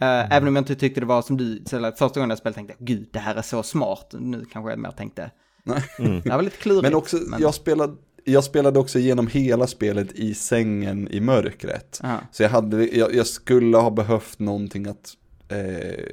Eh, 0.00 0.32
Även 0.36 0.48
om 0.48 0.56
jag 0.56 0.60
inte 0.62 0.74
tyckte 0.74 1.00
det 1.00 1.06
var 1.06 1.22
som 1.22 1.36
du, 1.36 1.64
första 1.98 2.08
gången 2.08 2.30
jag 2.30 2.38
spelade 2.38 2.54
tänkte 2.54 2.74
jag, 2.78 2.86
gud 2.86 3.08
det 3.12 3.18
här 3.18 3.34
är 3.34 3.42
så 3.42 3.62
smart. 3.62 4.14
Nu 4.18 4.44
kanske 4.52 4.70
jag 4.72 4.78
mer 4.78 4.90
tänkte, 4.90 5.30
Nej. 5.64 5.82
det 6.24 6.30
var 6.30 6.42
lite 6.42 6.56
klurigt. 6.56 6.82
men 6.82 6.94
också, 6.94 7.18
jag 7.38 7.54
spelade, 7.54 7.92
jag 8.24 8.44
spelade 8.44 8.78
också 8.78 8.98
igenom 8.98 9.26
hela 9.26 9.66
spelet 9.66 10.12
i 10.12 10.34
sängen 10.34 11.08
i 11.10 11.20
mörkret. 11.20 12.00
Ja. 12.02 12.18
Så 12.32 12.42
jag, 12.42 12.50
hade, 12.50 12.86
jag, 12.96 13.14
jag 13.14 13.26
skulle 13.26 13.76
ha 13.76 13.90
behövt 13.90 14.38
någonting 14.38 14.86
att 14.86 15.14
eh, 15.48 16.04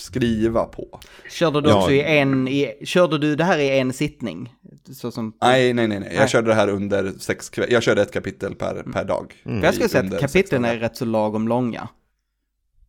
skriva 0.00 0.64
på. 0.64 1.00
Körde 1.30 1.60
du 1.60 1.68
Ja. 1.68 1.76
också 1.78 1.90
i 1.92 2.18
en, 2.18 2.48
i, 2.48 2.72
körde 2.84 3.18
du 3.18 3.36
det 3.36 3.44
här 3.44 3.58
i 3.58 3.78
en 3.78 3.92
sittning? 3.92 4.52
Så 4.92 5.10
som, 5.10 5.32
Nej, 5.42 5.72
nej, 5.72 5.88
nej, 5.88 6.00
nej. 6.00 6.14
jag 6.14 6.30
körde 6.30 6.48
det 6.48 6.54
här 6.54 6.68
under 6.68 7.12
sex. 7.18 7.50
Jag 7.68 7.82
körde 7.82 8.02
ett 8.02 8.12
kapitel 8.12 8.54
per, 8.54 8.82
per 8.92 9.04
dag. 9.04 9.32
För 9.42 9.62
jag 9.62 9.74
skulle 9.74 9.88
säga 9.88 10.14
att 10.14 10.20
kapitlen 10.20 10.64
är 10.64 10.76
rätt 10.76 10.96
så 10.96 11.04
lagom 11.04 11.48
långa. 11.48 11.88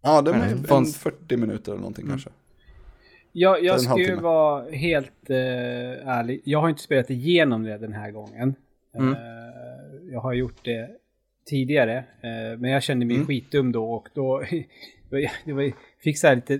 Ja, 0.02 0.22
det 0.22 0.32
en 0.34 0.64
från- 0.64 0.86
40 0.86 1.38
minuter 1.38 1.72
eller 1.72 1.80
någonting 1.82 2.08
kanske. 2.08 2.30
Jag, 3.32 3.58
Tar 3.58 3.64
jag 3.66 3.82
ska 3.82 3.98
ju 4.00 4.16
vara 4.16 4.70
helt 4.72 5.30
eh, 5.30 5.36
ärlig. 6.08 6.42
Jag 6.46 6.62
har 6.62 6.70
inte 6.70 6.82
spelat 6.82 7.10
igenom 7.10 7.64
det 7.64 7.78
den 7.78 7.94
här 7.94 8.12
gången. 8.12 8.56
Mm. 8.98 9.14
Eh, 9.14 9.18
jag 10.12 10.20
har 10.20 10.34
gjort 10.34 10.66
det 10.66 10.90
tidigare. 11.50 11.98
eh, 11.98 12.58
men 12.60 12.72
jag 12.72 12.84
kände 12.84 13.06
mig 13.06 13.16
Mm. 13.16 13.28
skitdum 13.28 13.72
då 13.72 13.94
och 13.94 14.08
då... 14.14 14.44
det 15.12 15.54
var- 15.54 15.54
var, 15.64 15.72
fick 16.04 16.18
så 16.18 16.28
här 16.28 16.36
lite... 16.36 16.60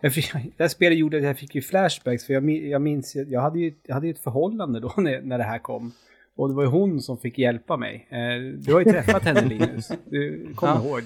Jag 0.00 0.14
fick, 0.14 0.32
det 0.32 0.62
här 0.64 0.68
spelet 0.68 0.98
gjorde 0.98 1.16
att 1.16 1.22
jag 1.22 1.38
fick 1.38 1.54
ju 1.54 1.62
flashbacks. 1.62 2.26
För 2.26 2.32
jag, 2.34 2.50
jag 2.50 2.82
minns... 2.82 3.16
Jag 3.16 3.40
hade 3.40 3.58
ju 3.60 3.74
jag 3.82 3.94
hade 3.94 4.06
ju 4.06 4.12
ett 4.12 4.18
förhållande 4.18 4.80
då 4.80 4.92
när, 5.00 5.20
när 5.22 5.38
det 5.38 5.44
här 5.44 5.58
kom. 5.58 5.92
Och 6.36 6.48
det 6.48 6.54
var 6.54 6.62
ju 6.62 6.68
hon 6.68 7.00
som 7.00 7.18
fick 7.18 7.38
hjälpa 7.38 7.76
mig. 7.76 8.06
Eh, 8.10 8.58
du 8.66 8.72
har 8.72 8.80
ju 8.80 8.84
träffat 8.92 9.22
henne 9.22 9.44
Linus. 9.48 9.92
Du 10.04 10.48
kommer 10.54 10.74
Ja. 10.74 10.84
ihåg. 10.88 11.00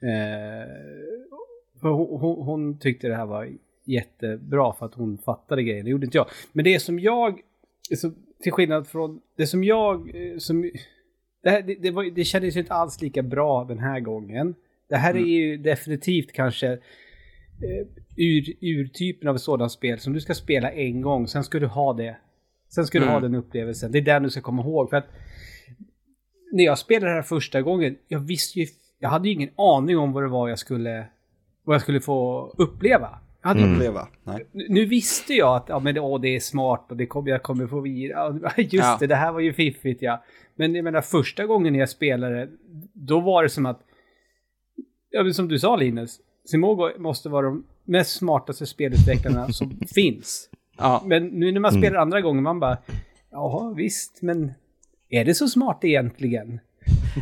Eh, 0.00 0.68
för 1.80 1.88
hon, 1.88 2.20
hon, 2.20 2.44
hon 2.46 2.78
tyckte 2.78 3.08
det 3.08 3.14
här 3.16 3.26
var 3.26 3.48
jättebra 3.84 4.72
för 4.72 4.86
att 4.86 4.94
hon 4.94 5.18
fattade 5.18 5.62
grejen. 5.62 5.84
Det 5.84 5.90
gjorde 5.90 6.04
inte 6.06 6.18
jag. 6.18 6.26
Men 6.52 6.64
det 6.64 6.80
som 6.80 6.98
jag, 6.98 7.40
till 8.42 8.52
skillnad 8.52 8.86
från 8.86 9.20
det 9.36 9.46
som 9.46 9.64
jag, 9.64 10.10
eh, 10.14 10.38
som, 10.38 10.70
det, 11.42 11.50
här, 11.50 11.62
det, 11.62 11.74
det, 11.74 11.90
var, 11.90 12.04
det 12.04 12.24
kändes 12.24 12.56
ju 12.56 12.60
inte 12.60 12.74
alls 12.74 13.00
lika 13.02 13.22
bra 13.22 13.64
den 13.64 13.78
här 13.78 14.00
gången. 14.00 14.54
Det 14.88 14.96
här 14.96 15.14
är 15.14 15.18
ju 15.18 15.56
definitivt 15.56 16.32
kanske 16.32 16.66
eh, 16.72 16.78
ur, 18.16 18.44
urtypen 18.60 19.28
av 19.28 19.34
ett 19.36 19.42
sådant 19.42 19.72
spel 19.72 19.98
som 19.98 20.12
du 20.12 20.20
ska 20.20 20.34
spela 20.34 20.70
en 20.72 21.00
gång, 21.00 21.26
sen 21.28 21.44
ska 21.44 21.58
du 21.58 21.66
ha 21.66 21.92
det. 21.92 22.16
Sen 22.74 22.86
ska 22.86 22.98
du 22.98 23.02
Mm. 23.04 23.14
ha 23.14 23.20
den 23.20 23.34
upplevelsen. 23.34 23.92
Det 23.92 23.98
är 23.98 24.02
den 24.02 24.22
du 24.22 24.30
ska 24.30 24.40
komma 24.40 24.62
ihåg. 24.62 24.90
För 24.90 24.96
att 24.96 25.06
när 26.52 26.64
jag 26.64 26.78
spelade 26.78 27.06
det 27.06 27.14
här 27.14 27.22
första 27.22 27.62
gången, 27.62 27.96
jag 28.08 28.20
visste 28.20 28.58
ju, 28.60 28.66
jag 28.98 29.08
hade 29.08 29.28
ju 29.28 29.34
ingen 29.34 29.50
aning 29.56 29.98
om 29.98 30.12
vad 30.12 30.22
det 30.22 30.28
var 30.28 30.48
jag 30.48 30.58
skulle, 30.58 31.06
vad 31.64 31.74
jag 31.74 31.82
skulle 31.82 32.00
få 32.00 32.48
uppleva. 32.58 33.18
Jag 33.42 33.48
hade, 33.48 33.74
Uppleva. 33.74 34.08
Nej. 34.24 34.46
nu- 34.52 34.84
visste 34.86 35.34
jag 35.34 35.56
att 35.56 35.68
ja, 35.68 35.78
men 35.78 35.94
det, 35.94 36.00
åh, 36.00 36.20
det 36.20 36.28
är 36.36 36.40
smart 36.40 36.86
och 36.90 36.96
det 36.96 37.06
kommer, 37.06 37.30
jag 37.30 37.42
kommer 37.42 37.66
få 37.66 37.80
vidare. 37.80 38.38
Ja, 38.42 38.50
Just 38.62 38.74
Ja. 38.74 38.96
det, 39.00 39.06
det 39.06 39.14
här 39.14 39.32
var 39.32 39.40
ju 39.40 39.52
fiffigt 39.52 40.02
ja. 40.02 40.24
Men 40.54 40.74
jag 40.74 40.84
menar 40.84 41.00
första 41.00 41.46
gången 41.46 41.74
jag 41.74 41.88
spelade, 41.88 42.48
då 42.92 43.20
var 43.20 43.42
det 43.42 43.48
som 43.48 43.66
att, 43.66 43.80
ja, 45.10 45.32
som 45.32 45.48
du 45.48 45.58
sa 45.58 45.76
Linus, 45.76 46.20
Simogo 46.50 46.90
måste 46.98 47.28
vara 47.28 47.46
de 47.46 47.64
mest 47.84 48.16
smartaste 48.16 48.66
spelutvecklarna 48.66 49.48
som 49.52 49.80
finns. 49.94 50.48
Ja, 50.78 51.02
Men 51.06 51.26
nu 51.26 51.52
när 51.52 51.60
man 51.60 51.70
Mm. 51.74 51.82
spelar 51.82 52.00
andra 52.00 52.20
gången, 52.20 52.42
man 52.42 52.60
bara, 52.60 52.78
ja 53.30 53.72
visst, 53.76 54.22
men 54.22 54.52
är 55.08 55.24
det 55.24 55.34
så 55.34 55.48
smart 55.48 55.78
egentligen? 55.84 56.60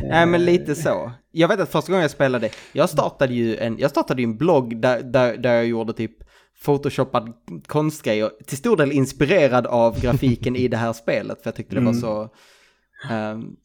Nej 0.03 0.25
men 0.25 0.45
lite 0.45 0.75
så. 0.75 1.11
Jag 1.31 1.47
vet 1.47 1.59
att 1.59 1.69
första 1.71 1.91
gången 1.91 2.01
jag 2.01 2.11
spelade, 2.11 2.49
jag 2.73 2.89
startade 2.89 3.33
ju 3.33 3.57
en, 3.57 3.77
jag 3.79 3.91
startade 3.91 4.21
ju 4.21 4.23
en 4.25 4.37
blogg 4.37 4.77
där, 4.81 5.01
där, 5.03 5.37
där 5.37 5.53
jag 5.53 5.65
gjorde 5.67 5.93
typ 5.93 6.11
photoshoppad 6.65 7.33
konstgrejer, 7.65 8.31
till 8.45 8.57
stor 8.57 8.77
del 8.77 8.91
inspirerad 8.91 9.67
av 9.67 10.01
grafiken 10.01 10.55
i 10.55 10.67
det 10.67 10.77
här 10.77 10.93
spelet, 10.93 11.41
för 11.41 11.47
jag 11.47 11.55
tyckte 11.55 11.75
det 11.75 11.81
var 11.81 11.93
så, 11.93 12.29
ehm, 13.09 13.55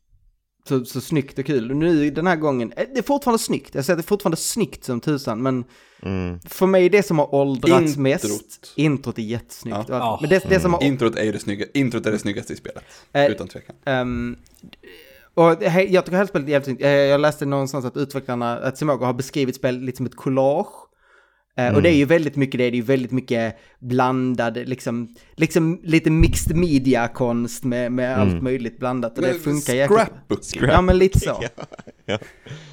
så, 0.69 0.85
så 0.85 1.01
snyggt 1.01 1.39
och 1.39 1.45
kul. 1.47 1.71
Och 1.71 1.77
nu 1.77 2.11
den 2.11 2.27
här 2.27 2.37
gången, 2.37 2.73
eh, 2.77 2.87
det 2.93 2.99
är 2.99 3.03
fortfarande 3.03 3.39
snyggt. 3.43 3.75
Jag 3.75 3.85
säger 3.85 3.95
att 3.95 3.99
det 4.05 4.07
är 4.07 4.09
fortfarande 4.09 4.37
snyggt 4.37 4.85
som 4.85 5.01
tusan, 5.01 5.43
men 5.43 5.65
Mm. 6.05 6.41
för 6.41 6.67
mig 6.67 6.89
det 6.89 7.03
som 7.03 7.19
har 7.19 7.35
åldrats 7.35 7.83
Introt. 7.83 7.97
mest, 7.97 8.73
introt 8.77 9.19
är 9.19 9.23
jättesnyggt. 9.23 9.79
Ja. 9.89 10.19
Men 10.21 10.31
det, 10.31 10.45
det 10.49 10.61
som 10.61 10.73
har 10.75 10.83
Introt 10.83 11.17
är 11.17 11.33
det 11.33 11.39
snygga, 11.39 11.67
introt 11.75 12.07
är 12.07 12.13
det 12.13 12.19
snyggaste 12.19 12.53
i 12.53 12.57
spelet. 12.57 12.85
Eh, 13.13 13.27
utan 13.27 13.49
tvekan. 13.49 13.77
Ehm, 13.85 14.37
och 15.35 15.43
jag 15.45 15.59
tycker 15.61 16.11
hela 16.13 16.27
spelet 16.27 16.49
är 16.49 16.51
jävligt 16.53 16.65
snyggt. 16.65 16.83
Eh, 16.83 16.91
Jag 16.91 17.21
läste 17.21 17.47
någonstans 17.47 17.85
att 17.85 17.97
utvecklarna, 17.97 18.59
att 18.59 18.79
Simogo 18.79 19.05
har 19.05 19.13
beskrivit 19.13 19.57
spelet 19.57 19.83
lite 19.83 19.97
som 19.97 20.07
ett 20.07 20.17
collage. 20.17 20.67
Eh, 21.57 21.75
Och 21.75 21.83
det 21.83 21.89
är 21.91 21.95
ju 21.95 22.05
väldigt 22.05 22.37
mycket 22.37 22.59
det, 22.59 22.65
det 22.71 22.75
är 22.75 22.79
ju 22.79 22.83
väldigt 22.83 23.13
mycket 23.13 23.57
blandad, 23.81 24.57
liksom, 24.69 25.15
liksom 25.37 25.81
lite 25.85 26.11
mixed 26.11 26.57
media-konst 26.57 27.65
med, 27.65 27.93
med 27.93 28.19
allt 28.19 28.43
möjligt 28.43 28.79
blandat. 28.79 29.19
Och 29.19 29.25
det 29.25 29.35
funkar 29.35 29.75
jäkligt 29.75 29.97
bra. 30.29 30.37
Scrapbook. 30.37 30.71
Ja 30.73 30.81
men 30.81 30.99
lite 30.99 31.21
så. 31.21 31.43
Ja. 32.07 32.19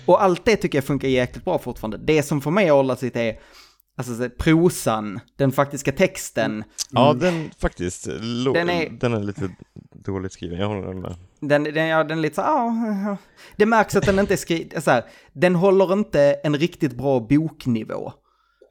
Och 0.05 0.23
allt 0.23 0.45
det 0.45 0.55
tycker 0.55 0.77
jag 0.77 0.85
funkar 0.85 1.07
jäkligt 1.07 1.45
bra 1.45 1.59
fortfarande. 1.59 1.97
Det 1.97 2.23
som 2.23 2.41
för 2.41 2.51
mig 2.51 2.67
har 2.67 2.77
åldrats 2.77 3.01
lite 3.01 3.21
är 3.21 3.39
alltså, 3.97 4.29
prosan, 4.37 5.19
den 5.37 5.51
faktiska 5.51 5.91
texten. 5.91 6.63
Ja, 6.91 7.13
den 7.13 7.49
faktiskt, 7.59 8.07
lo- 8.21 8.53
Den 8.53 8.67
den, 8.99 9.13
är- 9.13 9.19
är... 9.19 9.23
lite 9.23 9.49
dåligt 10.05 10.31
skriven, 10.33 10.59
jag 10.59 10.67
håller 10.67 10.93
med. 10.93 11.15
Den, 11.39 11.63
den, 11.63 11.87
ja, 11.87 12.03
den 12.03 12.17
är 12.17 12.21
lite 12.21 12.35
så 12.35 12.41
ja, 12.41 12.73
ja. 13.05 13.17
Det 13.57 13.65
märks 13.65 13.95
att 13.95 14.05
den 14.05 14.19
inte 14.19 14.33
är 14.33 14.37
skriven, 14.37 14.81
så 14.81 14.91
här, 14.91 15.03
den 15.33 15.55
håller 15.55 15.93
inte 15.93 16.21
en 16.43 16.55
riktigt 16.57 16.93
bra 16.97 17.19
boknivå. 17.19 18.13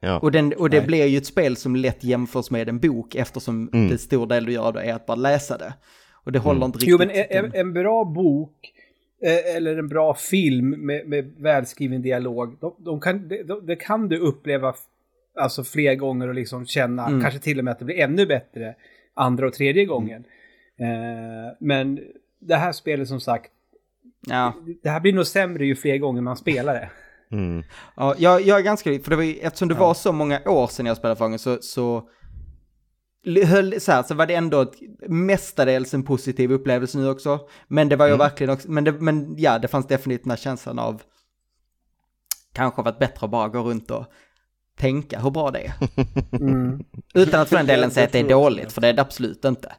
Ja. 0.01 0.19
Och, 0.19 0.31
den, 0.31 0.53
och 0.53 0.69
det 0.69 0.77
Nej. 0.77 0.87
blir 0.87 1.05
ju 1.05 1.17
ett 1.17 1.25
spel 1.25 1.55
som 1.55 1.75
lätt 1.75 2.03
jämförs 2.03 2.51
med 2.51 2.69
en 2.69 2.79
bok 2.79 3.15
eftersom 3.15 3.69
Mm. 3.73 3.89
det 3.89 3.97
stor 3.97 4.27
del 4.27 4.45
du 4.45 4.51
gör 4.51 4.71
det 4.71 4.81
är 4.81 4.93
att 4.93 5.05
bara 5.05 5.15
läsa 5.15 5.57
det. 5.57 5.73
Och 6.23 6.31
det 6.31 6.39
håller 6.39 6.65
inte 6.65 6.77
riktigt. 6.77 6.89
Jo, 6.91 6.97
men 6.97 7.09
en, 7.11 7.51
en, 7.55 7.73
bra 7.73 8.03
bok 8.05 8.73
eh, 9.23 9.55
eller 9.55 9.77
en 9.77 9.87
bra 9.87 10.13
film 10.13 10.69
med, 10.69 11.07
med 11.07 11.33
välskriven 11.37 12.01
dialog, 12.01 12.57
de, 12.61 12.75
de 12.77 12.99
kan, 13.01 13.27
de, 13.27 13.65
det 13.65 13.75
kan 13.75 14.09
du 14.09 14.17
uppleva 14.17 14.73
alltså 15.35 15.63
fler 15.63 15.95
gånger 15.95 16.27
och 16.27 16.35
liksom 16.35 16.65
känna, 16.65 17.07
Mm. 17.07 17.21
kanske 17.21 17.39
till 17.39 17.59
och 17.59 17.65
med 17.65 17.71
att 17.71 17.79
det 17.79 17.85
blir 17.85 17.99
ännu 17.99 18.25
bättre 18.25 18.75
andra 19.13 19.47
och 19.47 19.53
tredje 19.53 19.85
gången. 19.85 20.23
Eh, 20.79 21.55
men 21.59 21.99
det 22.39 22.55
här 22.55 22.71
spelet 22.71 23.07
som 23.07 23.19
sagt, 23.19 23.51
ja. 24.27 24.53
det 24.83 24.89
här 24.89 24.99
blir 24.99 25.13
nog 25.13 25.27
sämre 25.27 25.65
ju 25.65 25.75
fler 25.75 25.97
gånger 25.97 26.21
man 26.21 26.37
spelar 26.37 26.73
det. 26.73 26.89
Mm. 27.31 27.63
Ja, 27.95 28.15
jag, 28.17 28.41
jag 28.41 28.59
är 28.59 28.63
ganska, 28.63 28.99
för 28.99 29.09
det 29.09 29.15
var 29.15 29.23
ju, 29.23 29.33
eftersom 29.33 29.67
det 29.67 29.73
var 29.73 29.93
så 29.93 30.11
många 30.11 30.41
år 30.45 30.67
sedan 30.67 30.85
jag 30.85 30.97
spelade 30.97 31.17
Fången 31.17 31.39
så, 31.39 31.57
så, 31.61 32.09
höll, 33.45 33.81
så, 33.81 33.91
här, 33.91 34.03
så 34.03 34.15
var 34.15 34.25
det 34.25 34.35
ändå 34.35 34.61
ett, 34.61 34.73
mestadels 35.07 35.93
en 35.93 36.03
positiv 36.03 36.51
upplevelse 36.51 36.97
nu 36.97 37.09
också. 37.09 37.39
Men 37.67 37.89
det 37.89 37.95
var 37.95 38.07
ju 38.07 38.17
verkligen 38.17 38.53
också, 38.53 38.71
men, 38.71 38.83
det, 38.83 38.91
men 38.91 39.35
ja, 39.37 39.59
det 39.59 39.67
fanns 39.67 39.87
definitivt 39.87 40.23
den 40.23 40.31
här 40.31 40.37
känslan 40.37 40.79
av 40.79 41.01
kanske 42.53 42.81
varit 42.81 42.99
bättre 42.99 43.25
att 43.25 43.31
bara 43.31 43.47
gå 43.47 43.59
runt 43.59 43.91
och 43.91 44.05
tänka 44.77 45.19
hur 45.19 45.31
bra 45.31 45.51
det 45.51 45.59
är. 45.59 45.73
Mm. 46.31 46.83
Utan 47.13 47.41
att 47.41 47.49
för 47.49 47.55
den 47.55 47.65
delen 47.65 47.91
säga 47.91 48.05
att 48.05 48.11
det 48.11 48.19
är 48.19 48.29
dåligt, 48.29 48.71
för 48.71 48.81
det 48.81 48.87
är 48.87 48.93
det 48.93 49.01
absolut 49.01 49.45
inte. 49.45 49.73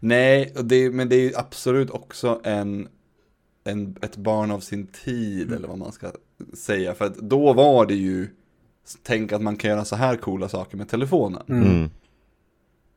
Nej, 0.00 0.54
och 0.56 0.64
det, 0.64 0.90
men 0.90 1.08
det 1.08 1.16
är 1.16 1.20
ju 1.20 1.32
absolut 1.36 1.90
också 1.90 2.40
en, 2.44 2.88
en, 3.66 3.96
ett 4.02 4.16
barn 4.16 4.50
av 4.50 4.60
sin 4.60 4.86
tid, 4.86 5.52
eller 5.52 5.68
vad 5.68 5.78
man 5.78 5.92
ska 5.92 6.10
säga. 6.54 6.94
För 6.94 7.04
att 7.04 7.16
då 7.16 7.52
var 7.52 7.86
det 7.86 7.94
ju, 7.94 8.28
tänk 9.02 9.32
att 9.32 9.42
man 9.42 9.56
kan 9.56 9.70
göra 9.70 9.84
så 9.84 9.96
här 9.96 10.16
coola 10.16 10.48
saker 10.48 10.76
med 10.76 10.88
telefonen. 10.88 11.42
Mm. 11.48 11.90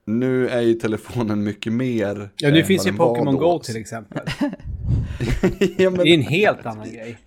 Nu 0.06 0.50
är 0.50 0.62
ju 0.62 0.74
telefonen 0.74 1.44
mycket 1.44 1.74
mer. 1.74 2.30
Ja, 2.36 2.50
nu 2.52 2.64
finns 2.64 2.88
ju 2.88 2.94
Pokémon. 2.94 3.36
Go 3.36 3.60
till 3.60 3.78
exempel. 3.78 4.22
ja, 5.78 5.90
men 5.90 5.94
Det 5.98 6.10
är 6.10 6.14
en 6.14 6.22
helt 6.22 6.66
annan 6.66 6.92
grej. 6.92 7.18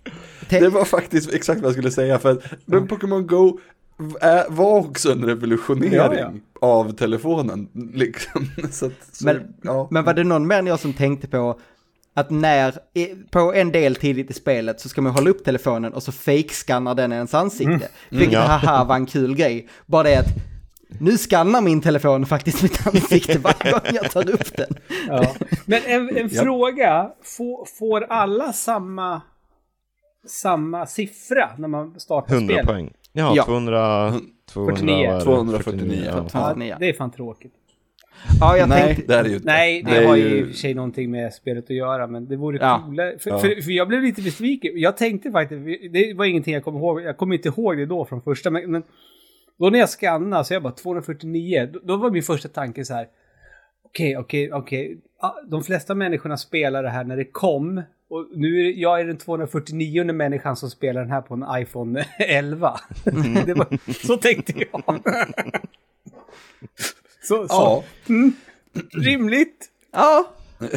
det 0.49 0.69
var 0.69 0.85
faktiskt 0.85 1.33
exakt 1.33 1.61
vad 1.61 1.67
jag 1.67 1.73
skulle 1.73 1.91
säga. 1.91 2.19
För 2.19 2.31
att 2.31 2.43
men 2.65 2.87
Pokémon 2.87 3.27
Go 3.27 3.59
är, 4.21 4.49
var 4.49 4.79
också 4.79 5.11
en 5.11 5.25
revolutionering 5.25 5.93
Ja, 5.93 6.15
ja. 6.15 6.31
av 6.61 6.91
telefonen. 6.91 7.67
Liksom. 7.93 8.45
Så 8.71 8.85
att, 8.85 8.91
så, 9.11 9.25
Men- 9.25 9.53
ja. 9.61 9.87
Men 9.91 10.03
var 10.03 10.13
det 10.13 10.23
någon 10.23 10.47
mer 10.47 10.59
än 10.59 10.67
jag 10.67 10.79
som 10.79 10.93
tänkte 10.93 11.27
på 11.27 11.59
att 12.13 12.29
när, 12.29 12.73
på 13.31 13.53
en 13.53 13.71
del 13.71 13.95
tidigt 13.95 14.29
i 14.29 14.33
spelet 14.33 14.79
så 14.79 14.89
ska 14.89 15.01
man 15.01 15.11
hålla 15.11 15.29
upp 15.29 15.43
telefonen 15.45 15.93
och 15.93 16.03
så 16.03 16.11
fake-skannar 16.11 16.95
den 16.95 17.11
ens 17.13 17.33
ansikte. 17.33 17.87
Vilket 18.09 18.33
ja. 18.33 18.41
haha 18.41 18.83
var 18.83 18.95
en 18.95 19.05
kul 19.05 19.35
grej. 19.35 19.67
Bara 19.85 20.03
det 20.03 20.15
att 20.19 20.27
nu 20.99 21.17
skannar 21.17 21.61
min 21.61 21.81
telefon 21.81 22.25
faktiskt 22.25 22.63
mitt 22.63 22.87
ansikte 22.87 23.39
varje 23.39 23.71
gång 23.71 23.81
jag 23.93 24.11
tar 24.11 24.29
upp 24.29 24.57
den. 24.57 24.75
Ja. 25.07 25.35
Men 25.65 25.81
en, 25.85 26.17
en 26.17 26.29
Ja. 26.31 26.41
fråga, 26.43 27.11
får, 27.23 27.65
får 27.79 28.03
alla 28.09 28.53
samma, 28.53 29.21
samma 30.27 30.85
siffra 30.85 31.49
när 31.57 31.67
man 31.67 31.99
startar 31.99 32.33
100 32.35 32.53
spelet? 32.53 32.67
poäng. 32.67 32.93
Ja, 33.11 33.33
Ja. 33.35 33.43
200... 33.45 34.13
200 34.53 35.21
249. 35.21 36.03
Ja. 36.05 36.11
Ja, 36.11 36.29
249. 36.29 36.75
det 36.79 36.89
är 36.89 36.93
fan 36.93 37.11
tråkigt. 37.11 37.53
Ja, 38.39 38.57
jag 38.57 38.69
Nej, 38.69 38.95
tänkte... 38.95 39.13
det 39.13 39.19
är 39.19 39.23
ju 39.29 39.33
inte. 39.35 39.45
Nej, 39.45 39.83
det, 39.83 39.99
Det 39.99 40.05
har 40.07 40.15
ju 40.15 40.23
i 40.39 40.43
och 40.43 40.47
för 40.47 40.53
sig 40.53 40.73
någonting 40.73 41.11
med 41.11 41.33
spelet 41.33 41.63
att 41.63 41.69
göra, 41.75 42.07
men 42.07 42.27
det 42.27 42.35
vore 42.35 42.57
Ja. 42.61 42.83
coolare. 42.85 43.19
För, 43.19 43.29
Ja. 43.29 43.39
för, 43.39 43.61
för 43.61 43.71
jag 43.71 43.87
blev 43.87 44.01
lite 44.01 44.21
besviken. 44.21 44.71
Jag 44.75 44.97
tänkte 44.97 45.31
faktiskt, 45.31 45.61
det 45.93 46.13
var 46.13 46.25
ingenting 46.25 46.53
jag 46.53 46.63
kom 46.63 46.75
ihåg, 46.77 47.01
jag 47.01 47.17
kommer 47.17 47.35
inte 47.35 47.47
ihåg 47.49 47.77
det 47.77 47.85
då 47.85 48.05
från 48.05 48.21
första, 48.21 48.49
men, 48.49 48.71
men 48.71 48.83
då 49.59 49.69
när 49.69 49.79
jag 49.79 49.89
skannade 49.89 50.45
så 50.45 50.53
jag 50.53 50.63
bara 50.63 50.73
249, 50.73 51.69
då, 51.73 51.79
då 51.83 51.97
var 51.97 52.11
min 52.11 52.23
första 52.23 52.49
tanke 52.49 52.85
så 52.85 52.93
här. 52.93 53.07
Okej, 53.85 54.17
okej, 54.17 54.53
okej. 54.53 54.97
Ah, 55.19 55.33
De 55.47 55.63
flesta 55.63 55.95
människorna 55.95 56.37
spelar 56.37 56.83
det 56.83 56.89
här 56.89 57.03
när 57.03 57.17
det 57.17 57.25
kom. 57.25 57.81
Och 58.09 58.27
nu 58.35 58.59
är 58.59 58.63
det- 58.63 58.71
jag 58.79 58.99
är 58.99 59.05
den 59.05 59.17
249 59.17 60.13
människan 60.13 60.55
som 60.55 60.69
spelar 60.69 61.01
den 61.01 61.11
här 61.11 61.21
på 61.21 61.33
en 61.33 61.45
iPhone 61.61 62.05
11. 62.19 62.79
det 63.45 63.53
var, 63.53 63.93
så 64.07 64.17
tänkte 64.17 64.53
jag. 64.71 64.83
så, 67.23 67.47
så 67.47 67.53
Ja, 67.53 67.83
rimligt. 68.91 69.69
Ja, 69.91 70.33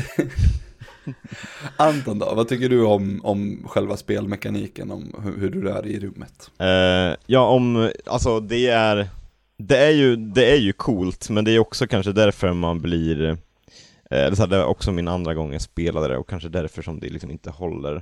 Anton 1.76 2.18
då, 2.18 2.34
vad 2.34 2.48
tycker 2.48 2.68
du 2.68 2.82
om, 2.84 3.20
om 3.24 3.64
själva 3.68 3.96
spelmekaniken, 3.96 4.90
om 4.90 5.14
hur, 5.24 5.36
hur 5.40 5.50
du 5.50 5.62
rör 5.62 5.86
i 5.86 6.00
rummet? 6.00 6.50
Eh, 6.58 7.16
ja, 7.26 7.40
om, 7.48 7.90
alltså 8.06 8.40
det 8.40 8.66
är, 8.66 9.08
det 9.58 9.76
är 9.78 9.90
ju, 9.90 10.16
det 10.16 10.50
är 10.52 10.56
ju 10.56 10.72
coolt, 10.72 11.30
men 11.30 11.44
det 11.44 11.50
är 11.50 11.58
också 11.58 11.86
kanske 11.86 12.12
därför 12.12 12.52
man 12.52 12.80
blir, 12.80 13.24
eh, 13.30 13.36
det 14.10 14.46
det 14.46 14.58
var 14.58 14.64
också 14.64 14.92
min 14.92 15.08
andra 15.08 15.34
gång 15.34 15.52
jag 15.52 15.62
spelade 15.62 16.08
det 16.08 16.16
och 16.18 16.28
kanske 16.28 16.48
därför 16.48 16.82
som 16.82 17.00
det 17.00 17.08
liksom 17.08 17.30
inte 17.30 17.50
håller. 17.50 17.96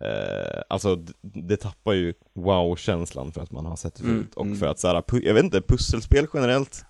Eh, 0.00 0.60
alltså 0.68 0.96
d- 0.96 1.12
det 1.22 1.56
tappar 1.56 1.92
ju 1.92 2.14
wow-känslan 2.34 3.32
för 3.32 3.40
att 3.40 3.50
man 3.52 3.66
har 3.66 3.76
sett 3.76 3.94
det 3.94 4.02
förut 4.02 4.34
och 4.34 4.46
för 4.58 4.66
att 4.66 4.78
så 4.78 4.88
här, 4.88 5.00
pu- 5.00 5.26
jag 5.26 5.34
vet 5.34 5.44
inte, 5.44 5.60
pusselspel 5.60 6.26
generellt, 6.34 6.84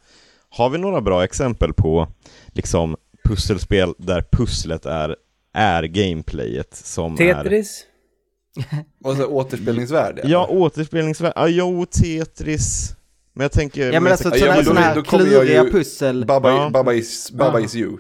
har 0.50 0.70
vi 0.70 0.78
några 0.78 1.00
bra 1.00 1.24
exempel 1.24 1.72
på 1.72 2.08
liksom 2.52 2.96
pusselspel 3.24 3.94
där 3.98 4.24
pusslet 4.32 4.86
är, 4.86 5.16
är 5.54 5.82
gameplayet 5.82 6.74
som 6.74 7.12
är 7.12 7.16
Tetris. 7.16 7.84
Och 9.04 9.16
så 9.16 9.26
återspelningsvärde? 9.26 10.20
eller? 10.20 10.32
Ja, 10.32 10.46
återspelningsvärde, 10.46 11.32
ja, 11.36 11.48
jo, 11.48 11.86
Tetris 11.86 12.96
Men 13.34 13.42
jag 13.44 13.52
tänker 13.52 13.92
ja 13.92 14.00
men 14.00 14.12
alltså 14.12 14.30
sådana 14.30 14.52
här, 14.52 14.62
såna 14.62 14.80
här 14.80 14.94
då 14.94 15.02
kommer 15.02 15.24
jag 15.24 15.42
kluriga 15.42 15.64
pussel. 15.64 16.26
Baba, 16.26 16.50
Ja. 16.50 16.70
Baba, 16.70 16.92
is, 16.92 17.30
Baba 17.32 17.58
Ja. 17.58 17.64
is 17.64 17.74
you. 17.74 17.98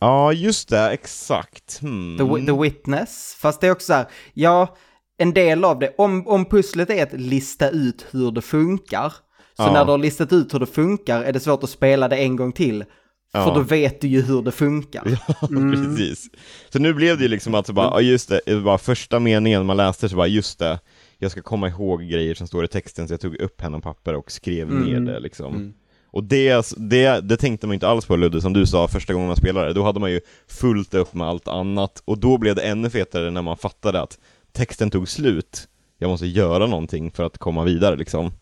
Ja, 0.00 0.32
just 0.32 0.68
det, 0.68 0.90
exakt 0.90 1.80
hmm. 1.80 2.18
The, 2.18 2.46
the 2.46 2.58
Witness. 2.58 3.36
Fast 3.38 3.60
det 3.60 3.66
är 3.66 3.70
också 3.70 3.86
så 3.86 3.92
här, 3.92 4.06
ja, 4.34 4.76
en 5.18 5.32
del 5.32 5.64
av 5.64 5.78
det, 5.78 5.94
om, 5.98 6.28
om 6.28 6.44
pusslet 6.44 6.90
är 6.90 7.02
att 7.02 7.12
lista 7.12 7.70
ut 7.70 8.06
hur 8.10 8.30
det 8.30 8.42
funkar, 8.42 9.12
så 9.60 9.66
Ja. 9.66 9.72
när 9.72 9.84
du 9.84 9.90
har 9.90 9.98
listat 9.98 10.32
ut 10.32 10.54
hur 10.54 10.58
det 10.58 10.66
funkar 10.66 11.22
är 11.22 11.32
det 11.32 11.40
svårt 11.40 11.62
att 11.64 11.70
spela 11.70 12.08
det 12.08 12.16
en 12.16 12.36
gång 12.36 12.52
till. 12.52 12.84
För 13.32 13.38
Ja. 13.38 13.52
då 13.54 13.60
vet 13.60 14.00
du 14.00 14.08
ju 14.08 14.22
hur 14.22 14.42
det 14.42 14.52
funkar. 14.52 15.02
Ja, 15.06 15.34
precis. 15.48 16.28
Så 16.72 16.78
nu 16.78 16.94
blev 16.94 17.16
det 17.16 17.22
ju 17.22 17.28
liksom 17.28 17.54
att 17.54 17.66
så 17.66 17.72
bara, 17.72 17.86
ja 17.86 18.00
just 18.00 18.28
det, 18.28 18.40
det 18.46 18.54
var 18.54 18.78
första 18.78 19.18
meningen 19.20 19.66
man 19.66 19.76
läste 19.76 20.08
så 20.08 20.16
bara, 20.16 20.26
just 20.26 20.58
det, 20.58 20.80
jag 21.18 21.30
ska 21.30 21.42
komma 21.42 21.68
ihåg 21.68 22.02
grejer 22.02 22.34
som 22.34 22.46
står 22.46 22.64
i 22.64 22.68
texten, 22.68 23.08
så 23.08 23.14
jag 23.14 23.20
tog 23.20 23.36
upp 23.36 23.56
pen 23.56 23.74
och 23.74 23.82
papper 23.82 24.14
och 24.14 24.30
skrev 24.32 24.74
ner 24.74 25.00
det 25.00 25.20
liksom. 25.20 25.54
Mm. 25.54 25.72
Och 26.12 26.24
det, 26.24 26.66
det, 26.76 27.20
det 27.20 27.36
tänkte 27.36 27.66
man 27.66 27.74
inte 27.74 27.88
alls 27.88 28.06
på 28.06 28.16
Ludde, 28.16 28.40
som 28.40 28.52
du 28.52 28.66
sa 28.66 28.88
första 28.88 29.12
gången 29.12 29.26
man 29.28 29.36
spelade, 29.36 29.72
då 29.72 29.82
hade 29.82 30.00
man 30.00 30.10
ju 30.12 30.20
fullt 30.48 30.94
upp 30.94 31.14
med 31.14 31.26
allt 31.28 31.48
annat, 31.48 32.02
och 32.04 32.18
då 32.18 32.38
blev 32.38 32.54
det 32.54 32.62
ännu 32.62 32.90
fetare 32.90 33.30
när 33.30 33.42
man 33.42 33.56
fattade 33.56 34.00
att 34.00 34.18
texten 34.52 34.90
tog 34.90 35.08
slut, 35.08 35.68
jag 35.98 36.08
måste 36.08 36.26
göra 36.26 36.66
någonting 36.66 37.10
för 37.10 37.24
att 37.24 37.38
komma 37.38 37.64
vidare 37.64 37.96
liksom. 37.96 38.32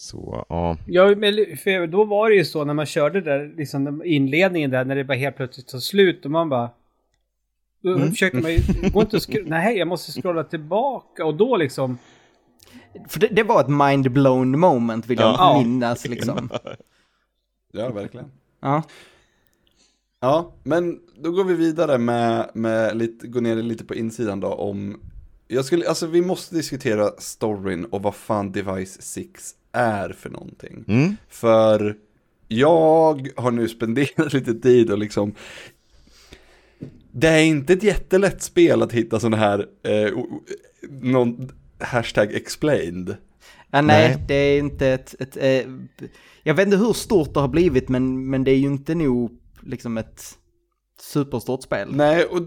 Så, 0.00 0.44
ja. 0.48 0.76
Ja, 0.86 1.14
men 1.16 1.34
för 1.56 1.86
då 1.86 2.04
var 2.04 2.30
det 2.30 2.36
ju 2.36 2.44
så 2.44 2.64
när 2.64 2.74
man 2.74 2.86
körde 2.86 3.20
där, 3.20 3.54
liksom 3.56 3.84
den 3.84 4.02
inledningen 4.04 4.70
där, 4.70 4.84
när 4.84 4.96
det 4.96 5.04
bara 5.04 5.16
helt 5.18 5.36
plötsligt 5.36 5.68
tar 5.68 5.78
slut 5.78 6.24
och 6.24 6.30
man 6.30 6.48
bara... 6.48 6.70
Då 7.82 7.94
Mm. 7.94 8.10
försöker 8.10 8.40
man 8.42 8.52
ju, 8.52 8.58
går 8.92 9.02
inte 9.02 9.18
skro- 9.18 9.44
Nej, 9.48 9.78
jag 9.78 9.88
måste 9.88 10.20
scrolla 10.20 10.44
tillbaka 10.44 11.24
och 11.24 11.34
då 11.34 11.56
liksom... 11.56 11.98
För 13.08 13.20
det, 13.20 13.26
det 13.28 13.42
var 13.42 13.60
ett 13.60 13.68
mind-blown 13.68 14.56
moment 14.58 15.06
vill 15.06 15.18
jag 15.18 15.34
Ja. 15.38 15.62
minnas 15.64 16.08
liksom. 16.08 16.48
Ja, 17.72 17.88
verkligen. 17.92 18.30
Ja. 18.60 18.82
Ja, 20.20 20.52
men 20.62 21.00
då 21.16 21.30
går 21.30 21.44
vi 21.44 21.54
vidare 21.54 21.98
med, 21.98 22.50
med 22.54 22.96
lite, 22.96 23.26
gå 23.26 23.40
ner 23.40 23.56
lite 23.56 23.84
på 23.84 23.94
insidan 23.94 24.40
då 24.40 24.48
om 24.48 25.00
jag 25.48 25.64
skulle, 25.64 25.88
alltså 25.88 26.06
vi 26.06 26.22
måste 26.22 26.54
diskutera 26.54 27.10
storyn 27.18 27.84
och 27.84 28.02
vad 28.02 28.14
fan 28.14 28.52
Device 28.52 29.02
6 29.02 29.54
är 29.72 30.08
för 30.08 30.30
någonting. 30.30 30.84
Mm. 30.88 31.16
För 31.28 31.96
jag 32.48 33.28
har 33.36 33.50
nu 33.50 33.68
spenderat 33.68 34.32
lite 34.32 34.54
tid 34.54 34.90
och 34.90 34.98
liksom 34.98 35.34
Det 37.12 37.28
är 37.28 37.42
inte 37.44 37.72
ett 37.72 37.82
jättelätt 37.82 38.42
spel 38.42 38.82
att 38.82 38.92
hitta 38.92 39.20
sådana 39.20 39.36
här 39.36 39.66
eh, 39.82 40.12
någon 40.90 41.52
hashtag 41.78 42.32
explained. 42.32 43.16
Ja, 43.70 43.80
nej, 43.80 44.08
Nej. 44.08 44.24
det 44.28 44.34
är 44.34 44.58
inte 44.58 44.86
ett, 44.86 45.14
ett 45.18 45.36
eh, 45.36 45.72
jag 46.42 46.54
vet 46.54 46.66
inte 46.66 46.78
hur 46.78 46.92
stort 46.92 47.34
det 47.34 47.40
har 47.40 47.48
blivit 47.48 47.88
men, 47.88 48.30
men 48.30 48.44
det 48.44 48.50
är 48.50 48.56
ju 48.56 48.66
inte 48.66 48.94
nog 48.94 49.30
liksom 49.60 49.98
ett 49.98 50.38
superstort 51.00 51.62
spel. 51.62 51.88
Nej, 51.90 52.24
och, 52.24 52.40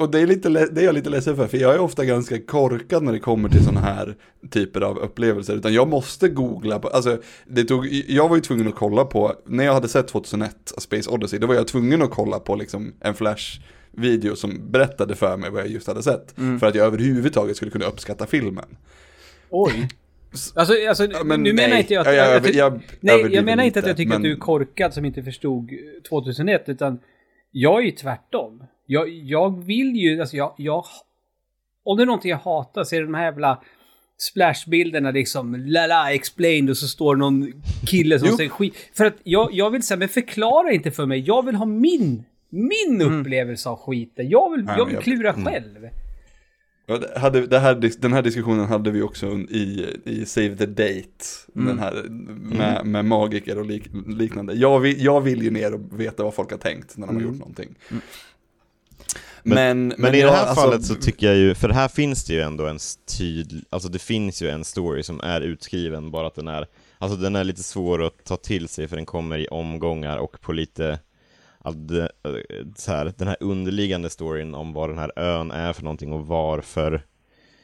och 0.00 0.10
det, 0.10 0.20
är 0.20 0.26
lite, 0.26 0.48
det 0.48 0.80
är 0.80 0.84
jag 0.84 0.94
lite 0.94 1.10
ledsen 1.10 1.36
för, 1.36 1.46
för 1.46 1.58
jag 1.58 1.74
är 1.74 1.80
ofta 1.80 2.04
ganska 2.04 2.38
korkad 2.40 3.02
när 3.02 3.12
det 3.12 3.18
kommer 3.18 3.48
till 3.48 3.64
sådana 3.64 3.80
här 3.80 4.14
typer 4.50 4.80
av 4.80 4.98
upplevelser, 4.98 5.54
utan 5.56 5.74
jag 5.74 5.88
måste 5.88 6.28
googla 6.28 6.78
på, 6.78 6.88
alltså, 6.88 7.18
det 7.46 7.64
tog, 7.64 7.86
jag 7.86 8.28
var 8.28 8.36
ju 8.36 8.42
tvungen 8.42 8.68
att 8.68 8.74
kolla 8.74 9.04
på, 9.04 9.34
när 9.46 9.64
jag 9.64 9.74
hade 9.74 9.88
sett 9.88 10.08
2001, 10.08 10.72
A 10.76 10.80
Space 10.80 11.10
Odyssey, 11.10 11.38
då 11.38 11.46
var 11.46 11.54
jag 11.54 11.68
tvungen 11.68 12.02
att 12.02 12.10
kolla 12.10 12.38
på 12.38 12.54
liksom 12.56 12.92
en 13.00 13.14
flash-video 13.14 14.36
som 14.36 14.70
berättade 14.70 15.14
för 15.14 15.36
mig 15.36 15.50
vad 15.50 15.60
jag 15.60 15.68
just 15.70 15.86
hade 15.86 16.02
sett, 16.02 16.34
för 16.60 16.64
att 16.66 16.74
jag 16.74 16.86
överhuvudtaget 16.86 17.56
skulle 17.56 17.70
kunna 17.70 17.84
uppskatta 17.86 18.26
filmen. 18.26 18.64
Oj. 19.50 19.88
Alltså, 20.54 20.74
alltså 20.88 21.04
Ja, 21.04 21.24
men 21.24 21.42
nu 21.42 21.52
menar 21.52 21.68
nej. 21.68 21.80
inte 21.80 21.94
jag 21.94 22.00
att... 22.00 22.06
Ja, 22.06 22.12
jag- 22.14 22.46
jag, 22.46 22.54
jag 22.54 22.80
nej, 23.00 23.34
jag 23.34 23.44
menar 23.44 23.64
inte 23.64 23.78
att 23.78 23.86
jag 23.86 23.96
tycker 23.96 24.08
men- 24.08 24.16
att 24.16 24.22
du 24.22 24.32
är 24.32 24.36
korkad 24.36 24.94
som 24.94 25.04
inte 25.04 25.22
förstod 25.22 25.70
2001, 26.08 26.62
utan 26.66 26.98
jag 27.50 27.80
är 27.80 27.84
ju 27.84 27.90
tvärtom. 27.90 28.62
Jag, 28.90 29.08
jag 29.08 29.64
vill 29.64 29.96
ju, 29.96 30.20
alltså 30.20 30.36
jag, 30.36 30.54
jag... 30.56 30.84
Om 31.84 31.96
det 31.96 32.04
är 32.04 32.06
någonting 32.06 32.30
jag 32.30 32.38
hatar 32.38 32.84
så 32.84 32.94
är 32.96 33.00
det 33.00 33.06
de 33.06 33.14
här 33.14 33.24
jävla 33.24 33.62
splashbilderna 34.18 35.10
liksom, 35.10 35.54
la 35.54 35.86
la 35.86 36.12
explained 36.12 36.70
och 36.70 36.76
så 36.76 36.88
står 36.88 37.16
någon 37.16 37.52
kille 37.86 38.18
som 38.18 38.28
säger 38.28 38.50
skit. 38.50 38.74
För 38.94 39.04
att 39.04 39.16
jag, 39.22 39.52
jag 39.52 39.70
vill 39.70 39.82
säga, 39.82 39.98
men 39.98 40.08
förklara 40.08 40.72
inte 40.72 40.90
för 40.90 41.06
mig. 41.06 41.20
Jag 41.20 41.46
vill 41.46 41.54
ha 41.54 41.66
min, 41.66 42.24
min 42.50 43.02
upplevelse 43.02 43.68
av 43.68 43.76
skiten. 43.76 44.28
Jag 44.28 44.50
vill, 44.50 44.64
Nej, 44.64 44.74
jag 44.78 44.84
vill 44.84 44.94
jag- 44.94 45.02
klura 45.02 45.32
mm. 45.32 45.44
själv. 45.44 45.88
Hade, 47.16 47.46
det 47.46 47.58
här, 47.58 48.00
den 48.00 48.12
här 48.12 48.22
diskussionen 48.22 48.66
hade 48.66 48.90
vi 48.90 49.02
också 49.02 49.26
i, 49.26 49.86
i 50.04 50.26
Save 50.26 50.56
the 50.56 50.66
Date, 50.66 51.24
den 51.54 51.78
här 51.78 52.04
med, 52.58 52.86
med 52.86 53.04
magiker 53.04 53.58
och 53.58 53.66
lik, 53.66 53.82
liknande. 54.06 54.54
Jag 54.54 54.80
vill, 54.80 55.04
jag 55.04 55.20
vill 55.20 55.42
ju 55.42 55.50
ner 55.50 55.74
och 55.74 56.00
veta 56.00 56.22
vad 56.22 56.34
folk 56.34 56.50
har 56.50 56.58
tänkt 56.58 56.96
när 56.96 57.06
de 57.06 57.16
har 57.16 57.22
gjort 57.22 57.38
någonting. 57.38 57.74
Men, 59.44 59.94
Men, 59.98 60.14
i 60.14 60.22
det 60.22 60.30
här 60.30 60.46
alltså, 60.46 60.54
fallet 60.54 60.84
så 60.84 60.94
tycker 60.94 61.26
jag 61.26 61.36
ju, 61.36 61.54
för 61.54 61.68
här 61.68 61.88
finns 61.88 62.24
det 62.24 62.32
ju 62.34 62.40
ändå 62.40 62.66
en 62.66 62.78
tydlig, 63.18 63.64
alltså 63.70 63.88
det 63.88 63.98
finns 63.98 64.42
ju 64.42 64.48
en 64.50 64.64
story 64.64 65.02
som 65.02 65.20
är 65.20 65.40
utskriven, 65.40 66.10
bara 66.10 66.26
att 66.26 66.34
den 66.34 66.48
är, 66.48 66.66
alltså 66.98 67.16
den 67.18 67.36
är 67.36 67.44
lite 67.44 67.62
svår 67.62 68.02
att 68.06 68.24
ta 68.24 68.36
till 68.36 68.68
sig 68.68 68.88
för 68.88 68.96
den 68.96 69.06
kommer 69.06 69.38
i 69.38 69.48
omgångar 69.48 70.16
och 70.18 70.40
på 70.40 70.52
lite, 70.52 70.98
att, 71.58 71.74
eh, 71.90 72.06
så 72.76 72.92
här, 72.92 73.12
den 73.18 73.28
här 73.28 73.36
underliggande 73.40 74.10
storyn 74.10 74.54
om 74.54 74.72
vad 74.72 74.88
den 74.88 74.98
här 74.98 75.12
ön 75.16 75.50
är 75.50 75.72
för 75.72 75.82
någonting 75.82 76.12
och 76.12 76.26
varför 76.26 77.02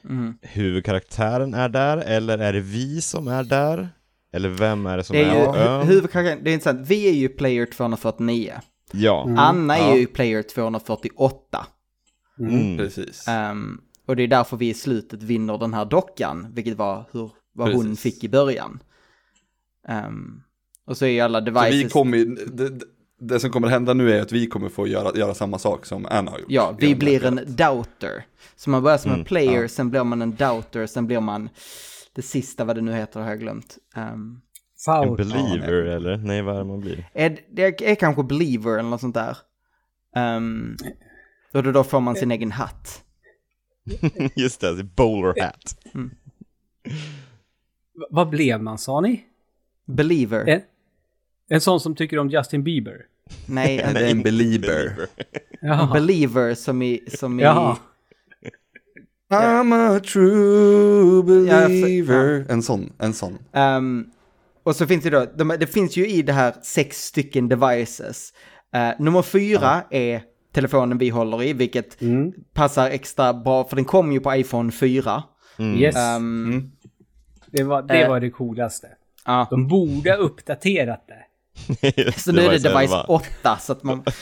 Mm. 0.09 0.39
huvudkaraktären 0.43 1.55
är 1.55 1.69
där, 1.69 1.97
eller 1.99 2.39
är 2.39 2.53
det 2.53 2.61
vi 2.61 3.01
som 3.01 3.29
är 3.29 3.45
där? 3.45 3.89
Eller 4.33 4.49
vem 4.49 4.87
är 4.87 4.97
det 4.97 5.05
som 5.05 5.17
Det 5.17 5.23
är, 5.23 5.31
är 5.35 5.41
ju, 5.41 5.47
på 5.47 5.57
ön? 5.57 5.87
huvudkaraktären, 5.87 6.45
det 6.45 6.51
är 6.51 6.55
intressant, 6.55 6.89
vi 6.89 7.09
är 7.09 7.13
ju 7.13 7.29
player 7.29 7.67
249. 7.67 8.53
Ja. 8.97 9.35
Anna 9.37 9.77
är 9.79 9.89
Ja. 9.89 9.97
ju 9.97 10.07
player 10.07 10.43
248. 10.43 11.67
Mm. 12.39 12.77
Precis. 12.79 13.29
Ehm, 13.29 13.81
och 14.07 14.17
det 14.17 14.23
är 14.23 14.29
därför 14.29 14.57
vi 14.57 14.69
i 14.69 14.75
slutet 14.75 15.23
vinner 15.23 15.59
den 15.59 15.75
här 15.75 15.85
dockan, 15.85 16.47
vilket 16.53 16.77
var 16.77 17.05
hur, 17.13 17.31
vad 17.55 17.73
hon 17.75 17.83
Precis. 17.87 18.01
fick 18.03 18.25
i 18.25 18.29
början. 18.29 18.79
Ehm, 19.89 20.41
och 20.87 20.97
så 20.97 21.05
är 21.05 21.09
ju 21.09 21.21
alla 21.21 21.39
Så 21.39 21.45
devices... 21.45 21.85
vi 21.85 21.89
kommer, 21.91 22.19
det, 22.57 22.71
det- 23.21 23.41
som 23.41 23.51
kommer 23.51 23.69
hända 23.69 23.95
nu 23.95 24.13
är 24.13 24.23
att 24.23 24.33
vi 24.33 24.47
kommer 24.47 24.69
få 24.69 24.87
göra, 24.87 25.19
göra 25.19 25.35
samma 25.35 25.59
sak 25.59 25.87
som 25.87 26.07
Anna 26.11 26.31
har 26.31 26.39
gjort. 26.39 26.47
Ja, 26.51 26.77
vi 26.79 26.95
blir 26.95 27.25
en 27.25 27.41
doubter. 27.47 28.27
Så 28.57 28.71
man 28.71 28.83
börjar 28.83 28.99
som 28.99 29.11
en 29.11 29.15
Mm, 29.15 29.25
player, 29.27 29.63
ja. 29.63 29.69
sen 29.69 29.91
blir 29.91 30.05
man 30.05 30.23
en 30.23 30.35
doubter, 30.35 30.87
sen 30.87 31.07
blir 31.07 31.21
man 31.21 31.49
det 32.15 32.23
sista 32.23 32.65
vad 32.65 32.77
det 32.77 32.83
nu 32.83 32.93
heter 32.93 33.21
har 33.21 33.29
jag 33.29 33.41
glömt. 33.41 33.79
Um, 34.15 34.41
En 34.89 35.05
Foul. 35.05 35.17
believer, 35.17 35.73
eller? 35.73 36.17
Nej, 36.17 36.43
vad 36.43 36.55
är 36.55 36.59
det 36.59 36.65
man 36.65 36.81
blir? 36.81 37.09
är, 37.13 37.39
det 37.51 37.81
är 37.91 37.95
kanske 37.95 38.23
believer 38.23 38.79
eller 38.79 38.89
något 38.91 39.01
sånt 39.01 39.15
där. 39.15 39.37
Um, 40.37 40.77
och 41.53 41.63
då, 41.63 41.73
då 41.73 41.85
får 41.85 42.01
man 42.01 42.17
sin 42.17 42.31
egen 42.31 42.53
hatt. 42.53 43.03
Just 44.37 44.61
det, 44.61 44.83
bowler 44.85 45.43
hat. 45.43 45.77
V- 47.95 48.07
Vad 48.11 48.29
blev 48.29 48.63
man 48.63 48.79
sa 48.79 49.01
ni? 49.01 49.25
Believer. 49.85 50.45
En, 50.49 50.61
en 51.49 51.61
sån 51.61 51.81
som 51.81 51.95
tycker 51.95 52.19
om 52.19 52.29
Justin 52.31 52.65
Bieber? 52.65 53.07
Nej, 53.47 53.81
en, 53.81 53.95
Det 53.95 54.01
är 54.07 54.11
en 54.11 54.23
believer. 54.23 55.07
Jaha. 55.61 55.93
believer 55.95 56.55
som 56.55 56.83
i... 56.83 57.05
Som 57.19 57.41
i 57.41 57.43
Jaha. 57.43 57.77
I'm 59.31 59.97
a 59.97 60.01
true 60.01 61.47
Ja, 61.47 61.61
för- 61.61 61.69
believer. 61.69 62.47
En 62.49 62.63
sån, 62.63 62.93
en 62.99 63.13
sån. 63.15 63.39
Ehm, 63.53 64.11
och 64.67 64.77
så 64.77 64.87
finns 64.87 65.05
det 65.05 65.11
då, 65.11 65.27
de, 65.37 65.49
det 65.61 65.67
finns 65.67 65.97
ju 65.97 66.07
i 66.09 66.23
det 66.23 66.33
här 66.33 66.55
sex 66.63 67.05
stycken 67.05 67.49
devices. 67.49 68.33
Eh, 68.75 68.91
nummer 68.99 69.23
fyra 69.23 69.83
är 69.91 70.23
telefonen 70.55 70.99
vi 70.99 71.09
håller 71.09 71.43
i, 71.43 71.53
vilket 71.53 72.03
Mm. 72.03 72.33
passar 72.55 72.91
extra 72.91 73.35
bra, 73.35 73.65
för 73.65 73.77
den 73.77 73.85
kom 73.85 74.13
ju 74.13 74.21
på 74.21 74.35
iPhone 74.37 74.73
4. 74.73 75.23
Yes. 75.59 75.97
Ehm, 75.97 76.45
Mm. 76.47 76.71
Det, 77.51 77.63
var, 77.63 77.83
det 77.83 77.95
Eh. 78.03 78.09
var 78.09 78.21
det 78.21 78.31
coolaste. 78.31 78.89
ja. 79.27 79.47
De 79.51 79.69
borde 79.69 80.11
ha 80.11 80.17
uppdaterat 80.17 81.05
det. 81.09 81.23
Så 82.21 82.33
nu 82.33 82.41
är 82.43 82.51
det 82.51 82.59
device 82.59 82.93
11. 82.93 83.05
8, 83.09 83.57
så 83.61 83.73
att 83.73 83.83
man... 83.83 84.05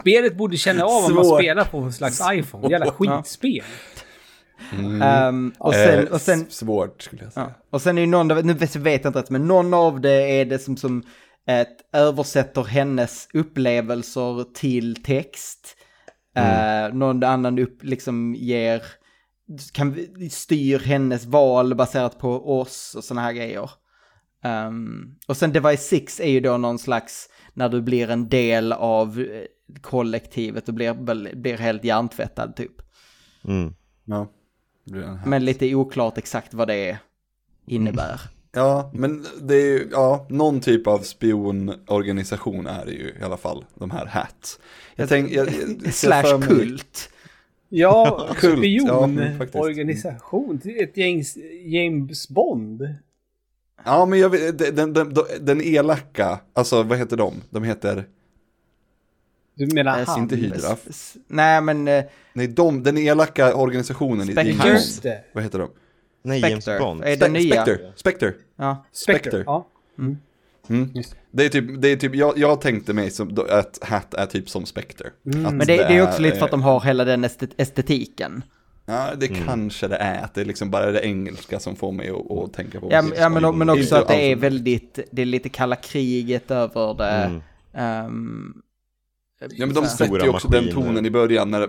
Spelet 0.00 0.36
borde 0.36 0.56
känna 0.56 0.84
av 0.84 1.04
om 1.04 1.14
man 1.14 1.24
spelar 1.24 1.64
på 1.64 1.78
en 1.78 1.92
slags 1.92 2.20
iPhone. 2.32 2.68
Jävla 2.70 2.90
skitspel. 2.92 3.62
Ehm, 5.02 5.52
och, 5.58 5.74
sen, 5.74 5.98
Eh, 6.06 6.12
och, 6.12 6.20
sen, 6.20 6.46
Svårt 6.50 7.02
skulle 7.02 7.22
jag 7.24 7.32
säga. 7.32 7.46
ja. 7.58 7.62
och 7.70 7.82
sen 7.82 7.98
är 7.98 8.02
ju 8.02 8.06
någon, 8.08 8.30
av- 8.30 8.44
nu 8.46 8.52
vet 8.54 8.74
jag 8.74 8.96
inte 8.96 9.18
rätt, 9.18 9.30
men 9.30 9.46
någon 9.46 9.74
av 9.74 10.00
det 10.00 10.40
är 10.40 10.44
det 10.44 10.58
som, 10.58 10.76
som 10.76 11.02
ett, 11.46 11.76
översätter 11.92 12.62
hennes 12.64 13.28
upplevelser 13.34 14.44
till 14.54 15.02
text. 15.02 15.76
Eh, 16.36 16.94
någon 16.94 17.24
annan 17.24 17.58
upp, 17.58 17.82
liksom 17.82 18.34
ger, 18.34 18.82
kan, 19.72 19.96
styr 20.30 20.78
hennes 20.78 21.24
val 21.24 21.74
baserat 21.74 22.18
på 22.18 22.60
oss 22.60 22.94
och 22.96 23.04
sådana 23.04 23.22
här 23.22 23.32
grejer. 23.32 23.70
Ehm, 24.44 25.14
och 25.26 25.36
sen 25.36 25.52
Device 25.52 25.82
6 25.88 26.20
är 26.20 26.28
ju 26.30 26.40
då 26.40 26.56
någon 26.56 26.78
slags, 26.78 27.28
när 27.54 27.68
du 27.68 27.82
blir 27.82 28.10
en 28.10 28.28
del 28.28 28.72
av 28.72 29.20
eh, 29.20 29.42
kollektivet 29.80 30.68
och 30.68 30.74
blir, 30.74 30.94
blir 31.34 31.56
helt 31.58 31.84
hjärntvättad 31.84 32.56
typ. 32.56 32.72
Mm. 33.44 33.74
Ja. 34.04 34.32
Men 35.26 35.44
lite 35.44 35.74
oklart 35.74 36.18
exakt 36.18 36.54
vad 36.54 36.68
det 36.68 36.98
innebär. 37.66 38.20
Ja, 38.54 38.90
men 38.94 39.26
det 39.40 39.54
är 39.54 39.66
ju, 39.66 39.88
ja, 39.92 40.26
någon 40.28 40.60
typ 40.60 40.86
av 40.86 40.98
spionorganisation 40.98 42.66
är 42.66 42.84
det 42.86 42.92
ju 42.92 43.14
i 43.20 43.22
alla 43.24 43.36
fall, 43.36 43.64
de 43.74 43.90
här 43.90 44.06
HAT. 44.06 44.60
Jag 44.94 45.08
tänk, 45.08 45.30
jag, 45.30 45.48
jag, 45.84 45.94
Slash 45.94 46.40
kult. 46.48 47.10
Ja, 47.68 48.28
Kult, 48.36 48.64
ja, 48.64 49.08
spionorganisation. 49.08 50.60
Ett 50.64 50.96
gäng 50.96 51.22
James 51.64 52.28
Bond. 52.28 52.88
Ja, 53.84 54.06
men 54.06 54.18
jag 54.18 54.30
vet, 54.30 54.58
den, 54.58 54.92
den, 54.92 54.92
den, 54.92 55.24
den 55.40 55.60
elaka, 55.60 56.40
alltså 56.52 56.82
vad 56.82 56.98
heter 56.98 57.16
de? 57.16 57.34
De 57.50 57.64
heter, 57.64 58.04
Du 59.54 59.74
menar 59.74 59.98
Eh, 60.00 60.06
han? 60.06 60.18
inte 60.22 60.36
Hydra. 60.36 60.76
Nej 61.28 61.60
men 61.60 61.88
eh, 61.88 62.04
nej 62.32 62.48
de, 62.48 62.82
den 62.82 62.98
elaka 62.98 63.54
organisationen 63.54 64.30
i-. 64.30 64.34
James. 64.34 65.00
Vad 65.32 65.44
heter 65.44 65.58
de? 65.58 65.70
Nej, 66.24 66.40
James. 66.40 66.66
Bond. 66.78 67.04
Är 67.04 67.16
det 67.16 67.28
nya? 67.28 67.62
Spectre, 67.62 67.92
Spectre. 67.96 68.32
Ja. 68.58 68.84
Spectre. 68.92 69.42
Ja. 69.46 69.66
Mm. 69.98 70.90
Just 70.94 71.16
Det 71.30 71.44
är 71.44 71.48
typ, 71.48 71.82
det 71.82 71.88
är 71.88 71.96
typ 71.96 72.14
jag, 72.14 72.38
jag 72.38 72.60
tänkte 72.60 72.92
mig 72.92 73.10
som 73.10 73.38
att 73.50 73.78
Hat 73.82 74.14
är 74.14 74.26
typ 74.26 74.48
som 74.48 74.66
Spectre. 74.66 75.06
Att 75.06 75.34
Men 75.54 75.58
det, 75.58 75.64
det 75.66 75.82
är 75.96 76.02
också 76.08 76.22
lite 76.22 76.36
för 76.36 76.44
att 76.44 76.50
de 76.50 76.62
har 76.62 76.80
hela 76.80 77.04
den 77.04 77.24
estet- 77.24 77.54
estetiken. 77.56 78.42
Ja, 78.86 79.08
det 79.18 79.26
Mm. 79.26 79.44
kanske 79.46 79.88
det 79.88 79.96
är, 79.96 80.24
att 80.24 80.34
det 80.34 80.40
är 80.40 80.44
liksom 80.44 80.70
bara 80.70 80.90
det 80.90 81.00
engelska 81.06 81.60
som 81.60 81.76
får 81.76 81.92
mig 81.92 82.10
att, 82.10 82.38
att 82.38 82.52
tänka 82.52 82.80
på 82.80 82.88
Ja, 82.90 83.02
men- 83.02 83.12
ja 83.18 83.28
men, 83.28 83.58
men 83.58 83.70
också 83.70 83.96
att 83.96 84.08
det 84.08 84.14
är 84.14 84.32
alls. 84.32 84.42
väldigt, 84.42 84.98
det 85.10 85.22
är 85.22 85.26
lite 85.26 85.48
kalla 85.48 85.76
kriget 85.76 86.50
över 86.50 86.94
det. 86.94 87.40
Mm. 87.74 88.62
Ehm, 89.44 89.50
Ja 89.56 89.66
men 89.66 89.74
de 89.74 89.84
så 89.84 89.96
sätter 89.96 90.22
ju 90.24 90.28
också 90.28 90.48
den 90.48 90.64
maskiner. 90.64 90.86
tonen 90.86 91.06
i 91.06 91.10
början 91.10 91.50
när, 91.50 91.68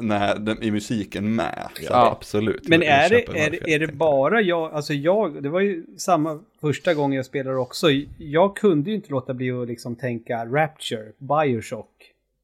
när 0.00 0.38
den, 0.38 0.62
i 0.62 0.70
musiken 0.70 1.34
med. 1.34 1.68
Så 1.76 1.82
Ja. 1.90 2.10
absolut. 2.18 2.68
Men 2.68 2.82
är 2.82 3.08
det, 3.10 3.38
är, 3.38 3.50
det- 3.50 3.74
är 3.74 3.78
det 3.78 3.86
bara 3.92 4.40
jag, 4.40 4.72
alltså 4.72 4.94
jag, 4.94 5.42
det 5.42 5.48
var 5.48 5.60
ju 5.60 5.84
samma 5.96 6.40
första 6.60 6.94
gången 6.94 7.16
jag 7.16 7.26
spelade 7.26 7.56
också. 7.56 7.86
Jag 8.18 8.56
kunde 8.56 8.90
ju 8.90 8.96
inte 8.96 9.10
låta 9.10 9.34
bli 9.34 9.50
att 9.50 9.68
liksom 9.68 9.96
tänka 9.96 10.44
Rapture, 10.46 11.12
Bioshock. 11.18 11.90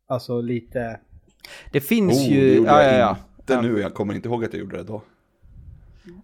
Alltså 0.09 0.41
lite... 0.41 1.01
Det 1.72 1.80
finns 1.80 2.12
Oh, 2.18 2.28
det 2.28 2.34
ju... 2.34 2.55
gjorde 2.55 2.70
Ja, 2.70 2.82
jag 2.82 2.93
ja, 2.95 2.99
ja. 2.99 3.16
inte 3.41 3.53
Ja. 3.53 3.61
nu, 3.61 3.80
jag 3.80 3.95
kommer 3.95 4.14
inte 4.14 4.28
ihåg 4.28 4.45
att 4.45 4.53
jag 4.53 4.61
gjorde 4.61 4.76
det 4.76 4.82
då. 4.84 5.03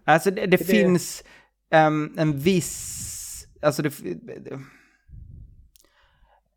Alltså 0.04 0.30
det, 0.30 0.40
det 0.40 0.46
det- 0.56 0.64
finns 0.64 1.24
ehm, 1.70 2.12
en 2.16 2.38
viss... 2.38 3.46
Alltså 3.62 3.82
det... 3.82 3.90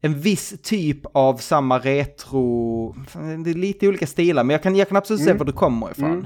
En 0.02 0.20
viss 0.20 0.54
typ 0.64 1.00
av 1.14 1.38
samma 1.38 1.80
retro... 1.80 2.96
Det 3.44 3.50
är 3.50 3.54
lite 3.54 3.88
olika 3.88 4.08
stilar, 4.08 4.44
men 4.44 4.54
jag 4.54 4.64
kan, 4.64 4.76
jag 4.76 4.88
kan 4.88 4.98
absolut 4.98 5.24
se 5.24 5.34
var 5.34 5.46
du 5.46 5.52
kommer 5.52 5.92
ifrån. 5.92 6.12
Mm. 6.12 6.26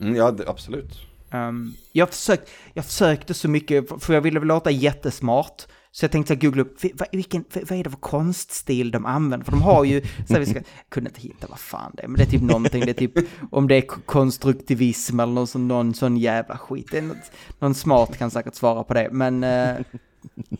Mm, 0.00 0.16
ja, 0.16 0.30
det, 0.30 0.48
absolut. 0.48 0.98
Um, 1.32 1.74
jag, 1.92 2.08
försökt, 2.08 2.50
jag 2.74 2.84
försökte 2.84 3.34
så 3.34 3.48
mycket, 3.48 4.02
för 4.04 4.14
jag 4.14 4.20
ville 4.20 4.38
väl 4.40 4.48
låta 4.48 4.70
jättesmart. 4.70 5.66
Så 5.92 6.04
jag 6.04 6.10
tänkte 6.12 6.34
så 6.34 6.40
googla 6.40 6.62
upp, 6.62 6.84
"Vi- 6.84 6.92
vad, 6.94 7.08
vilken, 7.12 7.44
vad 7.52 7.72
är 7.78 7.84
det 7.84 7.90
för 7.90 7.96
konststil 7.98 8.90
de 8.90 9.06
använder? 9.06 9.44
För 9.44 9.52
de 9.52 9.62
har 9.62 9.84
ju, 9.84 10.02
så 10.26 10.32
här, 10.32 10.40
vi 10.40 10.46
ska, 10.46 10.54
jag 10.58 10.64
kunde 10.88 11.10
inte 11.10 11.20
hitta 11.20 11.46
vad 11.50 11.58
fan 11.58 11.92
det 11.96 12.02
är, 12.02 12.08
men 12.08 12.16
det 12.18 12.22
är 12.22 12.30
typ 12.30 12.42
någonting, 12.42 12.80
det 12.84 12.90
är 12.90 13.08
typ, 13.08 13.12
om 13.50 13.68
det 13.68 13.74
är 13.76 13.80
konstruktivism 13.80 15.20
eller 15.20 15.32
någon 15.32 15.46
sån, 15.46 15.68
någon 15.68 15.94
sån 15.94 16.16
jävla 16.16 16.58
skit. 16.58 16.94
Någon 17.58 17.74
smart 17.74 18.18
kan 18.18 18.30
säkert 18.30 18.54
svara 18.54 18.84
på 18.84 18.94
det, 18.94 19.08
men, 19.12 19.44
eh, 19.44 19.76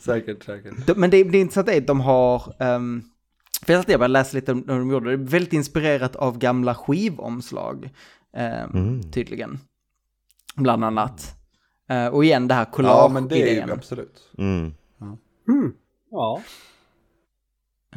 Säkert, 0.00 0.44
säkert. 0.44 0.86
de, 0.86 0.94
men 0.94 1.10
det, 1.10 1.24
det 1.24 1.38
intressanta 1.38 1.72
är 1.72 1.78
att 1.80 1.86
de 1.86 2.00
har, 2.00 2.54
um, 2.62 3.04
för 3.66 3.72
jag 3.72 3.84
började 3.86 4.08
läsa 4.08 4.36
lite 4.36 4.52
om 4.52 4.64
hur 4.68 4.78
de 4.78 4.90
gjorde 4.90 5.06
det, 5.08 5.12
är 5.12 5.16
väldigt 5.16 5.52
inspirerat 5.52 6.16
av 6.16 6.38
gamla 6.38 6.74
skivomslag, 6.74 7.90
ehm, 8.36 8.70
Mm. 8.70 9.02
tydligen. 9.12 9.58
Bland 10.56 10.84
annat. 10.84 11.36
Eh, 11.90 12.06
och 12.06 12.24
igen 12.24 12.48
det 12.48 12.54
här 12.54 12.66
Ja, 12.78 13.10
men 13.12 13.28
det 13.28 13.34
är 13.34 13.38
ju 13.38 13.44
collage-idén. 13.44 13.70
absolut. 13.78 14.30
Mm. 14.38 14.72
Hmm. 15.46 15.72
Ja. 16.10 16.42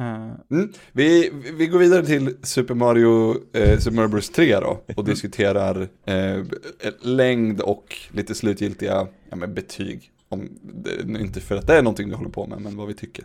Eh, 0.00 0.30
Mm. 0.50 0.72
Vi, 0.92 1.30
vi 1.58 1.66
går 1.66 1.78
vidare 1.78 2.06
till 2.06 2.36
Super 2.42 2.74
Mario, 2.74 3.34
eh, 3.56 3.78
Super 3.78 3.96
Mario 3.96 4.08
Bros 4.08 4.30
3 4.30 4.60
då 4.60 4.80
och 4.96 5.04
diskuterar 5.10 5.88
eh, 6.04 6.44
längd 7.02 7.60
och 7.60 7.96
lite 8.12 8.34
slutgiltiga 8.34 9.06
ja, 9.30 9.36
men 9.36 9.54
betyg. 9.54 10.10
Om, 10.28 10.48
inte 11.20 11.40
för 11.40 11.56
att 11.56 11.66
det 11.66 11.78
är 11.78 11.82
någonting 11.82 12.08
vi 12.08 12.14
håller 12.14 12.30
på 12.30 12.46
med, 12.46 12.60
men 12.60 12.76
vad 12.76 12.86
vi 12.86 12.94
tycker. 12.94 13.24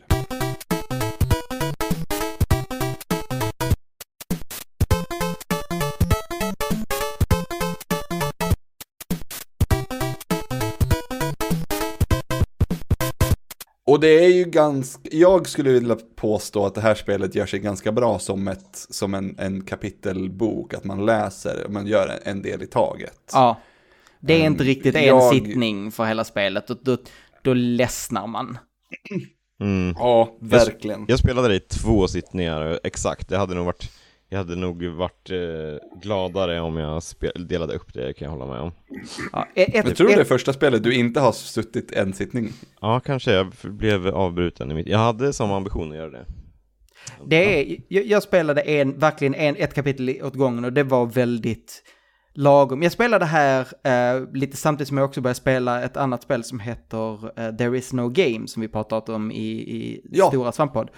Och 13.89 13.99
det 13.99 14.25
är 14.25 14.29
ju 14.29 14.43
ganska, 14.43 15.09
jag 15.11 15.49
skulle 15.49 15.71
vilja 15.71 15.97
påstå 16.15 16.65
att 16.65 16.75
det 16.75 16.81
här 16.81 16.95
spelet 16.95 17.35
gör 17.35 17.45
sig 17.45 17.59
ganska 17.59 17.91
bra 17.91 18.19
som, 18.19 18.47
ett, 18.47 18.85
som 18.89 19.13
en, 19.13 19.35
en 19.39 19.61
kapitelbok, 19.61 20.73
att 20.73 20.83
man 20.83 21.05
läser, 21.05 21.65
man 21.69 21.87
gör 21.87 22.07
en, 22.07 22.31
en 22.31 22.41
del 22.41 22.63
i 22.63 22.67
taget. 22.67 23.31
ja. 23.33 23.59
Det 24.21 24.33
är 24.33 24.45
inte 24.45 24.63
riktigt 24.63 24.95
en 24.95 25.03
jag- 25.05 25.33
sittning 25.33 25.91
för 25.91 26.05
hela 26.05 26.23
spelet, 26.23 26.69
och 26.69 26.77
då, 26.83 26.97
då 27.43 27.53
ledsnar 27.53 28.27
man. 28.27 28.57
Mm. 29.61 29.95
Ja, 29.97 30.37
verkligen. 30.41 31.05
Jag 31.07 31.19
spelade 31.19 31.47
det 31.47 31.55
i 31.55 31.59
två 31.59 32.07
sittningar, 32.07 32.79
exakt. 32.83 33.29
Det 33.29 33.37
hade 33.37 33.55
nog 33.55 33.65
varit, 33.65 33.91
jag 34.29 34.37
hade 34.37 34.55
nog 34.55 34.83
varit 34.85 35.29
eh, 35.29 35.99
gladare 36.01 36.59
om 36.61 36.77
jag 36.77 37.03
spel, 37.03 37.47
delade 37.47 37.73
upp 37.73 37.93
det, 37.93 38.13
kan 38.13 38.25
jag 38.25 38.31
hålla 38.31 38.45
med 38.53 38.61
om. 38.61 38.71
Ja, 39.31 39.47
ett, 39.55 39.73
Jag 39.73 39.85
ett, 39.87 39.97
tror 39.97 40.07
det 40.07 40.13
är 40.13 40.23
första 40.23 40.53
spelet 40.53 40.83
du 40.83 40.93
inte 40.93 41.19
har 41.19 41.31
suttit 41.31 41.91
en 41.91 42.13
sittning. 42.13 42.49
Ja, 42.81 42.99
kanske 42.99 43.31
jag 43.31 43.53
blev 43.63 44.07
avbruten 44.07 44.71
i 44.71 44.73
mitt... 44.73 44.87
Jag 44.87 44.99
hade 44.99 45.33
som 45.33 45.51
ambition 45.51 45.91
att 45.91 45.97
göra 45.97 46.09
det. 46.09 46.25
det 47.25 47.59
är, 47.61 47.77
jag, 47.87 48.05
jag 48.05 48.23
spelade 48.23 48.61
en, 48.61 48.99
verkligen 48.99 49.35
en, 49.35 49.55
ett 49.55 49.73
kapitel 49.73 50.21
åt 50.23 50.35
gången 50.35 50.65
och 50.65 50.73
det 50.73 50.83
var 50.83 51.05
väldigt 51.05 51.83
lagom. 52.33 52.81
Jag 52.83 52.91
spelade 52.91 53.25
här 53.25 53.67
eh, 53.83 54.27
lite 54.33 54.57
samtidigt 54.57 54.87
som 54.87 54.97
jag 54.97 55.05
också 55.05 55.21
började 55.21 55.39
spela 55.39 55.81
ett 55.83 55.97
annat 55.97 56.23
spel 56.23 56.43
som 56.43 56.59
heter 56.59 57.39
eh, 57.39 57.55
There 57.55 57.77
is 57.77 57.93
no 57.93 58.09
game 58.09 58.47
som 58.47 58.61
vi 58.61 58.67
pratat 58.67 59.09
om 59.09 59.31
i, 59.31 59.51
i 59.51 60.01
Ja. 60.11 60.27
Stora 60.27 60.51
Svamppodd. 60.51 60.89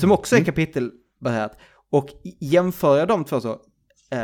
Som 0.00 0.12
också 0.12 0.36
är 0.36 0.44
kapitelbaserat. 0.44 1.58
Och 1.90 2.08
jämför 2.40 2.98
jag 2.98 3.08
de 3.08 3.24
två 3.24 3.40
så, 3.40 3.58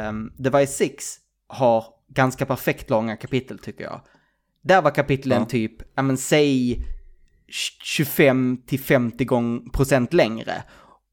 um, 0.08 0.32
Device 0.36 0.76
6 0.76 1.16
har 1.46 1.84
ganska 2.08 2.46
perfekt 2.46 2.90
långa 2.90 3.16
kapitel 3.16 3.58
tycker 3.58 3.84
jag. 3.84 4.00
Där 4.62 4.82
var 4.82 4.90
kapitlen 4.90 5.40
Ja. 5.40 5.46
typ, 5.46 5.72
ja 5.94 6.02
men 6.02 6.16
säg 6.16 6.84
25 7.82 8.62
till 8.66 8.80
50 8.80 9.24
gång 9.24 9.70
procent 9.70 10.12
längre. 10.12 10.62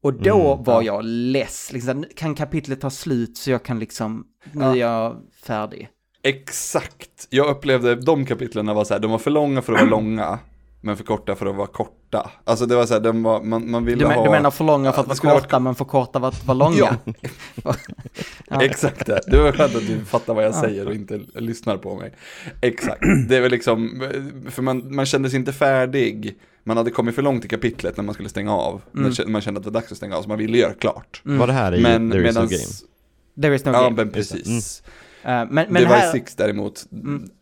Och 0.02 0.14
då 0.14 0.54
var 0.54 0.82
jag 0.82 1.04
less, 1.04 1.72
liksom, 1.72 2.04
kan 2.16 2.34
kapitlet 2.34 2.80
ta 2.80 2.90
slut 2.90 3.36
så 3.36 3.50
jag 3.50 3.62
kan 3.62 3.78
liksom, 3.78 4.24
nu 4.52 4.64
är 4.64 4.74
jag 4.74 5.16
färdig. 5.42 5.88
Exakt. 6.22 7.26
Jag 7.30 7.46
upplevde 7.50 7.94
de 7.94 8.26
kapitlen 8.26 8.66
var 8.66 8.84
så 8.84 8.94
här, 8.94 9.00
de 9.00 9.10
var 9.10 9.18
för 9.18 9.30
långa 9.30 9.62
för 9.62 9.72
att 9.72 9.80
vara 9.80 9.90
långa, 9.90 10.38
men 10.80 10.96
för 10.96 11.04
korta 11.04 11.36
för 11.36 11.46
att 11.46 11.56
vara 11.56 11.66
korta. 11.66 12.30
Alltså 12.44 12.66
det 12.66 12.76
var 12.76 12.86
så 12.86 12.94
här, 12.94 13.00
de 13.00 13.22
var, 13.22 13.42
man, 13.42 13.70
man 13.70 13.84
ville 13.84 13.98
Du, 13.98 14.08
men, 14.08 14.16
ha... 14.16 14.24
du 14.24 14.30
menar 14.30 14.50
för 14.50 14.64
långa 14.64 14.92
för 14.92 15.04
Ja, 15.08 15.12
att 15.12 15.24
vara 15.24 15.40
korta 15.40 15.58
men 15.58 15.74
för 15.74 15.84
korta 15.84 16.20
för 16.20 16.28
att 16.28 16.46
vara 16.46 16.58
långa? 16.58 16.96
Ja. 18.50 18.62
Exakt 18.62 19.06
det. 19.06 19.20
Det 19.26 19.42
var 19.42 19.52
skönt 19.52 19.74
att 19.76 19.86
du 19.86 20.04
fattar 20.04 20.34
vad 20.34 20.44
jag 20.44 20.54
säger 20.54 20.86
och 20.86 20.94
inte 20.94 21.20
lyssnar 21.34 21.76
på 21.76 21.96
mig. 21.96 22.14
Exakt. 22.60 23.02
Det 23.28 23.40
väl 23.40 23.50
liksom, 23.50 24.08
för 24.50 24.62
man, 24.62 24.94
man 24.94 25.06
kände 25.06 25.30
sig 25.30 25.38
inte 25.38 25.52
färdig. 25.52 26.38
Man 26.68 26.76
hade 26.76 26.90
kommit 26.90 27.14
för 27.14 27.22
långt 27.22 27.44
i 27.44 27.48
kapitlet 27.48 27.96
när 27.96 28.04
man 28.04 28.14
skulle 28.14 28.28
stänga 28.28 28.54
av. 28.54 28.82
Mm. 28.94 29.12
Man, 29.18 29.32
man 29.32 29.40
kände 29.40 29.58
att 29.58 29.64
det 29.64 29.70
var 29.70 29.80
dags 29.80 29.92
att 29.92 29.96
stänga 29.96 30.16
av, 30.16 30.22
så 30.22 30.28
man 30.28 30.38
ville 30.38 30.58
göra 30.58 30.74
klart. 30.74 31.20
Var 31.24 31.46
det 31.46 31.52
här 31.52 31.74
i 31.74 31.82
Men 31.82 32.10
There 32.10 32.28
is 32.28 32.34
no 32.34 32.40
medans, 32.40 32.50
game? 32.50 33.42
There 33.42 33.54
is 33.54 33.64
no 33.64 33.72
ja 33.72 33.82
game. 33.82 33.96
men 33.96 34.10
precis. 34.10 34.82
Eh, 35.22 35.30
men 35.30 35.48
men 35.50 35.74
Device 35.74 35.90
här, 35.90 36.12
6 36.12 36.34
däremot, 36.34 36.86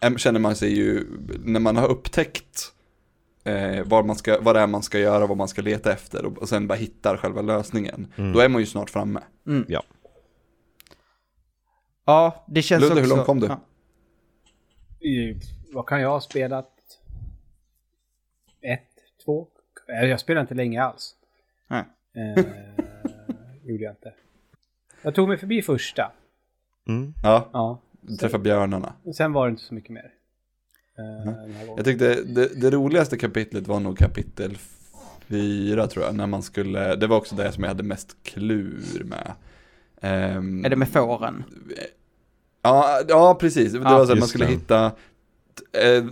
äm, 0.00 0.18
känner 0.18 0.40
man 0.40 0.56
sig 0.56 0.78
ju, 0.78 1.06
när 1.44 1.60
man 1.60 1.76
har 1.76 1.88
upptäckt 1.88 2.72
eh, 3.44 3.82
vad, 3.84 4.06
man 4.06 4.16
ska, 4.16 4.40
vad 4.40 4.56
det 4.56 4.60
är 4.60 4.66
man 4.66 4.82
ska 4.82 4.98
göra, 4.98 5.26
vad 5.26 5.36
man 5.36 5.48
ska 5.48 5.62
leta 5.62 5.92
efter 5.92 6.24
och, 6.24 6.38
och 6.38 6.48
sen 6.48 6.66
bara 6.66 6.74
hittar 6.74 7.16
själva 7.16 7.42
lösningen, 7.42 8.12
då 8.16 8.40
är 8.40 8.48
man 8.48 8.60
ju 8.60 8.66
snart 8.66 8.90
framme. 8.90 9.20
Ja. 9.68 9.82
ja 12.06 12.44
det 12.48 12.62
känns 12.62 12.80
Ludde, 12.80 12.92
också... 12.92 13.02
hur 13.02 13.08
långt 13.08 13.26
kom 13.26 13.40
du? 13.40 13.46
Ja. 13.46 13.60
I, 15.06 15.40
vad 15.72 15.86
kan 15.86 16.00
jag 16.00 16.10
ha 16.10 16.20
spelat? 16.20 16.75
Två? 19.26 19.46
Eh, 19.88 20.04
Jag 20.08 20.20
spelar 20.20 20.40
inte 20.40 20.54
länge 20.54 20.82
alls. 20.82 21.14
Nej. 21.68 21.84
Eh, 22.16 22.44
gjorde 23.64 23.84
jag 23.84 23.92
inte. 23.92 24.12
Jag 25.02 25.14
tog 25.14 25.28
mig 25.28 25.38
förbi 25.38 25.62
första. 25.62 26.12
Mm. 26.88 27.14
Ja, 27.22 27.48
Ja. 27.52 27.80
träffa 28.20 28.38
björnarna. 28.38 28.92
Sen 29.16 29.32
var 29.32 29.46
det 29.46 29.50
inte 29.50 29.62
så 29.62 29.74
mycket 29.74 29.90
mer. 29.90 30.10
Eh, 30.98 31.24
gången. 31.34 31.72
Jag 31.76 31.84
tyckte 31.84 32.22
det, 32.22 32.60
det 32.60 32.70
roligaste 32.70 33.18
kapitlet 33.18 33.66
var 33.66 33.80
nog 33.80 33.98
kapitel 33.98 34.58
fyra 35.28 35.86
tror 35.86 36.04
jag, 36.04 36.14
när 36.14 36.26
man 36.26 36.42
skulle, 36.42 36.96
det 36.96 37.06
var 37.06 37.16
också 37.16 37.34
det 37.36 37.52
som 37.52 37.62
jag 37.64 37.70
hade 37.70 37.82
mest 37.82 38.16
klur 38.22 39.04
med. 39.04 39.32
Ehm, 40.00 40.64
Är 40.64 40.68
det 40.70 40.76
med 40.76 40.88
fåren? 40.88 41.44
Ja, 42.62 43.00
ja 43.08 43.34
precis. 43.40 43.72
Det 43.72 43.78
Ja, 43.78 43.98
var 43.98 44.06
så 44.06 44.12
att 44.12 44.18
man 44.18 44.28
skulle 44.28 44.44
det. 44.44 44.50
hitta, 44.52 44.92
eh, 45.72 46.04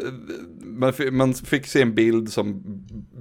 man, 0.63 0.93
man 1.13 1.35
fick 1.35 1.67
se 1.67 1.83
en 1.83 1.95
bild 1.95 2.33
som 2.33 2.63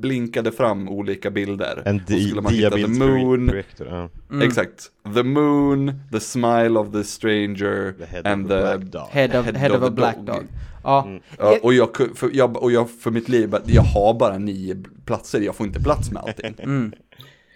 blinkade 0.01 0.51
fram 0.51 0.89
olika 0.89 1.31
bilder. 1.31 1.81
En 1.85 1.95
Och 1.95 2.01
så 2.07 2.13
di 2.13 2.23
skulle 2.27 2.41
man 2.41 2.53
hitta 2.53 2.69
the 2.69 2.75
diabildsprojektor. 2.75 3.85
moon, 3.85 4.09
Ja. 4.29 4.35
Mm. 4.35 4.47
exakt, 4.47 4.91
the 5.15 5.23
moon, 5.23 5.93
the 6.11 6.19
smile 6.19 6.79
of 6.79 6.91
the 6.91 7.03
stranger, 7.03 7.93
The 7.99 8.05
head 8.05 8.27
and 8.27 8.43
of 8.45 8.49
the 8.49 8.55
the, 8.55 8.77
black 8.77 8.91
dog. 8.91 9.07
Head 9.11 9.39
of, 9.39 9.45
Head 9.45 9.55
head 9.57 9.71
of 9.71 9.77
of 9.81 9.83
a 9.83 9.91
black 9.91 10.15
dog. 10.15 10.25
dog. 10.25 10.43
Ja. 10.83 11.05
Mm. 11.07 11.21
Ja, 11.37 11.57
och, 11.63 11.73
jag, 11.73 11.89
för, 12.15 12.29
jag, 12.33 12.63
och 12.63 12.71
jag 12.71 12.89
för 12.91 13.11
mitt 13.11 13.29
liv, 13.29 13.55
jag 13.65 13.81
har 13.81 14.13
bara 14.19 14.37
nio 14.37 14.83
platser, 15.05 15.41
jag 15.41 15.55
får 15.55 15.65
inte 15.67 15.79
plats 15.79 16.11
med 16.11 16.21
allting. 16.23 16.55
Mm. 16.59 16.91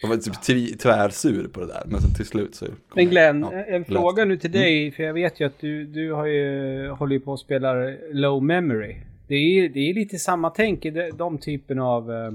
Jag 0.02 0.10
var 0.10 0.18
typ 0.18 0.42
tv- 0.42 0.78
tvärsur 0.78 1.48
på 1.48 1.60
det 1.60 1.68
där, 1.68 1.84
men 1.86 2.02
sen 2.02 2.14
till 2.14 2.26
slut 2.26 2.56
så 2.56 2.66
Men 2.66 3.04
jag- 3.04 3.12
Glenn, 3.12 3.42
ja, 3.52 3.54
en 3.54 3.86
fråga 3.86 4.26
nu 4.26 4.38
till 4.38 4.52
dig, 4.52 4.92
för 4.92 5.04
jag 5.04 5.14
vet 5.14 5.40
ju 5.40 5.46
att 5.46 5.60
du, 5.60 5.86
du 5.86 6.12
har 6.14 6.26
ju, 6.26 6.88
håller 6.90 7.14
ju 7.14 7.20
på 7.20 7.34
att 7.34 7.40
spela 7.40 7.74
low 8.12 8.44
memory. 8.44 8.96
Det 9.28 9.36
är, 9.36 9.70
det 9.70 9.80
är 9.90 9.94
lite 9.94 10.18
samma 10.20 10.50
tänk 10.50 10.86
i 10.86 10.90
de, 10.90 11.12
de 11.12 11.38
typen 11.38 11.80
av 11.80 12.12
uh, 12.12 12.32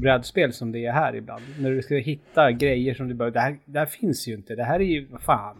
brädspel 0.00 0.52
som 0.52 0.72
det 0.72 0.86
är 0.86 0.92
här 0.92 1.16
ibland. 1.16 1.42
När 1.60 1.70
du 1.70 1.82
ska 1.82 1.94
hitta 1.94 2.52
grejer 2.52 2.94
som 2.94 3.08
du 3.08 3.14
bara, 3.14 3.30
det 3.30 3.40
här, 3.40 3.56
det 3.64 3.78
här 3.78 3.86
finns 3.86 4.28
ju 4.28 4.34
inte, 4.34 4.54
det 4.54 4.64
här 4.64 4.80
är 4.80 4.84
ju, 4.84 5.06
vad 5.10 5.22
fan. 5.22 5.56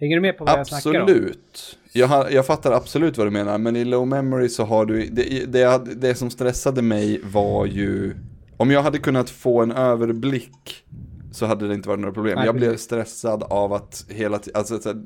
Hänger 0.00 0.16
du 0.16 0.20
med 0.22 0.38
på 0.38 0.44
vad 0.44 0.58
jag 0.58 0.66
snackar 0.66 1.00
om? 1.00 1.02
Absolut. 1.08 1.78
Jag, 1.92 2.32
jag 2.32 2.46
fattar 2.46 2.72
absolut 2.72 3.18
vad 3.18 3.26
du 3.26 3.30
menar, 3.30 3.58
men 3.58 3.76
i 3.76 3.84
low 3.84 4.08
memory 4.08 4.48
så 4.48 4.64
har 4.64 4.86
du, 4.86 5.06
det, 5.06 5.52
det, 5.52 5.80
det 5.96 6.14
som 6.14 6.30
stressade 6.30 6.82
mig 6.82 7.20
var 7.24 7.66
ju, 7.66 8.14
om 8.62 8.70
jag 8.70 8.82
hade 8.82 8.98
kunnat 8.98 9.30
få 9.30 9.62
en 9.62 9.72
överblick 9.72 10.84
så 11.32 11.46
hade 11.46 11.68
det 11.68 11.74
inte 11.74 11.88
varit 11.88 12.00
några 12.00 12.14
problem. 12.14 12.34
Nej, 12.36 12.46
jag 12.46 12.54
blev 12.54 12.76
stressad 12.76 13.42
av 13.42 13.72
att 13.72 14.04
hela 14.08 14.38
tiden, 14.38 14.58
alltså 14.58 14.78
så 14.78 14.88
här, 14.88 15.02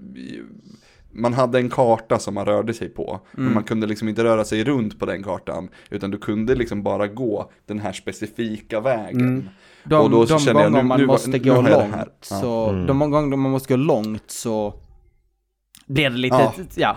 man 1.12 1.34
hade 1.34 1.59
en 1.59 1.70
karta 1.70 2.18
som 2.18 2.34
man 2.34 2.46
rörde 2.46 2.74
sig 2.74 2.88
på, 2.88 3.20
men 3.32 3.54
man 3.54 3.64
kunde 3.64 3.86
liksom 3.86 4.09
inte 4.09 4.24
röra 4.24 4.44
sig 4.44 4.64
runt 4.64 4.98
på 4.98 5.07
den 5.07 5.22
kartan, 5.22 5.68
utan 5.90 6.11
du 6.11 6.18
kunde 6.18 6.54
liksom 6.54 6.82
bara 6.82 7.07
gå 7.07 7.50
den 7.66 7.78
här 7.78 7.92
specifika 7.92 8.80
vägen. 8.80 9.48
De, 9.84 9.94
Och 9.94 10.11
då 10.11 10.26
så 10.26 10.34
de 10.34 10.40
känner 10.40 10.61
jag, 10.62 10.70
gånger 10.72 10.82
nu- 10.82 10.88
man 10.88 11.00
nu 11.00 11.07
måste 11.07 11.30
nu 11.30 11.38
gå 11.38 11.54
långt, 11.54 11.94
här. 11.94 12.09
Ja. 12.30 12.40
så 12.40 12.68
Mm. 12.68 12.86
de 12.86 13.11
gånger 13.11 13.36
man 13.36 13.50
måste 13.50 13.72
gå 13.72 13.76
långt 13.76 14.30
så 14.30 14.74
blir 15.86 16.11
det 16.11 16.16
lite, 16.16 16.36
Ja. 16.36 16.52
ja. 16.74 16.96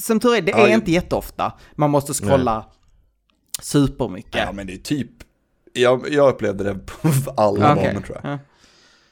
Som 0.00 0.20
tur 0.20 0.34
är, 0.36 0.42
det 0.42 0.50
Ja, 0.50 0.58
är 0.58 0.68
ju- 0.68 0.74
inte 0.74 0.92
jätteofta. 0.92 1.52
Man 1.74 1.90
måste 1.90 2.14
scrolla 2.14 2.64
supermycket. 3.62 4.34
Ja 4.46 4.52
men 4.52 4.66
det 4.66 4.72
är 4.72 4.76
typ, 4.78 5.10
jag, 5.76 6.12
jag 6.12 6.28
upplevde 6.34 6.64
det 6.64 6.74
på 6.86 7.08
alla 7.36 7.72
Okej. 7.72 7.84
banor 7.92 8.00
tror 8.06 8.20
jag. 8.22 8.32
Ja. 8.32 8.38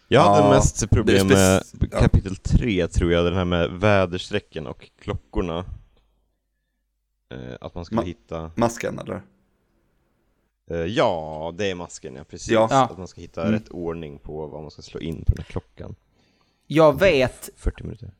Jag 0.08 0.20
hade 0.20 0.42
Ja, 0.46 0.50
mest 0.50 0.90
problem 0.90 1.26
med 1.26 1.62
kapitel 1.92 2.36
3 2.36 2.88
tror 2.88 3.12
jag, 3.12 3.24
den 3.24 3.34
här 3.34 3.44
med 3.44 3.70
väderstrecken 3.70 4.66
och 4.66 4.90
klockorna. 5.02 5.64
Eh, 7.34 7.54
att 7.60 7.74
man 7.74 7.84
skulle 7.84 8.00
Ma- 8.00 8.04
hitta, 8.04 8.50
Masken 8.54 8.98
eller? 8.98 9.22
eh, 10.70 10.76
ja 10.76 11.54
det 11.58 11.70
är 11.70 11.74
masken 11.74 12.14
ja, 12.16 12.24
precis. 12.24 12.50
Ja. 12.50 12.84
Att 12.90 12.98
man 12.98 13.08
ska 13.08 13.20
hitta 13.20 13.40
Mm. 13.42 13.52
rätt 13.52 13.68
ordning 13.68 14.18
på 14.18 14.46
vad 14.46 14.62
man 14.62 14.70
ska 14.70 14.82
slå 14.82 15.00
in 15.00 15.24
på 15.24 15.32
den 15.32 15.44
här 15.44 15.50
klockan. 15.52 15.94
Jag 16.66 17.00
vet, 17.00 17.50
40 17.56 17.82
minuter. 17.84 18.14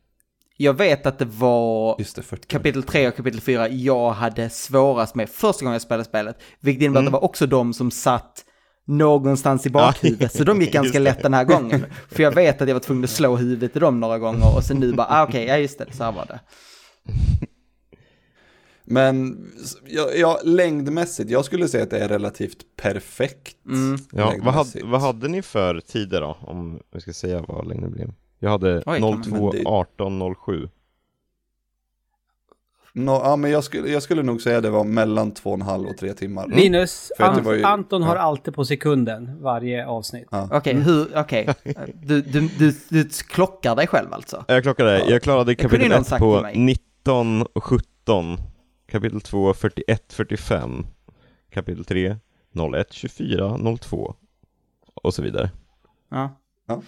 Jag 0.57 0.73
vet 0.73 1.05
att 1.05 1.19
det 1.19 1.25
var 1.25 1.95
Just 1.99 2.15
det, 2.15 2.21
40. 2.21 2.47
kapitel 2.47 2.83
3 2.83 3.07
och 3.07 3.15
kapitel 3.15 3.41
4 3.41 3.69
jag 3.69 4.11
hade 4.11 4.49
svårast 4.49 5.15
med 5.15 5.29
första 5.29 5.65
gången 5.65 5.73
jag 5.73 5.81
spelade 5.81 6.03
spelet. 6.05 6.37
Vilket 6.59 6.83
innebär 6.83 6.99
Mm. 6.99 7.07
att 7.07 7.11
det 7.11 7.19
var 7.19 7.23
också 7.23 7.45
de 7.45 7.73
som 7.73 7.91
satt 7.91 8.45
någonstans 8.87 9.65
i 9.65 9.69
bakhuvudet. 9.69 10.33
Så 10.35 10.43
de 10.43 10.61
gick 10.61 10.73
ganska 10.73 10.99
lätt 10.99 11.21
den 11.23 11.33
här 11.33 11.43
gången. 11.43 11.85
För 12.09 12.23
jag 12.23 12.31
vet 12.35 12.61
att 12.61 12.67
jag 12.67 12.75
var 12.75 12.79
tvungen 12.79 13.03
att 13.03 13.09
slå 13.09 13.35
huvudet 13.35 13.75
i 13.75 13.79
dem 13.79 13.99
några 13.99 14.19
gånger 14.19 14.55
och 14.55 14.63
sen 14.63 14.77
nu 14.77 14.93
bara, 14.93 15.07
ah, 15.09 15.23
okej, 15.27 15.45
ja 15.45 15.57
just 15.57 15.77
det, 15.77 15.85
så 15.93 16.03
här 16.03 16.11
var 16.11 16.25
det. 16.25 16.39
Men 18.87 19.47
ja, 19.87 20.09
ja, 20.15 20.39
längdmässigt, 20.43 21.29
jag 21.29 21.45
skulle 21.45 21.67
säga 21.67 21.83
att 21.83 21.89
det 21.89 21.99
är 21.99 22.07
relativt 22.09 22.57
perfekt. 22.75 23.65
Mm. 23.65 23.97
Ja, 24.11 24.33
vad 24.43 24.53
hade, 24.53 24.83
vad 24.83 25.01
hade 25.01 25.27
ni 25.27 25.41
för 25.41 25.79
tider 25.79 26.21
då? 26.21 26.37
Om 26.41 26.79
vi 26.93 27.01
ska 27.01 27.13
säga 27.13 27.45
vad 27.47 27.67
längden 27.67 27.91
blev. 27.91 28.11
Jag 28.39 28.49
hade 28.49 28.83
Oj, 28.85 28.99
kan 28.99 29.01
man- 29.01 29.23
02, 29.23 29.29
men 29.51 29.63
det- 29.63 29.69
18, 29.69 30.35
07. 30.45 30.69
Nå, 32.97 33.11
ja, 33.23 33.35
men 33.35 33.51
jag 33.51 33.63
skulle, 33.63 33.87
jag 33.89 34.03
skulle 34.03 34.23
nog 34.23 34.41
säga 34.41 34.61
det 34.61 34.69
var 34.69 34.83
mellan 34.83 35.31
två 35.31 35.49
och 35.49 35.55
en 35.55 35.61
halv 35.61 35.87
och 35.87 35.97
tre 35.97 36.13
timmar. 36.13 36.47
Linus, 36.47 37.11
Ant- 37.19 37.53
ju- 37.55 37.63
Anton 37.63 38.03
har 38.03 38.15
alltid 38.15 38.53
på 38.55 38.65
sekunden 38.65 39.41
varje 39.41 39.87
avsnitt. 39.87 40.27
Ja. 40.31 40.49
Okej, 40.51 40.73
hur, 40.75 41.07
okej. 41.17 41.49
Du, 42.03 42.21
du, 42.21 42.49
du, 42.59 42.73
du 42.89 43.09
klockar 43.09 43.75
dig 43.75 43.87
själv 43.87 44.13
alltså? 44.13 44.45
Jag 44.47 44.63
klockade, 44.63 44.99
jag 45.09 45.21
klarade 45.21 45.55
kapitel 45.55 45.83
ju 45.83 45.89
någon 45.89 46.01
1 46.01 46.07
sagt 46.07 46.19
till 46.19 46.25
på 46.25 46.41
mig. 46.41 46.57
19 46.57 47.41
och 47.53 47.63
17. 47.63 48.37
Kapitel 48.87 49.21
2 49.21 49.53
41, 49.53 50.13
45. 50.13 50.85
Kapitel 51.49 51.85
3 51.85 52.15
01, 52.73 52.93
24, 52.93 53.57
02. 53.79 54.15
Och 54.93 55.13
så 55.13 55.21
vidare. 55.21 55.51
Ja. 56.09 56.29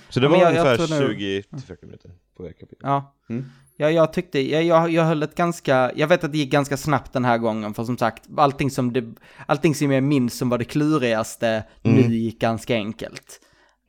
Så 0.10 0.20
det 0.20 0.28
var 0.28 0.38
jag- 0.38 0.50
ungefär 0.50 0.78
tror 0.78 1.02
nog- 1.02 1.10
20-40 1.12 1.86
minuter 1.86 2.12
på 2.38 2.44
varje 2.44 2.54
kapitel. 2.54 2.80
Ja. 2.84 3.16
Mm. 3.30 3.46
Ja, 3.80 3.92
jag 3.92 4.14
tyckte, 4.14 4.40
jag, 4.52 4.64
jag, 4.64 4.90
jag 4.90 5.04
höll 5.04 5.24
ett 5.24 5.36
ganska, 5.36 5.92
jag 5.96 6.08
vet 6.08 6.24
att 6.24 6.32
det 6.32 6.38
gick 6.38 6.52
ganska 6.52 6.78
snabbt 6.78 7.14
den 7.14 7.26
här 7.26 7.38
gången, 7.38 7.74
för 7.74 7.84
som 7.84 7.98
sagt, 7.98 8.24
allting 8.38 8.72
som, 8.72 8.94
det, 8.94 9.14
allting 9.46 9.76
som 9.76 9.92
jag 9.92 10.04
minns 10.04 10.38
som 10.38 10.50
var 10.50 10.58
det 10.58 10.66
klurigaste 10.66 11.64
Mm. 11.84 11.98
nu 12.02 12.16
gick 12.16 12.40
ganska 12.42 12.76
enkelt. 12.76 13.40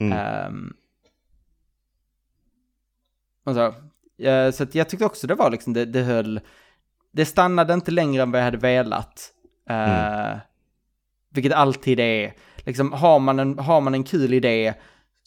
Mm. 0.01 0.19
Ehm, 0.19 0.73
och 3.47 3.55
så, 3.55 3.67
eh, 4.25 4.51
så 4.51 4.63
att 4.63 4.75
jag 4.75 4.89
tyckte 4.89 5.05
också 5.05 5.27
det 5.27 5.35
var 5.35 5.51
liksom, 5.51 5.73
det, 5.73 5.85
det 5.85 6.03
höll, 6.03 6.41
det 7.13 7.25
stannade 7.27 7.75
inte 7.75 7.91
längre 7.91 8.23
än 8.23 8.31
vad 8.31 8.41
jag 8.41 8.45
hade 8.45 8.59
velat. 8.59 9.33
Uh, 9.71 10.39
Vilket 11.31 11.53
alltid 11.53 12.01
är, 12.01 12.35
liksom 12.57 12.93
har 12.93 13.19
man 13.19 13.39
en, 13.39 13.59
har 13.59 13.81
man 13.81 13.95
en 13.95 14.05
kul 14.05 14.35
idé, 14.35 14.75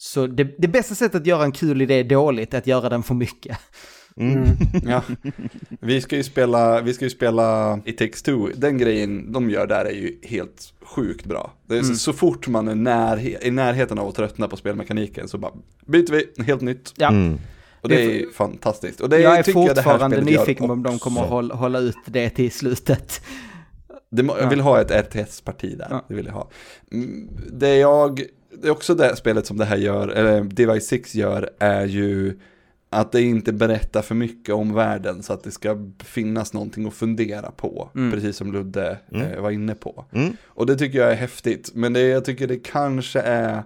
så 0.04 0.26
det, 0.26 0.44
det 0.58 0.68
bästa 0.68 0.94
sättet 0.94 1.20
att 1.20 1.26
göra 1.26 1.44
en 1.44 1.52
kul 1.52 1.82
idé 1.82 2.02
dåligt 2.02 2.54
är 2.54 2.58
att 2.58 2.66
göra 2.66 2.88
den 2.88 3.02
för 3.02 3.14
mycket. 3.14 3.58
Mm. 4.16 4.44
Ja. 4.86 5.02
Vi 5.80 6.00
ska 6.00 6.16
ju 6.16 6.22
spela, 6.22 6.80
vi 6.80 6.94
ska 6.94 7.04
ju 7.04 7.10
spela 7.10 7.78
It 7.84 7.98
takes 7.98 8.22
two. 8.22 8.46
Den 8.56 8.78
grejen 8.78 9.32
de 9.32 9.50
gör 9.50 9.66
där 9.66 9.84
är 9.84 9.90
ju 9.92 10.18
helt 10.22 10.72
sjukt 10.82 11.26
bra. 11.26 11.52
Det 11.66 11.78
är 11.78 11.82
så, 11.82 11.94
så 11.94 12.12
fort 12.12 12.48
man 12.48 12.68
är 12.68 12.74
närhe- 12.74 13.38
i 13.42 13.50
närheten 13.50 13.98
av 13.98 14.08
att 14.08 14.14
tröttna 14.14 14.48
på 14.48 14.56
spelmekaniken 14.56 15.28
så 15.28 15.38
bara 15.38 15.52
byter 15.86 16.12
vi, 16.12 16.42
helt 16.44 16.60
nytt. 16.60 16.92
Ja. 16.96 17.08
Mm. 17.08 17.38
Och 17.80 17.88
det 17.88 17.94
Det 17.96 18.22
är 18.22 18.30
fantastiskt. 18.32 19.00
Och 19.00 19.08
det 19.08 19.18
jag 19.20 19.38
är 19.38 19.42
tycker 19.42 19.60
jag 19.60 19.74
det 19.76 19.80
här 19.82 19.90
fortfarande 19.92 20.16
gör 20.16 20.24
nyfiken 20.24 20.66
på 20.66 20.72
om 20.72 20.82
de 20.82 20.98
kommer 20.98 21.22
att 21.22 21.28
hålla, 21.28 21.54
hålla 21.54 21.78
ut 21.78 21.96
det 22.06 22.30
till 22.30 22.50
slutet. 22.52 23.22
Det, 24.10 24.22
jag 24.40 24.50
vill 24.50 24.60
ha 24.60 24.80
ett 24.80 24.90
RTS-parti 24.90 25.78
där, 25.78 25.86
Ja. 25.90 26.04
det 26.08 26.14
vill 26.14 26.26
jag 26.26 26.32
ha. 26.32 26.50
Mm, 26.92 27.28
Det 27.52 27.76
jag, 27.76 28.22
det 28.58 28.68
är 28.68 28.72
också 28.72 28.94
det 28.94 29.16
spelet 29.16 29.46
som 29.46 29.56
det 29.56 29.64
här 29.64 29.76
gör, 29.76 30.08
eller 30.08 30.44
Device 30.44 30.86
6 30.86 31.14
gör, 31.14 31.50
är 31.58 31.86
ju 31.86 32.38
att 32.90 33.12
det 33.12 33.22
inte 33.22 33.52
berättar 33.52 34.02
för 34.02 34.14
mycket 34.14 34.54
om 34.54 34.74
världen 34.74 35.22
så 35.22 35.32
att 35.32 35.44
det 35.44 35.50
ska 35.50 35.76
finnas 36.04 36.52
någonting 36.52 36.86
att 36.86 36.94
fundera 36.94 37.50
på, 37.50 37.90
Mm. 37.94 38.12
precis 38.12 38.36
som 38.36 38.52
Ludde 38.52 38.98
Mm. 39.12 39.26
eh, 39.32 39.40
var 39.40 39.50
inne 39.50 39.74
på. 39.74 40.04
Mm. 40.12 40.36
Och 40.44 40.66
det 40.66 40.76
tycker 40.76 40.98
jag 40.98 41.10
är 41.12 41.16
häftigt, 41.16 41.70
men 41.74 41.92
det, 41.92 42.00
jag 42.00 42.24
tycker 42.24 42.46
det 42.46 42.58
kanske 42.58 43.20
är 43.20 43.62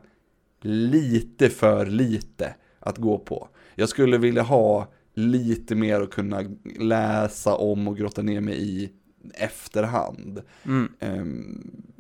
lite 0.63 1.49
för 1.49 1.87
lite 1.87 2.55
att 2.81 2.99
gå 2.99 3.19
på. 3.19 3.49
Jag 3.75 3.89
skulle 3.89 4.19
vilja 4.19 4.43
ha 4.43 4.93
lite 5.15 5.75
mer 5.75 6.01
att 6.01 6.11
kunna 6.11 6.43
läsa 6.81 7.55
om 7.55 7.89
och 7.89 7.97
grotta 7.97 8.23
ner 8.23 8.41
mig 8.41 8.55
i 8.83 8.91
efterhand. 9.35 10.43
Mm. 10.65 10.89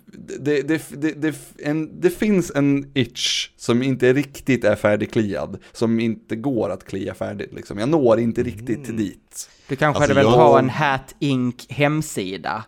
Det, 0.08 0.62
det, 0.62 0.82
det, 0.90 1.12
det, 1.12 1.34
en, 1.58 2.00
det 2.00 2.10
finns 2.10 2.52
en 2.54 2.90
itch 2.94 3.50
som 3.56 3.82
inte 3.82 4.12
riktigt 4.12 4.64
är 4.64 4.76
färdigkliad, 4.76 5.58
som 5.72 6.00
inte 6.00 6.36
går 6.36 6.70
att 6.70 6.84
klia 6.84 7.14
färdigt. 7.14 7.52
Liksom. 7.54 7.78
Jag 7.78 7.88
når 7.88 8.18
inte 8.20 8.42
riktigt 8.42 8.84
Mm. 8.88 8.96
dit. 8.96 9.50
Du 9.68 9.76
kanske 9.76 9.86
Alltså, 10.02 10.14
hade 10.14 10.14
velat 10.26 10.38
jag- 10.38 10.44
ha 10.48 10.58
en 10.58 10.70
Hat 10.70 11.14
Inc 11.18 11.66
hemsida. 11.68 12.64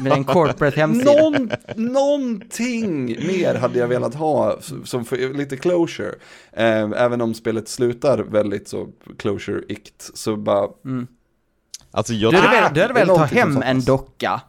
Med 0.00 0.12
en 0.12 0.24
corporate 0.24 0.80
hemsida. 0.80 1.12
Någon, 1.12 1.50
någonting 1.76 3.06
mer 3.06 3.54
hade 3.54 3.78
jag 3.78 3.88
velat 3.88 4.14
ha, 4.14 4.58
som 4.84 5.04
för, 5.04 5.34
lite 5.34 5.56
closure. 5.56 6.14
Ehm, 6.52 6.92
även 6.92 7.20
om 7.20 7.34
spelet 7.34 7.68
slutar 7.68 8.18
väldigt 8.18 8.68
så 8.68 8.88
closure-ikt, 9.18 10.10
så 10.14 10.36
bara, 10.36 10.68
Alltså 11.90 12.12
jag 12.14 12.32
Du 12.32 12.36
hade, 12.36 12.56
velat, 12.56 12.74
du 12.74 12.80
hade 12.80 12.94
det 12.94 13.00
är 13.00 13.06
velat 13.06 13.30
ta 13.30 13.36
hem 13.36 13.62
en 13.62 13.80
docka. 13.84 14.40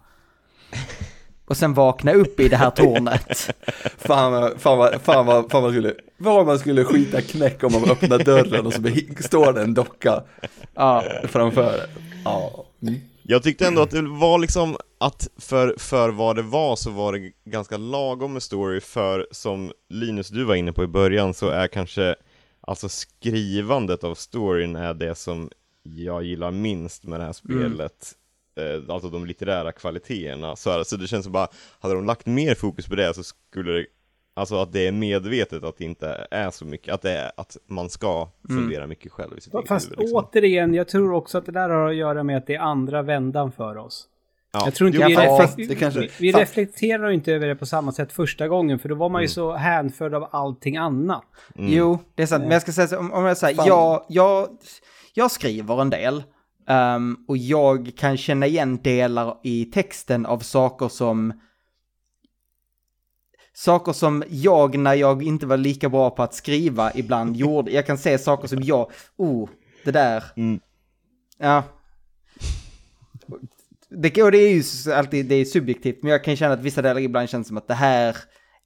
Och 1.47 1.57
sen 1.57 1.73
vakna 1.73 2.13
upp 2.13 2.39
i 2.39 2.49
det 2.49 2.57
här 2.57 2.69
tornet. 2.69 3.55
fan 3.97 4.31
vad, 4.31 4.61
fan 4.61 4.77
vad, 4.77 5.01
fan 5.01 5.25
vad, 5.25 5.51
fan 5.51 5.93
vad 6.17 6.45
man 6.45 6.59
skulle 6.59 6.83
skita 6.83 7.21
knäck 7.21 7.63
om 7.63 7.71
man 7.71 7.89
öppnar 7.89 8.19
dörren 8.19 8.65
och 8.65 8.73
så 8.73 8.81
står 9.19 9.53
det 9.53 9.61
en 9.61 9.73
docka 9.73 10.23
Ja, 10.73 11.03
framför. 11.23 11.81
Ja. 12.25 12.65
Jag 13.23 13.43
tyckte 13.43 13.67
ändå 13.67 13.81
att 13.81 13.91
det 13.91 14.01
var 14.01 14.39
liksom 14.39 14.77
att 14.97 15.27
för, 15.37 15.75
för 15.77 16.09
vad 16.09 16.35
det 16.35 16.41
var 16.41 16.75
så 16.75 16.91
var 16.91 17.13
det 17.13 17.31
ganska 17.45 17.77
lagom 17.77 18.33
med 18.33 18.43
story 18.43 18.79
för 18.79 19.27
som 19.31 19.71
Linus 19.89 20.29
du 20.29 20.43
var 20.43 20.55
inne 20.55 20.73
på 20.73 20.83
i 20.83 20.87
början 20.87 21.33
så 21.33 21.49
är 21.49 21.67
kanske 21.67 22.15
alltså 22.61 22.89
skrivandet 22.89 24.03
av 24.03 24.15
storyn 24.15 24.75
är 24.75 24.93
det 24.93 25.15
som 25.15 25.49
jag 25.83 26.23
gillar 26.23 26.51
minst 26.51 27.03
med 27.03 27.19
det 27.19 27.25
här 27.25 27.33
spelet. 27.33 28.13
Eh, 28.57 28.93
alltså 28.93 29.09
de 29.09 29.25
litterära 29.25 29.71
kvaliteterna. 29.71 30.55
Så, 30.55 30.71
alltså 30.71 30.97
det 30.97 31.07
känns 31.07 31.23
som 31.23 31.33
bara, 31.33 31.47
hade 31.79 31.93
de 31.93 32.05
lagt 32.05 32.25
mer 32.25 32.55
fokus 32.55 32.87
på 32.87 32.95
det 32.95 33.13
så 33.13 33.23
skulle 33.23 33.71
det 33.71 33.85
Alltså 34.37 34.55
att 34.55 34.73
det 34.73 34.87
är 34.87 34.91
medvetet 34.91 35.63
att 35.63 35.77
det 35.77 35.83
inte 35.83 36.27
är 36.31 36.51
så 36.51 36.65
mycket, 36.65 36.93
att 36.93 37.01
det 37.01 37.11
är 37.11 37.31
att 37.37 37.57
man 37.67 37.89
ska 37.89 38.29
fundera 38.47 38.87
mycket 38.87 39.11
själv 39.11 39.37
i 39.37 39.41
sitt 39.41 39.53
Fast 39.67 39.85
huvud. 39.85 39.99
Liksom. 39.99 40.17
återigen, 40.17 40.73
jag 40.73 40.87
tror 40.87 41.13
också 41.13 41.37
att 41.37 41.45
det 41.45 41.51
där 41.51 41.69
har 41.69 41.89
att 41.89 41.95
göra 41.95 42.23
med 42.23 42.37
att 42.37 42.47
det 42.47 42.55
är 42.55 42.59
andra 42.59 43.01
vändan 43.01 43.51
för 43.51 43.77
oss. 43.77 44.07
Ja. 44.53 44.61
Jag 44.65 44.75
tror 44.75 44.87
inte 44.87 44.99
Jo, 45.01 45.07
vi, 45.07 45.13
ja, 45.13 45.49
vi, 45.95 46.09
vi 46.19 46.31
reflekterar 46.31 47.09
inte 47.09 47.33
över 47.33 47.47
det 47.47 47.55
på 47.55 47.65
samma 47.65 47.91
sätt 47.91 48.11
första 48.11 48.47
gången, 48.47 48.79
för 48.79 48.89
då 48.89 48.95
var 48.95 49.09
man 49.09 49.21
ju 49.21 49.27
så 49.27 49.53
hänförd 49.53 50.13
av 50.13 50.29
allting 50.31 50.77
annat. 50.77 51.23
jo, 51.55 51.99
det 52.15 52.23
är 52.23 52.27
sant. 52.27 52.41
Men 52.41 52.51
jag 52.51 52.61
ska 52.61 52.71
säga 52.71 52.87
så, 52.87 52.97
om, 52.97 53.13
om 53.13 53.25
jag 53.25 53.37
säger, 53.37 53.67
jag, 53.67 54.05
jag, 54.07 54.49
jag 55.13 55.31
skriver 55.31 55.81
en 55.81 55.89
del. 55.89 56.23
Ehm, 56.67 57.17
och 57.27 57.37
jag 57.37 57.91
kan 57.97 58.17
känna 58.17 58.45
igen 58.45 58.79
delar 58.83 59.37
i 59.43 59.65
texten 59.65 60.25
av 60.25 60.39
saker 60.39 60.87
som 60.87 61.33
Saker 63.53 63.93
som 63.93 64.23
jag 64.29 64.79
när 64.79 64.93
jag 64.93 65.23
inte 65.23 65.45
var 65.45 65.57
lika 65.57 65.89
bra 65.89 66.09
på 66.09 66.23
att 66.23 66.33
skriva 66.33 66.91
ibland 66.95 67.35
gjorde. 67.37 67.71
Jag 67.71 67.85
kan 67.85 67.97
se 67.97 68.17
saker 68.17 68.47
som 68.47 68.63
jag, 68.63 68.91
oh, 69.15 69.49
det 69.85 69.91
där. 69.91 70.23
Mm. 70.35 70.59
Ja. 71.37 71.63
Det, 73.89 74.23
och 74.23 74.31
det 74.31 74.37
är 74.37 74.53
ju 74.53 74.93
alltid, 74.93 75.25
det 75.25 75.35
är 75.35 75.45
subjektivt, 75.45 76.03
men 76.03 76.11
jag 76.11 76.23
kan 76.23 76.35
känna 76.35 76.53
att 76.53 76.61
vissa 76.61 76.81
delar 76.81 77.01
ibland 77.01 77.29
känns 77.29 77.47
som 77.47 77.57
att 77.57 77.67
det 77.67 77.73
här 77.73 78.17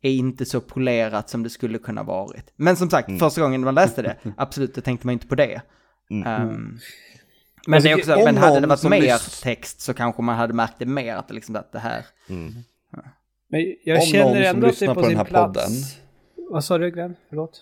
är 0.01 0.11
inte 0.11 0.45
så 0.45 0.61
polerat 0.61 1.29
som 1.29 1.43
det 1.43 1.49
skulle 1.49 1.77
kunna 1.77 2.03
varit. 2.03 2.53
Men 2.55 2.75
som 2.75 2.89
sagt, 2.89 3.19
första 3.19 3.41
gången 3.41 3.61
man 3.61 3.75
läste 3.75 4.01
det, 4.01 4.17
absolut, 4.37 4.75
då 4.75 4.81
tänkte 4.81 5.07
man 5.07 5.13
inte 5.13 5.27
på 5.27 5.35
det. 5.35 5.61
Mm. 6.09 6.27
Ehm, 6.27 6.79
men, 7.67 7.81
det 7.81 7.91
är 7.91 7.97
också, 7.97 8.15
om 8.15 8.23
men 8.23 8.37
hade 8.37 8.59
det 8.59 8.67
varit 8.67 8.83
mer 8.83 9.01
lys- 9.01 9.43
text 9.43 9.81
så 9.81 9.93
kanske 9.93 10.21
man 10.21 10.35
hade 10.35 10.53
märkt 10.53 10.75
det 10.77 10.85
mer, 10.85 11.15
att 11.15 11.27
det 11.27 11.33
liksom 11.33 11.55
att 11.55 11.71
det 11.71 11.79
här... 11.79 12.05
Mm. 12.29 12.53
Men 13.49 13.75
jag 13.83 13.99
Om 13.99 14.05
känner 14.05 14.25
någon 14.25 14.35
som 14.35 14.43
ändå 14.43 14.67
att 14.67 14.79
det 14.79 14.85
är 14.85 14.87
lyssnar 14.87 14.87
på, 14.87 14.93
på 14.93 15.01
den 15.01 15.09
sin 15.09 15.17
här 15.17 15.25
plats. 15.25 15.59
podden. 15.59 15.71
Vad 16.51 16.63
sa 16.63 16.77
du 16.77 16.91
Glenn? 16.91 17.15
Förlåt? 17.29 17.61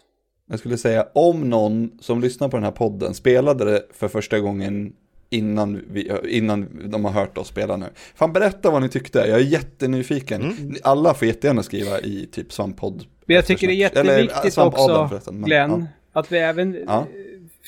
Jag 0.50 0.60
skulle 0.60 0.78
säga 0.78 1.08
om 1.14 1.50
någon 1.50 1.91
som 2.02 2.22
lyssnar 2.22 2.50
på 2.50 2.58
den 2.58 2.64
här 2.64 2.72
podden 2.72 3.14
spelade 3.14 3.66
det 3.66 3.84
för 3.93 4.08
första 4.08 4.39
gången 4.39 4.93
innan, 5.30 5.82
vi, 5.91 6.12
innan 6.30 6.89
de 6.91 7.06
har 7.06 7.12
hört 7.12 7.38
oss 7.38 7.47
spela 7.47 7.78
nu. 7.78 7.86
Fan 8.16 8.34
berätta 8.34 8.72
vad 8.72 8.82
ni 8.82 8.89
tyckte, 8.89 9.20
jag 9.20 9.39
är 9.39 9.43
jättenyfiken. 9.43 10.41
Mm. 10.41 10.76
Alla 10.84 11.14
får 11.14 11.28
jättegärna 11.28 11.64
skriva 11.64 12.00
i 12.00 12.30
typ 12.32 12.54
svamppodd. 12.54 13.06
Men 13.26 13.36
jag 13.36 13.45
tycker 13.45 13.68
det 13.68 13.74
är 13.84 14.00
Eller, 14.00 14.20
jätteviktigt 14.20 14.58
Adam 14.58 15.08
också, 15.08 15.32
men, 15.32 15.43
Glenn, 15.43 15.88
ja. 16.14 16.20
att 16.20 16.32
vi 16.32 16.38
även... 16.38 16.78
Ja. 16.88 17.08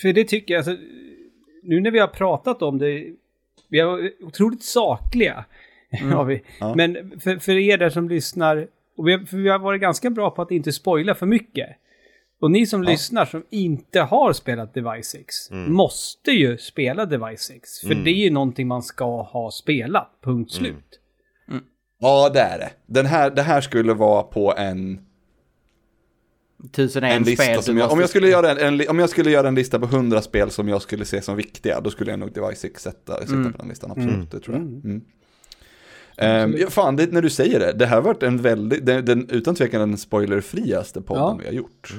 För 0.02 0.14
det 0.14 0.24
tycker 0.24 0.54
jag, 0.54 0.60
alltså, 0.60 0.78
nu 1.64 1.80
när 1.82 1.91
vi 1.91 1.99
har 1.99 2.07
pratat 2.07 2.62
om 2.62 2.78
det, 2.78 3.05
vi 3.70 3.82
varit 3.82 4.18
otroligt 4.22 4.64
sakliga. 4.64 5.45
Har 6.14 6.26
vi. 6.26 6.34
Mm. 6.36 6.45
Ja. 6.59 6.74
Men 6.76 7.20
för, 7.20 7.38
för 7.38 7.51
er 7.57 7.78
där 7.78 7.89
som 7.89 8.09
lyssnar, 8.09 8.68
och 8.97 9.07
vi 9.07 9.12
har, 9.12 9.20
för 9.20 9.38
vi 9.38 9.49
har 9.49 9.59
varit 9.59 9.82
ganska 9.82 10.09
bra 10.09 10.30
på 10.32 10.41
att 10.41 10.51
inte 10.51 10.72
spoila 10.72 11.16
för 11.16 11.26
mycket. 11.26 11.70
Och 12.41 12.51
ni 12.51 12.66
som 12.66 12.84
lyssnar 12.84 13.26
som 13.26 13.43
inte 13.49 14.01
har 14.01 14.34
spelat 14.34 14.74
Device 14.74 15.05
6 15.07 15.51
Mm. 15.51 15.74
måste 15.74 16.32
ju 16.32 16.57
spela 16.57 17.05
Device 17.05 17.41
6. 17.41 17.80
För 17.80 17.95
det 17.95 18.09
är 18.09 18.24
ju 18.24 18.30
någonting 18.30 18.68
man 18.68 18.82
ska 18.84 19.22
ha 19.22 19.51
spelat, 19.51 20.09
Mm. 20.26 20.36
punkt 20.38 20.51
slut. 20.51 20.99
Ja, 21.99 22.30
det 22.34 22.39
är 22.39 22.57
det. 22.59 22.70
Den 22.86 23.05
här, 23.05 23.30
det 23.30 23.41
här 23.41 23.62
skulle 23.62 23.93
vara 23.93 24.24
på 24.24 24.53
en, 24.57 25.05
Tusen 26.72 27.03
en 27.03 27.12
en 27.12 27.24
lista 27.24 27.43
spel 27.43 27.64
som 27.64 27.78
jag, 27.78 27.91
om, 27.91 27.99
jag 27.99 28.09
skulle 28.09 28.30
göra 28.30 28.51
en, 28.51 28.80
en, 28.82 28.89
om 28.89 28.99
jag 28.99 29.09
skulle 29.09 29.32
göra 29.32 29.47
en 29.47 29.55
lista 29.55 29.80
på 29.80 29.86
100 29.86 30.22
spel 30.22 30.49
som 30.51 30.68
jag 30.68 30.82
skulle 30.82 31.05
se 31.05 31.22
som 31.22 31.36
viktiga, 31.36 31.82
då 31.82 31.89
skulle 31.89 32.12
jag 32.12 32.20
nog 32.20 32.34
Device 32.34 32.59
6 32.59 32.84
sätta, 32.84 33.18
sätta 33.22 33.34
Mm. 33.34 33.51
på 33.53 33.57
den 33.57 33.68
listan, 33.70 33.91
absolut, 33.91 34.32
det 34.32 34.39
tror 34.39 34.55
jag. 34.55 34.64
Mm. 34.64 35.01
Ehm, 36.18 36.55
ja, 36.57 36.70
fan, 36.70 36.95
det, 36.95 37.12
när 37.12 37.22
du 37.22 37.30
säger 37.30 37.59
det, 37.59 37.74
det 37.74 37.86
här 37.86 37.95
har 37.95 38.01
varit 38.03 38.24
en 38.24 38.38
väldigt, 38.38 38.86
den, 38.86 39.05
den, 39.05 39.30
utan 39.30 39.55
tvekan 39.55 39.89
den 39.89 39.97
spoilerfriaste 39.97 41.01
podden 41.01 41.24
Ja. 41.24 41.38
vi 41.39 41.45
har 41.45 41.53
gjort. 41.53 41.93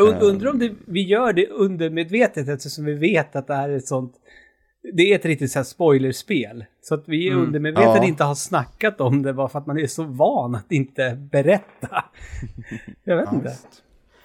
Und, 0.00 0.22
undrar 0.22 0.50
om 0.50 0.58
det, 0.58 0.72
vi 0.86 1.02
gör 1.02 1.32
det 1.32 1.48
undermedvetet 1.48 2.48
eftersom 2.48 2.84
vi 2.84 2.94
vet 2.94 3.36
att 3.36 3.46
det 3.46 3.54
här 3.54 3.68
är 3.68 3.76
ett 3.76 3.86
sånt... 3.86 4.14
Det 4.92 5.02
är 5.12 5.14
ett 5.14 5.24
riktigt 5.24 5.52
så 5.52 5.58
här 5.58 5.64
spoilerspel. 5.64 6.64
Så 6.82 6.94
att 6.94 7.04
vi 7.06 7.30
undermedvetet 7.30 7.94
Ja. 7.96 8.04
inte 8.04 8.24
har 8.24 8.34
snackat 8.34 9.00
om 9.00 9.22
det 9.22 9.32
bara 9.34 9.48
för 9.48 9.58
att 9.58 9.66
man 9.66 9.78
är 9.78 9.86
så 9.86 10.02
van 10.04 10.54
att 10.54 10.72
inte 10.72 11.28
berätta. 11.32 12.04
Jag 13.04 13.16
vet 13.16 13.32
inte. 13.32 13.52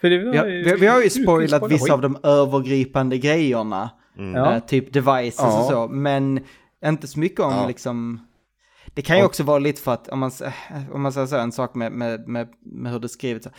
För 0.01 0.09
det 0.09 0.25
var 0.25 0.31
Vi 0.31 0.37
har, 0.37 0.45
ju- 0.47 0.63
vi, 0.63 0.75
vi 0.75 0.87
har 0.87 1.03
ju 1.03 1.09
spoilat 1.09 1.49
spoila 1.59 1.67
vissa 1.67 1.93
av 1.93 2.01
de 2.01 2.17
övergripande 2.23 3.17
grejerna. 3.17 3.89
Ja. 4.17 4.55
Eh, 4.55 4.59
typ 4.65 4.93
devices 4.93 5.35
Ja. 5.39 5.59
och 5.59 5.65
så, 5.65 5.87
men 5.87 6.39
inte 6.85 7.07
så 7.07 7.19
mycket 7.19 7.39
om 7.39 7.51
Ja. 7.53 7.67
liksom... 7.67 8.25
Det 8.93 9.01
kan 9.01 9.17
ju 9.17 9.23
också 9.23 9.43
vara 9.43 9.59
lite 9.59 9.81
för 9.81 9.91
att, 9.93 10.07
om 10.07 10.19
man, 10.19 10.31
eh, 10.45 10.51
om 10.91 11.01
man 11.01 11.13
säger 11.13 11.27
så, 11.27 11.37
en 11.37 11.51
sak 11.51 11.75
med, 11.75 11.91
med, 11.91 12.27
med, 12.27 12.47
med 12.61 12.91
hur 12.91 12.99
det 12.99 13.05
är 13.05 13.07
skrivet, 13.09 13.43
så, 13.43 13.49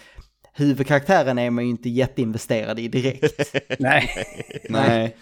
huvudkaraktären 0.54 1.38
är 1.38 1.50
man 1.50 1.64
ju 1.64 1.70
inte 1.70 1.88
jätteinvesterad 1.88 2.78
i 2.78 2.88
direkt. 2.88 3.54
Nej. 3.78 4.10
Nej. 4.68 5.16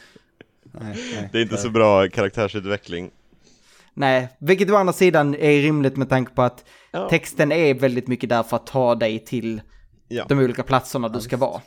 Nej, 0.72 0.96
nej. 1.14 1.28
Det 1.32 1.38
är 1.38 1.42
inte 1.42 1.56
så 1.56 1.70
bra 1.70 2.08
karaktärsutveckling. 2.08 3.10
Nej, 3.94 4.28
vilket 4.38 4.70
å 4.70 4.76
andra 4.76 4.92
sidan 4.92 5.34
är 5.34 5.62
rimligt 5.62 5.96
med 5.96 6.08
tanke 6.08 6.32
på 6.34 6.42
att 6.42 6.64
Ja. 6.90 7.08
texten 7.08 7.52
är 7.52 7.74
väldigt 7.74 8.08
mycket 8.08 8.28
där 8.30 8.42
för 8.42 8.56
att 8.56 8.66
ta 8.66 8.94
dig 8.94 9.18
till 9.18 9.60
Ja. 10.08 10.24
de 10.28 10.38
olika 10.38 10.62
platserna 10.62 11.08
du 11.08 11.20
ska 11.20 11.36
vara. 11.36 11.60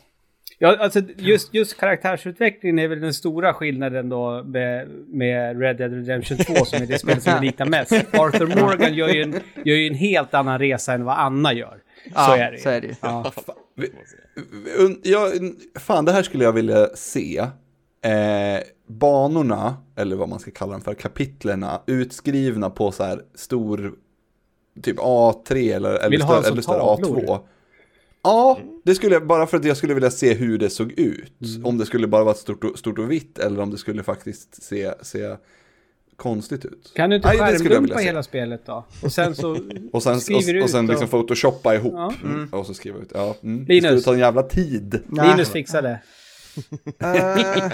Ja, 0.58 0.76
alltså 0.80 1.00
just, 1.16 1.54
just 1.54 1.76
karaktärsutvecklingen 1.78 2.78
är 2.78 2.88
väl 2.88 3.00
den 3.00 3.14
stora 3.14 3.54
skillnaden 3.54 4.08
då 4.08 4.42
med, 4.44 4.88
med 5.08 5.60
Red 5.60 5.76
Dead 5.76 5.92
Redemption 5.92 6.36
2 6.38 6.54
som 6.64 6.82
är 6.82 6.86
det 6.86 6.98
spel 6.98 7.20
som 7.20 7.32
är 7.32 7.40
liknar 7.44 7.66
mest. 7.66 7.92
Arthur 7.92 8.60
Morgan 8.60 8.94
gör 8.94 9.08
ju, 9.08 9.22
en, 9.22 9.32
gör 9.64 9.76
ju 9.76 9.86
en 9.86 9.94
helt 9.94 10.34
annan 10.34 10.58
resa 10.58 10.92
än 10.92 11.04
vad 11.04 11.18
Anna 11.18 11.52
gör. 11.52 11.78
Så 12.04 12.10
Ja, 12.14 12.36
är 12.36 12.52
det 12.52 12.58
så 12.58 12.68
är 12.68 12.80
det 12.80 12.86
ju. 12.86 12.94
Ja. 13.00 13.32
Jag, 15.02 15.32
fan, 15.80 16.04
det 16.04 16.12
här 16.12 16.22
skulle 16.22 16.44
jag 16.44 16.52
vilja 16.52 16.86
se. 16.94 17.38
Eh, 18.04 18.60
banorna, 18.98 19.76
eller 19.96 20.16
vad 20.16 20.28
man 20.28 20.38
ska 20.38 20.50
kalla 20.50 20.72
dem 20.72 20.80
för, 20.80 20.94
kapitlerna, 20.94 21.82
utskrivna 21.86 22.70
på 22.70 22.92
så 22.92 23.04
här 23.04 23.22
stor, 23.34 23.94
typ 24.82 24.98
A3 24.98 25.76
eller, 25.76 25.94
eller, 25.94 26.18
större, 26.18 26.46
eller 26.46 26.62
större 26.62 26.78
tavlor? 26.78 27.20
A2. 27.20 27.40
Ja, 28.22 28.58
det 28.84 28.94
skulle 28.94 29.14
jag, 29.14 29.26
bara 29.26 29.46
för 29.46 29.56
att 29.56 29.64
jag 29.64 29.76
skulle 29.76 29.94
vilja 29.94 30.10
se 30.10 30.34
hur 30.34 30.58
det 30.58 30.70
såg 30.70 30.92
ut. 30.92 31.40
Mm. 31.56 31.66
Om 31.66 31.78
det 31.78 31.86
skulle 31.86 32.06
bara 32.06 32.24
vara 32.24 32.34
stort 32.34 32.64
och, 32.64 32.78
stort 32.78 32.98
och 32.98 33.10
vitt 33.10 33.38
eller 33.38 33.60
om 33.60 33.70
det 33.70 33.78
skulle 33.78 34.02
faktiskt 34.02 34.62
se, 34.62 34.92
se 35.02 35.36
konstigt 36.16 36.64
ut. 36.64 36.92
Kan 36.94 37.10
du 37.10 37.16
inte 37.16 37.32
det 37.32 37.38
skärmdumpa 37.38 37.98
hela 37.98 38.22
spelet 38.22 38.66
då? 38.66 38.84
Och 39.02 39.12
sen 39.12 39.34
så 39.34 39.58
Och 39.92 40.02
sen, 40.02 40.20
skriver 40.20 40.52
du 40.52 40.58
och, 40.58 40.62
och 40.62 40.64
ut 40.64 40.70
sen 40.70 40.86
liksom 40.86 41.04
och- 41.04 41.10
photoshoppa 41.10 41.74
ihop. 41.74 41.92
Ja. 41.96 42.14
Mm. 42.24 42.48
Och 42.52 42.66
så 42.66 42.74
skriva 42.74 42.98
ut. 42.98 43.12
Ja, 43.14 43.36
mm. 43.42 43.64
Det 43.64 43.72
Linus. 43.72 43.86
skulle 43.86 44.00
ta 44.02 44.12
en 44.12 44.18
jävla 44.18 44.42
tid. 44.42 45.00
Linus 45.10 45.50
fixar 45.50 45.82
det. 45.82 46.00
Eh, 47.00 47.70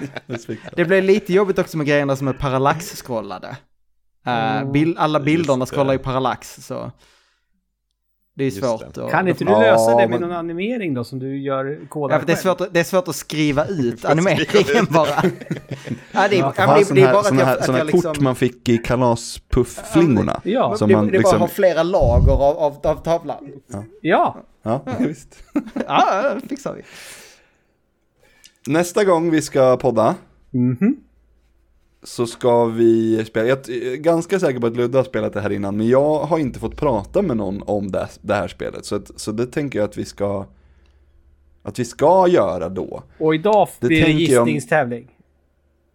det 0.76 0.84
blev 0.84 1.04
lite 1.04 1.32
jobbigt 1.32 1.58
också 1.58 1.76
med 1.76 1.86
grejerna 1.86 2.16
som 2.16 2.28
är 2.28 2.32
parallax-scrollade. 2.32 3.56
Eh, 4.26 4.70
bil, 4.70 4.94
alla 4.98 5.20
bilderna 5.20 5.66
scrollar 5.66 5.94
i 5.94 5.98
parallax, 5.98 6.66
så... 6.66 6.92
Det 8.34 8.44
är 8.44 8.50
svårt 8.50 8.94
det. 8.94 9.04
att... 9.04 9.10
Kan 9.10 9.28
inte 9.28 9.44
du 9.44 9.50
Ja, 9.52 9.60
lösa 9.60 9.90
det 9.90 9.96
med 9.96 10.10
men- 10.10 10.20
någon 10.20 10.32
animering 10.38 10.94
då 10.94 11.04
som 11.04 11.18
du 11.18 11.38
gör 11.42 11.88
kodar 11.88 12.14
Ja, 12.14 12.20
för 12.20 12.26
det, 12.26 12.32
är 12.32 12.36
svårt, 12.36 12.60
att- 12.60 12.74
det 12.74 12.80
är 12.80 12.84
svårt 12.84 13.08
att 13.08 13.16
skriva 13.16 13.66
ut 13.66 14.04
animeringen 14.04 14.86
bara. 14.90 15.08
ja, 16.12 16.28
det, 16.28 16.36
är, 16.36 16.38
ja, 16.40 16.52
Ja, 16.56 16.78
det, 16.78 16.94
det 16.94 17.02
är 17.02 17.12
bara 17.12 17.20
att 17.20 17.26
såna 17.26 17.40
jag, 17.40 17.46
här, 17.46 17.56
att 17.56 17.64
såna 17.64 17.78
jag 17.78 17.84
här 17.84 17.92
liksom... 17.92 18.12
kort 18.14 18.20
man 18.20 18.36
fick 18.36 18.68
i 18.68 18.78
kalaspuffflingorna. 18.78 20.40
Ja, 20.44 20.76
Som 20.76 20.88
det, 20.88 20.94
man 20.96 21.06
det 21.06 21.10
bara 21.12 21.18
liksom- 21.18 21.34
att 21.34 21.40
ha 21.40 21.48
flera 21.48 21.82
lager 21.82 22.32
av, 22.32 22.56
av, 22.58 22.86
av 22.86 22.94
tavlan. 23.04 23.52
ja. 24.00 24.36
Ja, 24.62 24.82
visst. 24.98 25.42
Ja, 25.88 26.34
det 26.42 26.48
fixar 26.48 26.74
vi. 26.74 26.82
Nästa 28.68 29.04
gång 29.04 29.30
vi 29.30 29.42
ska 29.42 29.76
podda 29.76 30.14
Mhm. 30.50 30.96
så 32.02 32.26
ska 32.26 32.64
vi 32.64 33.24
spela, 33.24 33.48
jag 33.48 33.68
är 33.68 33.96
ganska 33.96 34.40
säker 34.40 34.60
på 34.60 34.66
att 34.66 34.76
Ludde 34.76 34.98
har 34.98 35.04
spelat 35.04 35.32
det 35.32 35.40
här 35.40 35.50
innan, 35.52 35.76
men 35.76 35.88
jag 35.88 36.18
har 36.24 36.38
inte 36.38 36.58
fått 36.60 36.76
prata 36.76 37.22
med 37.22 37.36
någon 37.36 37.62
om 37.62 37.90
det, 37.90 38.08
det 38.20 38.34
här 38.34 38.48
spelet. 38.48 38.84
Så, 38.84 38.94
att, 38.96 39.20
så 39.20 39.32
det 39.32 39.46
tänker 39.46 39.78
jag 39.78 39.88
att 39.88 39.96
vi 39.98 40.04
ska, 40.04 40.46
att 41.62 41.78
vi 41.78 41.84
ska 41.84 42.28
göra 42.28 42.68
då. 42.68 43.02
Och 43.18 43.34
idag 43.34 43.68
Det 43.80 43.86
blir 43.86 44.02
det 44.04 44.10
jag 44.10 44.42
om- 44.42 44.48
gissningstävling. 44.48 45.08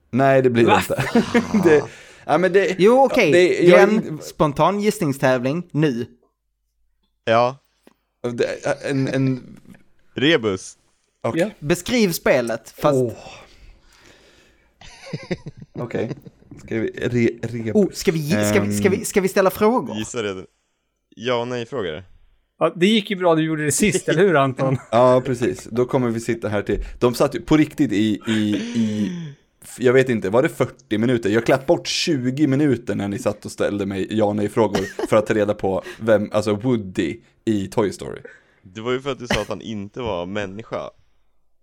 Nej, 0.10 0.42
det 0.42 0.50
blir 0.50 0.66
Va? 0.66 0.78
inte. 0.80 1.04
det, 1.70 1.84
ja, 2.26 2.38
men 2.38 2.54
det, 2.54 2.76
Jo, 2.80 3.04
okej. 3.06 3.32
det- 3.32 3.60
jag- 3.64 3.90
Glenn, 3.90 4.20
spontan 4.22 4.80
gissningstävling, 4.80 5.64
nu. 5.72 6.06
Ja, 7.26 7.58
en, 8.90 9.08
en, 9.08 9.58
rebus. 10.14 10.78
Okej. 11.24 11.42
Ja. 11.42 11.50
Beskriv 11.60 12.12
spelet, 12.12 12.74
fast... 12.78 13.02
Åh. 13.02 13.14
Okej, 15.74 16.12
ska 16.66 16.80
vi, 16.80 16.88
re, 16.88 17.30
rebus. 17.42 17.76
Oh, 17.76 17.90
ska, 17.92 18.12
vi, 18.12 18.30
ska, 18.30 18.62
vi, 18.62 18.78
ska, 18.78 18.90
vi, 18.90 19.06
ska 19.06 19.22
vi 19.22 19.28
ställa 19.28 19.50
frågor? 19.50 19.96
Gissa 19.96 20.24
redan. 20.24 20.46
Ja 21.16 21.42
och 21.42 21.48
nej-frågor. 21.48 22.04
Ja, 22.60 22.74
det 22.76 22.88
gick 22.88 23.10
ju 23.10 23.16
bra, 23.16 23.36
du 23.36 23.44
gjorde 23.44 23.66
det 23.66 23.72
sist, 23.72 24.10
eller 24.10 24.22
hur 24.22 24.36
Anton? 24.36 24.78
Ja, 24.92 25.22
precis. 25.26 25.68
Då 25.72 25.86
kommer 25.86 26.10
vi 26.10 26.20
sitta 26.20 26.50
här 26.50 26.62
till... 26.62 26.86
De 27.00 27.14
satt 27.14 27.36
ju 27.36 27.42
på 27.42 27.58
riktigt 27.58 27.92
i, 27.92 28.20
i, 28.28 28.56
i... 28.76 29.12
Jag 29.80 29.94
vet 29.94 30.10
inte, 30.10 30.30
var 30.30 30.44
det 30.44 30.50
40 30.50 30.98
minuter? 30.98 31.30
Jag 31.30 31.46
klappade 31.46 31.68
bort 31.68 31.88
20 31.88 32.48
minuter 32.48 32.96
när 32.96 33.08
ni 33.08 33.20
satt 33.20 33.46
och 33.46 33.52
ställde 33.52 33.86
mig 33.86 34.08
ja 34.10 34.34
nej-frågor 34.34 35.08
för 35.08 35.18
att 35.18 35.28
ta 35.28 35.34
reda 35.34 35.54
på 35.54 35.84
vem, 36.00 36.30
alltså 36.34 36.54
Woody 36.56 37.20
i 37.46 37.68
Toy 37.68 37.92
Story. 37.92 38.22
Det 38.62 38.82
var 38.82 38.92
ju 38.92 39.02
för 39.02 39.12
att 39.12 39.20
du 39.20 39.28
sa 39.28 39.42
att 39.42 39.50
han 39.50 39.62
inte 39.62 40.02
var 40.02 40.26
människa. 40.26 40.90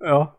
Ja. 0.00 0.36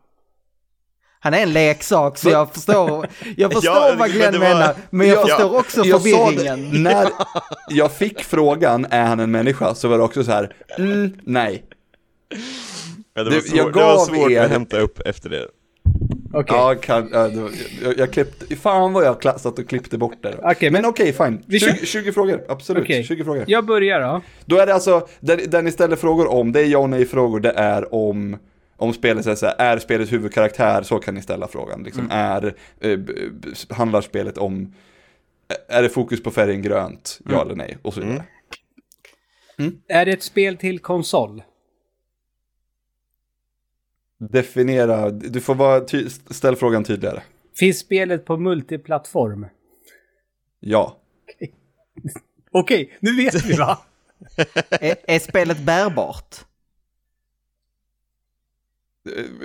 Han 1.24 1.34
är 1.34 1.44
en 1.44 1.54
leksak, 1.54 2.18
så 2.18 2.30
jag 2.30 2.54
förstår, 2.54 3.08
jag 3.38 3.52
förstår 3.54 3.74
Ja, 3.76 3.86
vad 3.90 3.98
men 4.00 4.10
Glenn 4.10 4.34
det 4.34 4.40
var- 4.40 4.48
menar. 4.48 4.76
Men 4.90 5.08
jag 5.08 5.18
Ja, 5.18 5.22
förstår 5.28 5.58
också 5.58 5.82
Jag 5.86 6.02
förvirringen. 6.04 6.72
det, 6.72 6.80
när 6.90 7.08
jag 7.70 7.92
fick 7.92 8.24
frågan, 8.24 8.88
är 8.90 9.06
han 9.06 9.20
en 9.20 9.32
människa? 9.32 9.76
Så 9.76 9.88
var 9.88 9.98
det 9.98 10.04
också 10.04 10.24
så 10.24 10.32
här, 10.32 10.54
mm, 10.78 11.14
nej. 11.24 11.64
Ja, 13.14 13.24
det, 13.24 13.30
var 13.30 13.40
svår, 13.42 13.58
jag 13.58 13.74
det 13.74 13.80
var 13.80 13.96
gav 13.98 14.06
svårt 14.06 14.32
er- 14.32 14.42
att 14.44 14.52
hämta 14.52 14.80
upp 14.80 15.00
efter 15.00 15.30
det. 15.30 15.48
Okej. 16.34 16.58
Ja, 16.58 16.76
kan, 16.76 17.10
jag, 17.12 17.50
jag 17.98 18.14
klippte, 18.14 18.56
fan 18.56 18.94
vad 18.94 19.06
jag 19.06 19.40
satt 19.40 19.60
och 19.60 19.70
klippte 19.70 19.98
bort 19.98 20.24
det. 20.24 20.32
då. 20.32 20.38
Okej, 20.52 20.72
men 20.72 20.82
men- 20.82 20.90
okej, 20.90 21.14
fine. 21.14 21.44
Vi 21.48 21.60
20, 21.60 21.68
kör- 21.78 21.86
20 21.86 22.12
frågor, 22.12 22.42
absolut. 22.50 22.84
Okej. 22.84 23.04
20 23.04 23.24
frågor. 23.24 23.44
Jag 23.48 23.66
börjar 23.66 24.02
då. 24.02 24.22
Då 24.46 24.58
är 24.58 24.66
det 24.68 24.74
alltså, 24.74 25.08
där, 25.20 25.38
där 25.48 25.62
ni 25.62 25.72
ställer 25.72 25.96
frågor 25.96 26.28
om, 26.32 26.52
det 26.52 26.60
är 26.62 26.66
ja 26.66 26.78
och 26.80 26.90
nej 26.90 27.06
frågor, 27.06 27.40
det 27.40 27.52
är 27.52 27.94
om, 27.94 28.38
om 28.82 28.94
spelet 28.94 29.26
är 29.28 29.36
så 29.36 29.46
här, 29.46 29.56
är 29.60 29.80
spelets 29.80 30.12
huvudkaraktär, 30.12 30.84
så 30.84 31.00
kan 31.00 31.14
ni 31.16 31.22
ställa 31.22 31.48
frågan. 31.48 31.84
Liksom, 31.84 32.08
är, 32.12 32.56
eh, 32.80 33.00
handlar 33.70 34.02
spelet 34.02 34.38
om, 34.38 34.74
är 35.68 35.84
det 35.84 35.90
fokus 35.90 36.24
på 36.24 36.32
färgen 36.32 36.62
grönt, 36.62 37.20
ja 37.30 37.42
eller 37.42 37.56
nej, 37.56 37.78
och 37.82 37.94
så 37.94 38.02
vidare. 38.02 38.24
Är 39.88 40.06
det 40.06 40.12
ett 40.12 40.24
spel 40.24 40.58
till 40.58 40.80
konsol? 40.80 41.44
Definiera, 44.20 45.10
du 45.10 45.42
får 45.42 45.56
bara 45.56 45.80
ty- 45.82 46.10
ställ 46.10 46.56
frågan 46.56 46.84
tydligare. 46.84 47.22
Finns 47.56 47.80
spelet 47.80 48.26
på 48.26 48.38
multiplattform? 48.38 49.46
Ja. 50.60 50.98
Okej, 52.52 52.98
nu 53.00 53.16
vet 53.16 53.46
vi 53.46 53.54
va? 53.54 53.80
är, 54.70 54.96
är 55.08 55.20
spelet 55.20 55.60
bärbart? 55.60 56.36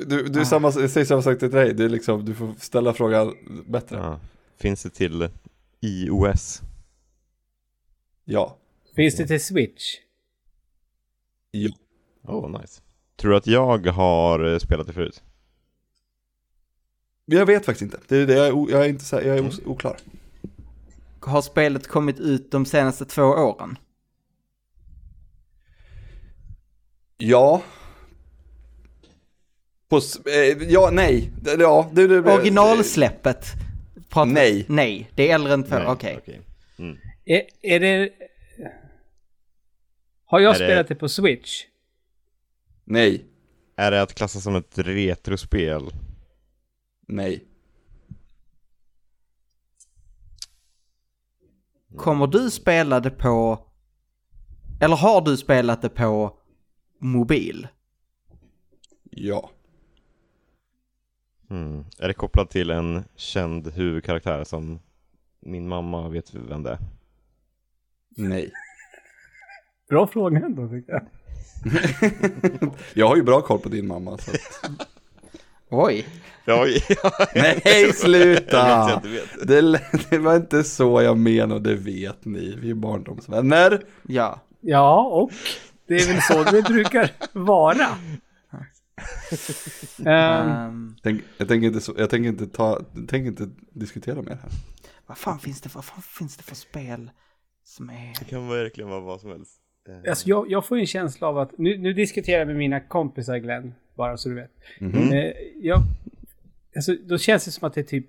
Du, 0.06 0.28
du 0.28 0.44
samma, 0.44 0.72
jag 0.76 0.90
säger 0.90 1.04
samma 1.04 1.22
sak 1.22 1.38
till 1.38 1.50
dig, 1.50 1.74
du, 1.74 1.84
är 1.84 1.88
liksom, 1.88 2.24
du 2.24 2.34
får 2.34 2.54
ställa 2.58 2.94
frågan 2.94 3.34
bättre. 3.66 3.96
Ja. 3.96 4.02
Ja. 4.04 4.20
Finns 4.56 4.82
det 4.82 4.90
till 4.90 5.28
iOS? 5.80 6.60
ja. 8.24 8.56
Finns 8.96 9.16
det 9.16 9.26
till 9.26 9.44
Switch? 9.44 9.94
Oh, 12.22 12.60
nice. 12.60 12.82
Tror 13.16 13.30
du 13.30 13.36
att 13.36 13.46
jag 13.46 13.86
har 13.86 14.52
eh, 14.52 14.58
spelat 14.58 14.86
det 14.86 14.92
förut? 14.92 15.22
Jag 17.24 17.46
vet 17.46 17.66
faktiskt 17.66 17.82
inte. 17.82 18.00
Det 18.08 18.16
är 18.16 18.26
det, 18.26 18.34
jag, 18.34 18.46
är 18.46 18.72
jag 18.72 18.84
är 18.84 18.88
inte 18.88 19.04
så, 19.04 19.16
jag 19.16 19.26
är 19.38 19.48
os- 19.48 19.60
oklar. 19.66 19.96
Har 21.20 21.42
spelet 21.42 21.86
kommit 21.86 22.20
ut 22.20 22.50
de 22.50 22.66
senaste 22.66 23.04
två 23.04 23.22
åren? 23.22 23.78
Ja. 27.16 27.62
På, 29.88 29.96
eh, 29.96 30.68
ja, 30.72 30.90
nej. 30.92 31.30
Det- 31.42 31.54
Ja, 31.60 31.90
du, 31.92 32.08
du, 32.08 32.18
Originalsläppet? 32.32 33.46
Pratar- 34.08 34.32
Nej. 34.32 34.64
Nej, 34.68 35.10
det 35.14 35.30
är 35.30 35.34
äldre 35.34 35.52
än 35.52 35.64
två, 35.64 35.76
okej. 35.86 36.40
Mm. 36.78 36.98
Är, 37.24 37.42
är 37.62 37.80
det... 37.80 38.10
Har 40.24 40.40
jag 40.40 40.54
Är 40.54 40.58
det- 40.58 40.66
spelat 40.66 40.88
det 40.88 40.94
på 40.94 41.08
Switch? 41.08 41.64
Nej. 42.84 43.24
Är 43.76 43.90
det 43.90 44.02
att 44.02 44.14
klassa 44.14 44.40
som 44.40 44.56
ett 44.56 44.78
retrospel? 44.78 45.82
Nej. 47.08 47.44
Kommer 51.96 52.26
du 52.26 52.50
spela 52.50 53.00
det 53.00 53.10
på... 53.10 53.58
Eller 54.80 54.96
har 54.96 55.20
du 55.20 55.36
spelat 55.36 55.82
det 55.82 55.88
på 55.88 56.38
mobil? 57.00 57.68
Ja. 59.10 59.50
Mm. 61.50 61.84
Är 61.98 62.08
det 62.08 62.14
kopplat 62.14 62.50
till 62.50 62.70
en 62.70 63.04
känd 63.16 63.72
huvudkaraktär 63.72 64.44
som 64.44 64.78
min 65.40 65.68
mamma 65.68 66.08
vet 66.08 66.34
vem 66.34 66.62
det 66.62 66.70
är? 66.70 66.78
Nej. 68.16 68.52
Bra 69.88 70.06
fråga 70.06 70.38
ändå 70.38 70.68
tycker 70.68 70.92
jag. 70.92 71.02
Jag 72.94 73.08
har 73.08 73.16
ju 73.16 73.22
bra 73.22 73.40
koll 73.40 73.58
på 73.58 73.68
din 73.68 73.86
mamma. 73.86 74.18
Så. 74.18 74.30
att- 74.30 74.88
Oj. 75.70 76.06
Ja, 76.44 76.66
Nej, 77.34 77.92
sluta! 77.92 79.02
Det, 79.42 79.80
det 80.10 80.18
var 80.18 80.36
inte 80.36 80.64
så 80.64 81.02
jag 81.02 81.18
menade, 81.18 81.70
det 81.70 81.76
vet 81.76 82.24
ni. 82.24 82.56
Vi 82.60 82.70
är 82.70 82.74
barndomsvänner. 82.74 83.82
Ja. 84.08 84.40
Ja, 84.60 85.00
och 85.06 85.30
det 85.88 85.94
är 85.94 86.12
väl 86.12 86.22
så 86.22 86.50
det 86.56 86.62
brukar 86.62 87.10
vara. 87.32 87.86
Ehm, 89.98 90.06
Ehm, 90.06 90.96
Tänk, 91.02 91.22
jag, 91.38 91.48
tänker 91.48 91.66
inte 91.66 91.92
jag 91.98 92.10
tänker 92.10 92.28
inte 92.28 92.46
ta, 92.46 92.84
jag 92.94 93.08
tänker 93.08 93.28
inte 93.28 93.50
diskutera 93.72 94.22
mer 94.22 94.38
här. 94.42 94.50
vad, 95.06 95.18
fan 95.18 95.38
finns 95.38 95.60
det 95.60 95.68
för, 95.68 95.78
vad 95.78 95.84
fan 95.84 96.02
finns 96.02 96.36
det 96.36 96.42
för 96.42 96.54
spel 96.54 97.10
som 97.64 97.90
är... 97.90 98.12
Det 98.18 98.24
kan 98.24 98.48
verkligen 98.48 98.90
vara 98.90 99.00
vad 99.00 99.20
som 99.20 99.30
helst. 99.30 99.60
Eh, 99.88 100.10
alltså 100.10 100.28
jag, 100.28 100.50
jag 100.50 100.66
får 100.66 100.76
en 100.76 100.86
känsla 100.86 101.26
av 101.26 101.38
att, 101.38 101.58
nu, 101.58 101.78
nu 101.78 101.92
diskuterar 101.92 102.38
jag 102.38 102.46
med 102.46 102.56
mina 102.56 102.80
kompisar 102.80 103.38
Glenn, 103.38 103.74
bara 103.94 104.16
så 104.16 104.28
du 104.28 104.34
vet. 104.34 104.52
Mhm. 104.80 105.12
Eh, 105.12 105.32
jag, 105.56 105.82
alltså, 106.76 106.94
då 107.04 107.18
känns 107.18 107.44
det 107.44 107.50
som 107.50 107.66
att 107.66 107.74
det 107.74 107.80
är 107.80 107.84
typ... 107.84 108.06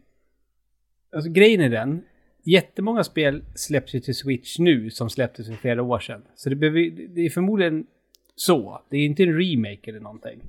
Alltså 1.12 1.30
grejen 1.32 1.62
är 1.62 1.70
den, 1.70 2.04
jättemånga 2.44 3.04
spel 3.04 3.44
släpps 3.56 3.96
ju 3.96 4.00
till 4.00 4.16
Switch 4.16 4.60
nu 4.60 4.90
som 4.90 5.10
släpptes 5.10 5.48
för 5.48 5.54
flera 5.54 5.84
år 5.84 6.00
sedan. 6.00 6.22
Så 6.36 6.50
det, 6.50 6.56
behöver, 6.56 7.08
det 7.08 7.22
är 7.22 7.30
förmodligen 7.30 7.88
så. 8.36 8.82
Det 8.90 8.98
är 8.98 9.06
inte 9.06 9.24
en 9.24 9.40
remake 9.40 9.90
eller 9.90 10.00
någonting. 10.00 10.42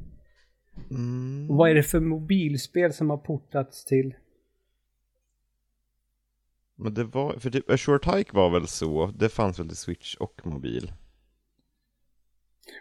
Mm. 0.91 1.47
Vad 1.57 1.71
är 1.71 1.75
det 1.75 1.83
för 1.83 2.01
mobilspel 2.01 2.93
som 2.93 3.11
har 3.11 3.17
portats 3.17 3.85
till? 3.85 4.15
Men 6.77 6.95
det 6.95 7.05
var, 7.05 7.39
för 7.39 7.51
typ 7.51 7.71
A 7.71 7.77
Short 7.77 8.07
Hike 8.07 8.37
var 8.37 8.51
väl 8.51 8.67
så, 8.67 9.07
det 9.07 9.29
fanns 9.29 9.59
väl 9.59 9.69
till 9.69 9.77
Switch 9.77 10.15
och 10.15 10.41
mobil. 10.47 10.93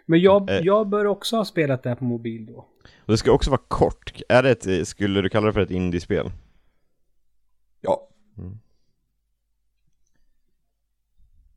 Men 0.06 0.20
jag, 0.20 0.50
Eh. 0.50 0.56
jag 0.56 0.88
bör 0.88 1.04
också 1.04 1.36
ha 1.36 1.44
spelat 1.44 1.82
det 1.82 1.88
här 1.88 1.96
på 1.96 2.04
mobil 2.04 2.46
då. 2.46 2.56
Och 2.98 3.12
det 3.12 3.18
ska 3.18 3.32
också 3.32 3.50
vara 3.50 3.60
kort, 3.68 4.20
är 4.28 4.42
det 4.42 4.50
ett, 4.66 4.88
skulle 4.88 5.22
du 5.22 5.28
kalla 5.28 5.46
det 5.46 5.52
för 5.52 5.60
ett 5.60 5.70
indiespel? 5.70 6.30
Ja. 7.80 8.08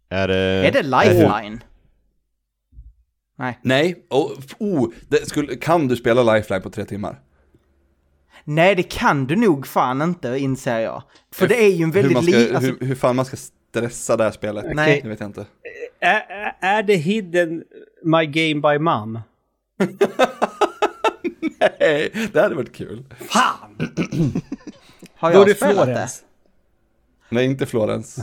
Är 0.09 0.27
det... 0.27 0.35
Är 0.67 0.71
det 0.71 0.83
Lifeline? 0.83 1.59
Nej. 3.41 3.59
Nej, 3.61 4.05
oh, 4.09 4.31
oh, 4.59 4.89
det 5.09 5.29
skulle, 5.29 5.55
kan 5.55 5.87
du 5.87 5.95
spela 5.95 6.35
Lifeline 6.35 6.61
på 6.61 6.69
tre 6.69 6.85
timmar? 6.85 7.19
Nej, 8.43 8.75
det 8.75 8.83
kan 8.83 9.27
du 9.27 9.35
nog 9.35 9.67
fan 9.67 10.01
inte, 10.01 10.37
inser 10.37 10.79
jag. 10.79 11.03
För 11.33 11.47
det 11.47 11.63
är 11.63 11.69
ju 11.69 11.83
en 11.83 11.93
hur, 11.93 12.01
väldigt 12.01 12.13
man 12.13 12.23
ska, 12.23 12.31
li... 12.31 12.55
Alltså, 12.55 12.71
hur, 12.79 12.87
hur 12.87 12.95
fan 12.95 13.15
man 13.15 13.25
ska 13.25 13.37
stressa 13.37 14.17
det 14.17 14.23
här 14.23 14.31
spelet? 14.31 14.65
Nej. 14.73 14.99
Det 15.03 15.09
vet 15.09 15.19
jag 15.19 15.29
inte. 15.29 15.45
Är, 15.99 16.55
är- 16.59 16.83
det 16.83 16.95
hidden 16.95 17.63
My 18.03 18.25
Game 18.25 18.73
by 18.73 18.79
Mom? 18.79 19.19
Nej, 21.79 22.29
det 22.33 22.41
hade 22.41 22.55
varit 22.55 22.75
kul. 22.75 23.05
Fan! 23.19 23.77
har 25.15 25.31
Då 25.31 25.37
är 25.37 25.39
jag 25.39 25.47
det 25.47 25.55
spelat 25.55 25.75
det? 25.75 25.83
Florens. 25.85 26.23
Nej, 27.29 27.45
inte 27.45 27.65
Florens. 27.65 28.19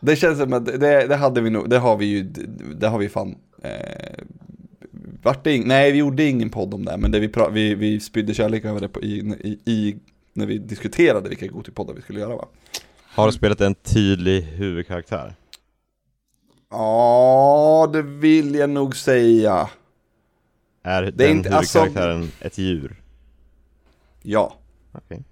Det 0.00 0.16
känns 0.16 0.38
som 0.38 0.52
att 0.52 0.66
det, 0.66 1.06
det 1.06 1.16
hade 1.16 1.40
vi 1.40 1.50
nog, 1.50 1.70
det 1.70 1.78
har 1.78 1.96
vi 1.96 2.06
ju, 2.06 2.22
det 2.76 2.88
har 2.88 2.98
vi 2.98 3.08
fan. 3.08 3.36
Eh, 3.62 4.24
vart 5.26 5.44
det 5.44 5.54
ing, 5.56 5.68
nej, 5.68 5.92
vi 5.92 5.98
gjorde 5.98 6.24
ingen 6.24 6.50
podd 6.50 6.74
om 6.74 6.84
det, 6.84 6.96
men 6.96 7.10
det 7.10 7.20
vi, 7.20 7.28
pra, 7.28 7.48
vi, 7.48 7.74
vi 7.74 8.00
spydde 8.00 8.34
kärlek 8.34 8.64
över 8.64 8.80
det 8.80 8.88
på, 8.88 9.02
i, 9.02 9.18
i, 9.44 9.72
i, 9.72 9.96
när 10.32 10.46
vi 10.46 10.58
diskuterade 10.58 11.28
vilka 11.28 11.46
Gotipoddar 11.46 11.94
vi 11.94 12.02
skulle 12.02 12.20
göra 12.20 12.36
va? 12.36 12.48
Har 13.02 13.30
spelet 13.30 13.60
en 13.60 13.74
tydlig 13.74 14.42
huvudkaraktär? 14.42 15.34
Ja, 16.70 17.90
det 17.92 18.02
vill 18.02 18.54
jag 18.54 18.70
nog 18.70 18.96
säga. 18.96 19.70
Är 20.82 21.02
är 21.02 21.10
den 21.10 21.30
inte- 21.30 21.56
alltså- 21.56 21.78
huvudkaraktären 21.78 22.30
ett 22.40 22.58
djur? 22.58 23.02
Ja. 24.22 24.56
Okej. 24.92 25.22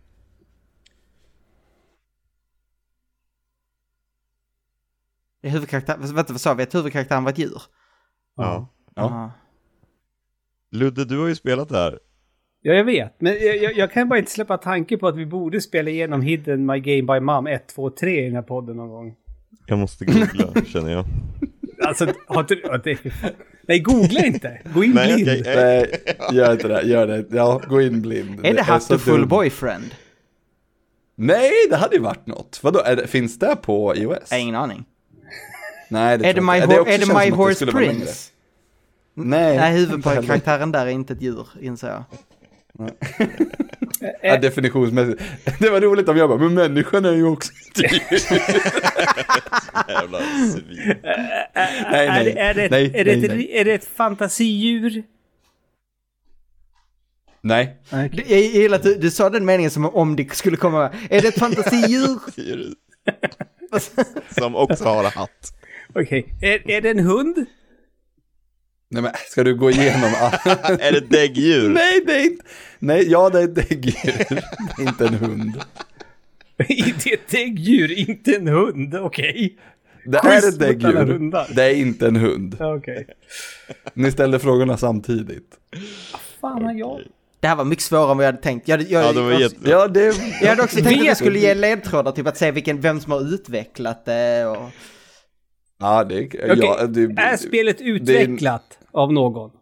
Är 5.42 5.50
huvudkaraktär... 5.50 5.96
Vänta, 5.98 6.32
vad 6.32 6.40
sa 6.40 6.54
vi? 6.54 6.62
Att 6.62 6.74
huvudkaraktären 6.74 7.24
var 7.24 7.30
ett 7.32 7.38
djur? 7.38 7.62
Ja. 8.36 8.68
Ja. 8.94 9.02
Ja. 9.02 9.30
Ludde, 10.74 11.04
du 11.04 11.18
har 11.18 11.28
ju 11.28 11.34
spelat 11.34 11.68
det 11.68 11.76
här. 11.78 11.98
Ja, 12.62 12.72
jag 12.74 12.84
vet. 12.84 13.20
Men 13.20 13.32
jag, 13.32 13.56
jag, 13.56 13.76
jag 13.76 13.92
kan 13.92 14.08
bara 14.08 14.18
inte 14.18 14.30
släppa 14.30 14.58
tanke 14.58 14.96
på 14.96 15.08
att 15.08 15.16
vi 15.16 15.26
borde 15.26 15.60
spela 15.60 15.90
igenom 15.90 16.22
Hidden 16.22 16.66
My 16.66 16.80
Game 16.80 17.14
by 17.14 17.20
Mom 17.20 17.46
1, 17.46 17.68
2, 17.68 17.90
3 17.90 18.20
i 18.22 18.24
den 18.24 18.34
här 18.34 18.42
podden 18.42 18.76
någon 18.76 18.88
gång. 18.88 19.14
Jag 19.66 19.78
måste 19.78 20.04
googla, 20.04 20.48
känner 20.66 20.92
jag. 20.92 21.04
Alltså, 21.86 22.06
har 22.26 22.42
det, 22.84 22.98
nej, 23.68 23.78
googla 23.80 24.24
inte! 24.26 24.60
Gå 24.74 24.84
in 24.84 24.92
Nej, 24.92 25.14
blind! 25.24 25.40
okej. 25.40 25.54
Nej, 25.56 26.00
gör 26.32 26.52
inte 26.52 26.68
det, 26.68 26.82
gör 26.82 27.06
det. 27.06 27.24
Ja, 27.30 27.60
gå 27.68 27.82
in 27.82 28.02
blind. 28.02 28.46
Är 28.46 28.54
det 28.54 28.64
så 28.64 28.72
Hatterfull 28.72 29.20
dumt. 29.20 29.28
Boyfriend? 29.28 29.94
Nej, 31.16 31.50
det 31.70 31.76
hade 31.76 31.96
ju 31.96 32.02
varit 32.02 32.26
något. 32.26 32.60
Vadå, 32.62 32.80
är 32.80 32.96
det, 32.96 33.06
finns 33.06 33.38
det 33.38 33.56
på 33.62 33.94
iOS? 33.96 34.16
Jag 34.30 34.36
har 34.36 34.42
ingen 34.42 34.54
aning. 34.54 34.84
Nej, 35.88 36.18
det 36.18 36.28
Är 36.28 36.34
det 36.34 36.40
My. 36.40 36.46
Ho- 36.52 36.78
också 36.78 36.92
är 36.92 36.98
det 36.98 37.06
My 37.06 37.30
det 37.30 37.36
Horse. 37.36 37.66
Prince? 37.66 38.30
Nej, 39.14 39.56
Nej, 39.56 39.72
huvudkaraktären 39.72 40.72
där 40.72 40.86
är 40.86 40.90
inte 40.90 41.12
ett 41.12 41.22
djur, 41.22 41.46
inser 41.60 41.88
jag. 41.88 42.04
Ja, 44.22 44.36
definitionsmässigt. 44.36 45.22
Det 45.58 45.70
var 45.70 45.80
roligt 45.80 46.08
om 46.08 46.16
jag 46.16 46.28
bara, 46.28 46.38
men 46.38 46.54
människan 46.54 47.04
är 47.04 47.12
ju 47.12 47.24
också 47.24 47.52
ett 47.70 47.92
djur. 47.92 48.20
Jävla 49.88 50.18
svin. 50.18 50.94
Nej, 51.90 52.06
är, 52.06 52.24
det, 52.24 52.38
är, 52.40 52.54
det, 52.54 52.70
nej, 52.70 52.92
är, 52.94 53.04
det 53.04 53.16
nej, 53.16 53.24
ett, 53.24 53.30
nej. 53.30 53.50
är 53.52 53.64
det 53.64 53.74
ett 53.74 53.84
fantasidjur? 53.84 55.02
Nej, 57.40 57.76
Jag 58.12 58.40
gillar 58.40 58.76
att 58.76 58.82
du, 58.82 58.94
du 58.94 59.10
sa 59.10 59.30
den 59.30 59.44
meningen 59.44 59.70
som 59.70 59.84
om 59.84 60.16
det 60.16 60.34
skulle 60.34 60.56
komma... 60.56 60.90
Är 61.10 61.22
det 61.22 61.28
ett 61.28 61.38
fantasidjur? 61.38 62.18
Som 64.40 64.56
också 64.56 64.84
har 64.84 65.04
hatt. 65.04 65.54
Okej. 65.94 66.34
Är, 66.42 66.70
är 66.70 66.80
det 66.80 66.90
en 66.90 66.98
hund? 66.98 67.46
Nej 68.88 69.02
men 69.02 69.12
ska 69.30 69.44
du 69.44 69.54
gå 69.54 69.70
igenom? 69.70 70.10
Är 70.80 70.92
det 70.92 71.00
däggdjur? 71.00 71.68
Nej, 71.68 72.02
det 72.06 72.12
är 72.12 72.24
inte, 72.24 72.44
nej, 72.78 73.10
ja 73.10 73.30
det 73.30 73.40
är 73.40 73.46
däggdjur, 73.46 73.94
Det 74.76 74.82
är 74.82 74.88
inte 74.88 75.06
en 75.06 75.14
hund. 75.14 75.62
Inte 76.68 77.10
ett 77.10 77.28
däggdjur, 77.30 77.98
inte 78.10 78.36
en 78.36 78.48
hund. 78.48 78.94
Okej. 78.94 79.56
Det 80.04 80.18
Quiz 80.18 80.44
är 80.44 80.48
ett 80.48 80.58
däggdjur. 80.58 81.54
Det 81.54 81.62
är 81.62 81.74
inte 81.74 82.06
en 82.06 82.16
hund. 82.16 82.56
Okej. 82.60 83.06
Ni 83.94 84.12
ställde 84.12 84.38
frågorna 84.38 84.76
samtidigt. 84.76 85.50
Fan, 86.40 86.62
har 86.64 86.72
jag... 86.72 87.00
Det 87.40 87.48
här 87.48 87.56
var 87.56 87.64
mycket 87.64 87.84
svårare 87.84 88.10
än 88.10 88.16
vad 88.16 88.26
jag 88.26 88.32
hade 88.32 88.42
tänkt. 88.42 88.68
Jag, 88.68 88.82
jag, 88.82 89.04
Ja, 89.04 89.12
det 89.12 89.20
var 89.20 89.30
jag. 89.32 89.52
Ja, 89.64 89.88
det... 89.88 90.14
jag 90.40 90.48
hade 90.48 90.62
också 90.62 90.76
tänkt 90.76 91.00
att 91.00 91.06
jag 91.06 91.16
skulle 91.16 91.38
ge 91.38 91.54
ledtrådar, 91.54 92.12
typ 92.12 92.26
att 92.26 92.36
se 92.36 92.50
vilken, 92.50 92.80
vem 92.80 93.00
som 93.00 93.12
har 93.12 93.20
utvecklat 93.20 94.04
det 94.04 94.46
och... 94.46 94.70
Ja, 95.84 96.04
det... 96.04 96.26
Okej, 96.26 96.58
Ja, 96.60 96.86
det 96.86 97.02
Är 97.02 97.36
spelet 97.36 97.80
utvecklat 97.80 98.78
av 98.92 99.12
någon? 99.12 99.50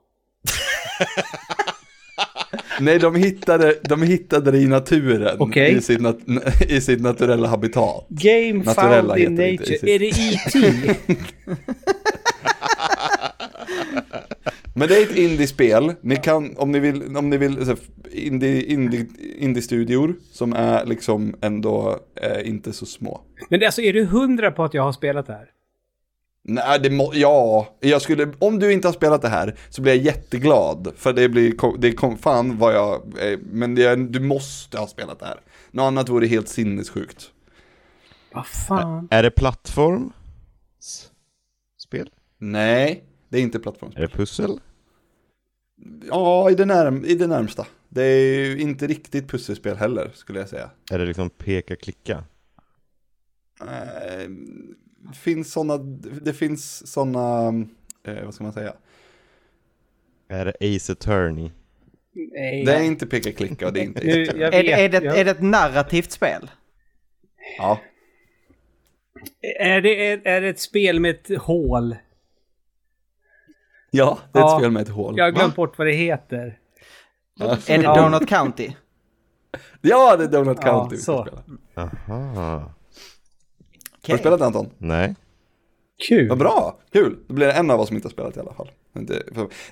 Nej, 2.81 2.99
de 2.99 3.15
hittade, 3.15 3.75
de 3.83 4.03
hittade 4.03 4.51
det 4.51 4.59
i 4.59 4.67
naturen. 4.67 5.37
Okej. 5.39 5.77
I, 5.77 5.81
sitt 5.81 6.01
nat 6.01 6.19
I 6.69 6.81
sitt 6.81 7.01
naturella 7.01 7.49
habitat. 7.49 8.07
Game 8.09 8.65
Naturella 8.65 9.15
found 9.15 9.19
in 9.19 9.37
det 9.37 9.51
inte, 9.51 9.73
nature. 9.73 9.91
Är 9.91 9.99
det 9.99 10.07
E.T.? 10.07 10.73
Men 14.75 14.89
det 14.89 14.99
är 14.99 15.03
ett 15.03 15.17
indie-spel. 15.17 15.93
Ni 16.01 16.17
kan, 16.17 16.57
om 16.57 16.73
ni 16.73 16.79
vill, 16.79 17.17
om 17.17 17.31
ni 17.31 17.37
vill, 17.37 17.67
så, 17.67 17.77
indie, 18.13 18.63
indie, 18.65 19.07
indie-studior 19.39 20.15
som 20.33 20.53
är 20.53 20.87
liksom 20.87 21.35
ändå 21.41 21.99
eh, 22.23 22.49
inte 22.49 22.73
så 22.73 22.87
små. 22.87 23.21
Men 23.49 23.65
alltså, 23.65 23.83
är 23.83 23.93
du 23.93 24.05
hundra 24.05 24.51
på 24.51 24.65
att 24.65 24.75
jag 24.75 24.83
har 24.83 24.93
spelat 24.93 25.27
det 25.27 25.33
här? 25.33 25.49
Nej, 26.45 26.81
det 26.81 26.91
må, 26.91 27.13
ja, 27.15 27.69
jag 27.81 28.03
skulle, 28.03 28.33
om 28.39 28.59
du 28.59 28.73
inte 28.73 28.89
har 28.89 28.93
spelat 28.93 29.23
det 29.23 29.29
här 29.29 29.59
så 29.69 29.83
blir 29.83 29.95
jag 29.95 30.05
jätteglad. 30.05 30.93
För 30.97 31.13
det 31.13 31.29
blir, 31.29 31.79
det 31.79 31.93
kom 31.93 32.19
fan 32.19 32.59
vad 32.59 32.75
jag, 32.75 33.15
men 33.43 33.75
det, 33.75 33.97
du 33.97 34.21
måste 34.21 34.79
ha 34.79 34.87
spelat 34.87 35.19
det 35.19 35.27
här. 35.27 35.41
Något 35.71 35.83
annat 35.83 36.09
vore 36.09 36.27
helt 36.27 36.49
sinnessjukt. 36.49 37.31
Vad 38.33 38.47
fan? 38.47 39.09
Är 39.11 39.23
det 39.23 39.31
plattform? 39.31 40.13
S- 40.79 41.11
Spel? 41.83 42.11
Nej, 42.39 43.05
det 43.29 43.39
är 43.39 43.43
inte 43.43 43.59
plattformsspel. 43.59 44.05
Är 44.05 44.09
det 44.09 44.15
pussel? 44.15 44.61
Ja, 46.09 46.51
i 46.51 46.55
det, 46.55 46.65
närm 46.65 47.05
i 47.05 47.15
det 47.15 47.27
närmsta. 47.27 47.67
Det 47.89 48.03
är 48.03 48.45
ju 48.47 48.61
inte 48.61 48.87
riktigt 48.87 49.29
pusselspel 49.29 49.77
heller, 49.77 50.11
skulle 50.15 50.39
jag 50.39 50.49
säga. 50.49 50.71
Är 50.91 50.99
det 50.99 51.05
liksom 51.07 51.31
peka-klicka? 51.31 52.25
Det 55.11 55.17
finns 55.17 55.53
sådana, 55.53 55.77
det 56.23 56.33
finns 56.33 56.93
sådana, 56.93 57.49
eh, 58.07 58.25
vad 58.25 58.35
ska 58.35 58.45
man 58.45 58.53
säga? 58.53 58.75
Är 60.29 60.45
det 60.45 60.77
Ace 60.77 60.93
Attorney? 60.93 61.51
Nej. 62.15 62.65
Det 62.65 62.75
är 62.75 62.83
inte 62.83 63.07
peka-klicka 63.07 63.67
och 63.67 63.73
det 63.73 63.81
är 63.81 63.85
inte 63.85 64.05
Nu, 64.05 64.25
jag 64.25 64.55
Är, 64.55 64.63
det- 64.63 64.73
är, 64.73 64.89
det, 64.89 65.05
jag- 65.05 65.19
är 65.19 65.25
det 65.25 65.31
ett 65.31 65.43
narrativt 65.43 66.11
spel? 66.13 66.51
Ja, 67.59 67.81
Är 69.61 69.81
det, 69.81 70.07
är, 70.11 70.21
är 70.27 70.41
det 70.41 70.49
ett 70.49 70.61
spel 70.61 71.01
med 71.01 71.11
ett 71.11 71.39
hål? 71.43 71.97
ja, 73.91 74.19
det 74.33 74.39
är 74.39 74.43
ett 74.45 74.51
Ja. 74.51 74.59
spel 74.59 74.71
med 74.71 74.83
ett 74.83 74.89
hål. 74.89 75.15
Jag 75.19 75.25
har 75.25 75.31
glömt 75.31 75.57
bort 75.57 75.79
vad 75.79 75.87
det 75.87 75.93
heter. 75.93 76.59
Ja, 77.35 77.57
Är 77.69 77.79
det 77.79 77.85
Ja. 77.85 77.97
Donut 78.11 78.29
County? 78.29 78.71
ja 79.81 80.17
det 80.17 80.25
är 80.25 80.29
Donut 80.29 80.59
Ja, 80.63 80.81
County 80.81 80.97
ska 80.97 81.05
så. 81.13 81.27
spela. 81.27 81.43
Aha. 84.09 84.13
Har 84.13 84.15
du 84.15 84.19
spelat 84.19 84.39
det, 84.41 84.47
Anton? 84.47 84.71
Nej. 84.79 85.15
Kul. 86.09 86.29
Vad 86.29 86.39
bra, 86.39 86.79
kul. 86.93 87.17
Då 87.29 87.35
blir 87.35 87.47
det 87.47 87.53
en 87.53 87.71
av 87.71 87.81
oss 87.81 87.89
som 87.89 87.97
inte 87.97 88.07
har 88.09 88.13
spelat 88.13 88.37
i 88.37 88.41
alla 88.41 88.55
fall. 88.55 88.71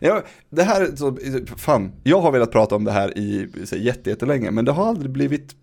Ja, 0.01 0.22
det 0.51 0.62
här, 0.62 0.81
är 0.83 0.97
så, 0.97 1.16
fan, 1.57 1.93
jag 2.03 2.20
har 2.20 2.33
velat 2.33 2.51
prata 2.53 2.76
om 2.76 2.85
det 2.85 2.91
här 2.93 3.18
i 3.18 3.49
så, 3.64 3.76
jätte, 3.76 4.11
jättelänge, 4.11 4.51
men 4.51 4.64
det 4.64 4.72
har 4.72 4.87
aldrig 4.87 5.11
blivit, 5.11 5.57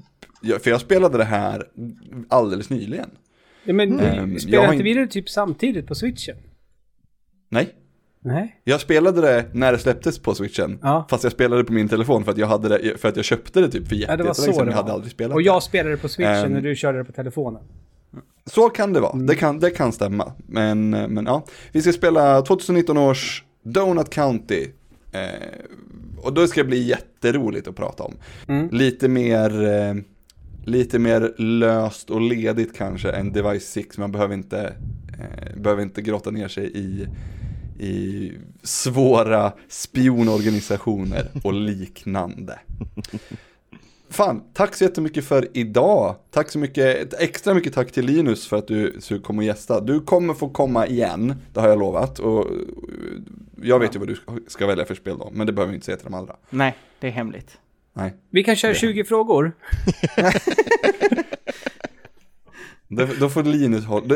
för 0.61 0.69
jag 0.69 0.81
spelade 0.81 1.17
det 1.17 1.23
här 1.23 1.63
alldeles 2.29 2.69
nyligen. 2.69 3.09
Ja, 3.63 3.73
men 3.73 3.99
Mm. 3.99 4.37
du 4.47 4.57
har 4.57 4.63
inte 4.63 4.75
in- 4.75 4.83
vi 4.83 4.93
det 4.93 5.07
typ 5.07 5.29
samtidigt 5.29 5.87
på 5.87 5.95
switchen? 5.95 6.35
Nej, 7.49 7.69
Nej. 8.19 8.61
jag 8.63 8.81
spelade 8.81 9.21
det 9.21 9.45
när 9.53 9.71
det 9.71 9.77
släpptes 9.79 10.19
på 10.19 10.35
switchen, 10.35 10.79
Ja. 10.81 11.07
fast 11.09 11.23
jag 11.23 11.33
spelade 11.33 11.63
på 11.63 11.73
min 11.73 11.89
telefon 11.89 12.23
för 12.23 12.31
att 12.31 12.37
jag, 12.37 12.47
hade 12.47 12.69
det, 12.69 12.97
för 12.97 13.09
att 13.09 13.15
jag 13.15 13.25
köpte 13.25 13.61
det 13.61 13.69
typ 13.69 13.87
för 13.87 13.95
jätte, 13.95 14.11
Ja, 14.11 14.17
det 14.17 14.23
var 14.23 14.29
jättelänge 14.29 14.53
så 14.53 14.57
sedan, 14.59 14.65
det 14.65 14.71
jag 14.71 14.77
hade 14.77 14.91
aldrig 14.93 15.11
spelat 15.11 15.33
Och 15.33 15.39
det. 15.41 15.45
jag 15.45 15.63
spelade 15.63 15.97
på 15.97 16.07
switchen 16.09 16.33
Ehm. 16.45 16.51
när 16.53 16.61
du 16.61 16.75
körde 16.75 16.97
det 16.97 17.03
på 17.05 17.11
telefonen. 17.11 17.61
Så 18.47 18.69
kan 18.69 18.93
det 18.93 18.99
vara, 18.99 19.13
Mm. 19.13 19.25
det, 19.25 19.35
kan, 19.35 19.59
det 19.59 19.69
kan 19.69 19.91
stämma. 19.91 20.31
Men, 20.47 20.89
men 20.89 21.25
ja, 21.25 21.45
vi 21.71 21.81
ska 21.81 21.93
spela 21.93 22.41
2019 22.41 22.97
års 22.97 23.43
Donut 23.63 24.09
County. 24.09 24.67
Eh, 25.11 25.21
och 26.21 26.33
då 26.33 26.47
ska 26.47 26.61
det 26.63 26.67
bli 26.67 26.83
jätteroligt 26.87 27.67
att 27.67 27.75
prata 27.75 28.03
om. 28.03 28.13
Mm. 28.47 28.69
Lite 28.71 29.07
mer, 29.07 29.65
eh, 29.65 29.95
lite 30.65 30.99
mer 30.99 31.33
löst 31.41 32.09
och 32.09 32.21
ledigt 32.21 32.77
kanske 32.77 33.11
än 33.11 33.31
Device 33.31 33.63
6. 33.69 33.97
Man 33.97 34.11
behöver 34.11 34.33
inte, 34.33 34.73
eh, 35.19 35.57
behöver 35.61 35.83
inte 35.83 36.01
grotta 36.01 36.31
ner 36.31 36.47
sig 36.47 36.71
i, 36.77 37.07
i 37.85 38.31
svåra 38.63 39.51
spionorganisationer 39.69 41.27
och 41.43 41.53
liknande. 41.53 42.59
Fan, 44.09 44.43
tack 44.53 44.75
så 44.75 44.83
jättemycket 44.83 45.25
för 45.25 45.47
idag. 45.53 46.15
Tack 46.31 46.51
så 46.51 46.59
mycket, 46.59 46.97
ett 46.97 47.21
extra 47.21 47.53
mycket 47.53 47.73
tack 47.73 47.91
till 47.91 48.05
Linus 48.05 48.47
för 48.47 48.57
att 48.57 48.67
du 48.67 48.99
kom 49.23 49.37
och 49.37 49.43
gästa. 49.43 49.81
Du 49.81 49.99
kommer 50.01 50.33
få 50.33 50.49
komma 50.49 50.87
igen, 50.87 51.35
det 51.53 51.59
har 51.59 51.67
jag 51.69 51.79
lovat. 51.79 52.19
Och 52.19 52.45
eh, 52.45 52.51
jag 53.61 53.79
vet 53.79 53.95
ju 53.95 53.99
vad 53.99 54.07
du 54.07 54.17
ska 54.47 54.67
välja 54.67 54.85
för 54.85 54.95
spel 54.95 55.17
då, 55.17 55.29
men 55.33 55.47
det 55.47 55.53
behöver 55.53 55.71
vi 55.71 55.75
inte 55.75 55.85
säga 55.85 55.97
till 55.97 56.05
de 56.05 56.13
andra. 56.13 56.35
Nej, 56.49 56.75
det 56.99 57.07
är 57.07 57.11
hemligt. 57.11 57.57
Nej. 57.93 58.13
Vi 58.29 58.43
kan 58.43 58.55
köra 58.55 58.73
20 58.73 59.03
frågor. 59.03 59.51
Då, 62.89 63.07
då 63.19 63.29
får 63.29 63.43
Linus 63.43 63.85
hålla, 63.85 64.15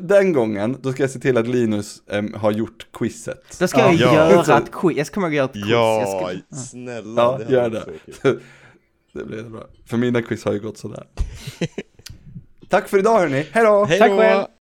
den 0.00 0.32
gången, 0.32 0.76
då 0.82 0.92
ska 0.92 1.02
jag 1.02 1.10
se 1.10 1.18
till 1.18 1.36
att 1.36 1.48
Linus 1.48 2.02
em, 2.10 2.34
har 2.34 2.50
gjort 2.50 2.86
quizet. 2.92 3.56
Då 3.60 3.68
ska 3.68 3.80
jag 3.80 3.94
Ja. 3.94 4.30
göra 4.30 4.58
ett 4.58 4.72
quiz. 4.72 4.96
Jag 4.96 5.06
ska 5.06 5.30
göra 5.30 5.44
ett 5.44 5.52
quiz. 5.52 5.64
Ja, 5.66 6.04
ska... 6.06 6.56
snälla. 6.56 7.40
Ja, 7.48 7.52
gör 7.54 7.70
det. 7.70 7.84
Det 9.16 9.24
blir 9.24 9.42
bra. 9.42 9.66
För 9.86 9.96
mina 9.96 10.22
quiz 10.22 10.44
har 10.44 10.52
ju 10.52 10.60
gått 10.60 10.78
sådär. 10.78 11.06
Tack 12.68 12.88
för 12.88 12.98
idag 12.98 13.18
hörni, 13.18 13.46
hej 13.52 13.64
då! 13.64 13.84
Hej 13.84 13.98
Tack 13.98 14.10
själv. 14.10 14.46